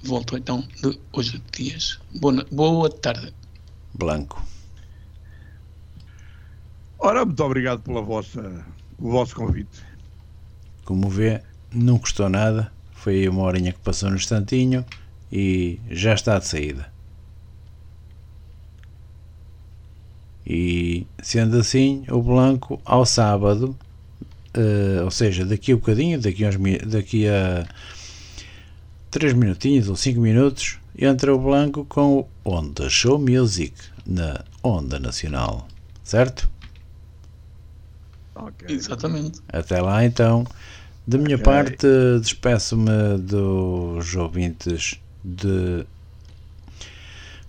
volto 0.02 0.38
então 0.38 0.66
de 0.82 0.98
hoje 1.12 1.44
dias. 1.52 2.00
Boa, 2.22 2.46
boa 2.50 2.90
tarde. 2.90 3.34
Blanco. 3.94 4.42
Ora, 7.06 7.24
muito 7.24 7.44
obrigado 7.44 7.84
pela 7.84 8.02
vossa, 8.02 8.42
pelo 8.98 9.12
vosso 9.12 9.36
convite. 9.36 9.86
Como 10.84 11.08
vê, 11.08 11.40
não 11.72 12.00
custou 12.00 12.28
nada. 12.28 12.72
Foi 12.94 13.14
aí 13.14 13.30
uma 13.30 13.44
horinha 13.44 13.72
que 13.72 13.78
passou 13.78 14.10
no 14.10 14.16
instantinho 14.16 14.84
e 15.32 15.80
já 15.92 16.16
está 16.16 16.40
de 16.40 16.48
saída. 16.48 16.92
E 20.48 21.06
sendo 21.22 21.60
assim, 21.60 22.04
o 22.10 22.24
Blanco 22.24 22.82
ao 22.84 23.06
sábado, 23.06 23.78
eh, 24.56 25.04
ou 25.04 25.12
seja, 25.12 25.46
daqui 25.46 25.74
a 25.74 25.76
bocadinho, 25.76 26.20
daqui 26.20 26.44
a, 26.44 26.50
uns, 26.50 26.58
daqui 26.88 27.28
a 27.28 27.68
3 29.12 29.34
minutinhos 29.34 29.90
ou 29.90 29.96
5 29.96 30.20
minutos, 30.20 30.80
entra 30.98 31.36
o 31.36 31.38
Blanco 31.38 31.86
com 31.86 32.18
o 32.18 32.28
Onda 32.44 32.90
Show 32.90 33.20
Music 33.20 33.76
na 34.08 34.44
Onda 34.64 34.98
Nacional. 35.00 35.68
Certo? 36.04 36.55
Ok. 38.36 38.68
Exatamente. 38.70 39.40
Até 39.48 39.82
lá 39.82 40.06
então. 40.06 40.46
Da 41.08 41.18
minha 41.18 41.36
Ok. 41.36 41.46
parte, 41.46 41.88
despeço-me 42.20 43.18
dos 43.20 44.16
ouvintes 44.16 45.00
de 45.24 45.86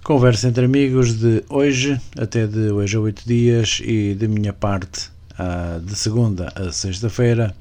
Conversa 0.04 0.48
entre 0.48 0.66
Amigos 0.66 1.14
de 1.18 1.42
hoje, 1.48 2.00
até 2.18 2.46
de 2.46 2.70
hoje 2.70 2.96
a 2.96 3.00
8 3.00 3.22
dias, 3.26 3.80
e 3.82 4.14
da 4.14 4.28
minha 4.28 4.52
parte, 4.52 5.10
ah, 5.38 5.80
de 5.82 5.96
segunda 5.96 6.52
a 6.54 6.70
sexta-feira, 6.70 7.54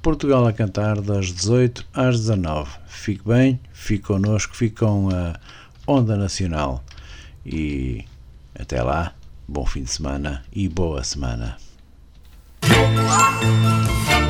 Portugal 0.00 0.46
a 0.46 0.52
cantar 0.52 1.00
das 1.00 1.26
18 1.26 1.84
às 1.92 2.18
19. 2.20 2.70
Fique 2.86 3.26
bem, 3.28 3.60
fique 3.72 4.04
connosco, 4.04 4.56
fique 4.56 4.76
com 4.76 5.10
a 5.12 5.38
Onda 5.86 6.16
Nacional. 6.16 6.82
E 7.44 8.04
até 8.58 8.82
lá, 8.82 9.12
bom 9.46 9.66
fim 9.66 9.82
de 9.82 9.90
semana 9.90 10.42
e 10.52 10.68
boa 10.68 11.04
semana. 11.04 11.58
Thank 13.00 14.29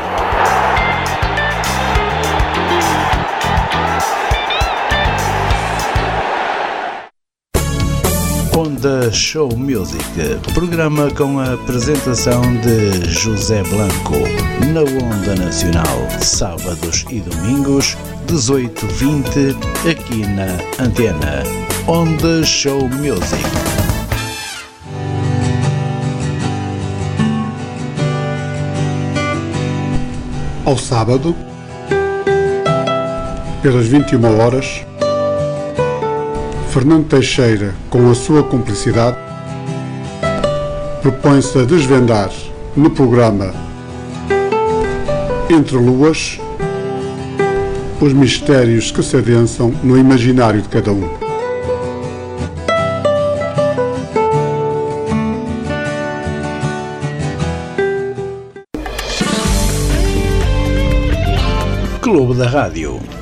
Onda 8.81 9.11
Show 9.11 9.55
Music, 9.55 10.03
programa 10.55 11.07
com 11.11 11.37
a 11.37 11.53
apresentação 11.53 12.41
de 12.61 13.07
José 13.11 13.61
Blanco, 13.61 14.15
na 14.73 14.81
Onda 14.81 15.35
Nacional, 15.35 15.85
sábados 16.19 17.05
e 17.11 17.19
domingos, 17.19 17.95
18h20, 18.25 19.55
aqui 19.87 20.25
na 20.25 20.83
Antena. 20.83 21.43
Onda 21.87 22.43
Show 22.43 22.89
Music. 22.89 23.45
Ao 30.65 30.75
sábado, 30.75 31.35
pelas 33.61 33.85
21 33.85 34.39
horas, 34.39 34.83
Fernando 36.71 37.05
Teixeira, 37.09 37.75
com 37.89 38.09
a 38.09 38.15
sua 38.15 38.43
cumplicidade, 38.43 39.17
propõe-se 41.01 41.59
a 41.59 41.65
desvendar 41.65 42.31
no 42.77 42.89
programa 42.89 43.53
Entre 45.49 45.75
Luas 45.75 46.39
os 47.99 48.13
mistérios 48.13 48.89
que 48.89 49.03
se 49.03 49.17
adensam 49.17 49.73
no 49.83 49.97
imaginário 49.97 50.61
de 50.61 50.69
cada 50.69 50.93
um. 50.93 51.09
Clube 62.01 62.35
da 62.35 62.47
Rádio. 62.47 63.20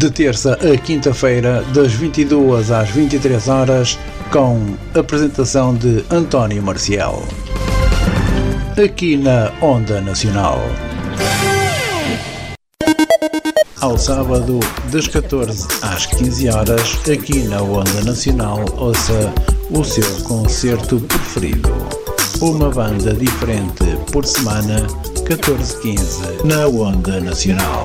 De 0.00 0.10
terça 0.10 0.54
a 0.54 0.78
quinta-feira, 0.78 1.62
das 1.74 1.92
22 1.92 2.70
às 2.70 2.88
23 2.88 3.48
horas, 3.48 3.98
com 4.32 4.58
apresentação 4.98 5.74
de 5.74 6.02
António 6.10 6.62
Marcial. 6.62 7.22
Aqui 8.82 9.18
na 9.18 9.52
Onda 9.60 10.00
Nacional. 10.00 10.58
Ao 13.78 13.98
sábado, 13.98 14.58
das 14.90 15.06
14 15.06 15.68
às 15.82 16.06
15 16.06 16.48
horas, 16.48 16.98
aqui 17.06 17.42
na 17.42 17.60
Onda 17.60 18.02
Nacional, 18.02 18.64
ouça 18.78 19.30
o 19.70 19.84
seu 19.84 20.24
concerto 20.24 20.98
preferido. 20.98 21.74
Uma 22.40 22.70
banda 22.70 23.12
diferente 23.12 23.84
por 24.10 24.24
semana, 24.24 24.80
14-15, 25.26 26.42
na 26.42 26.66
Onda 26.68 27.20
Nacional. 27.20 27.84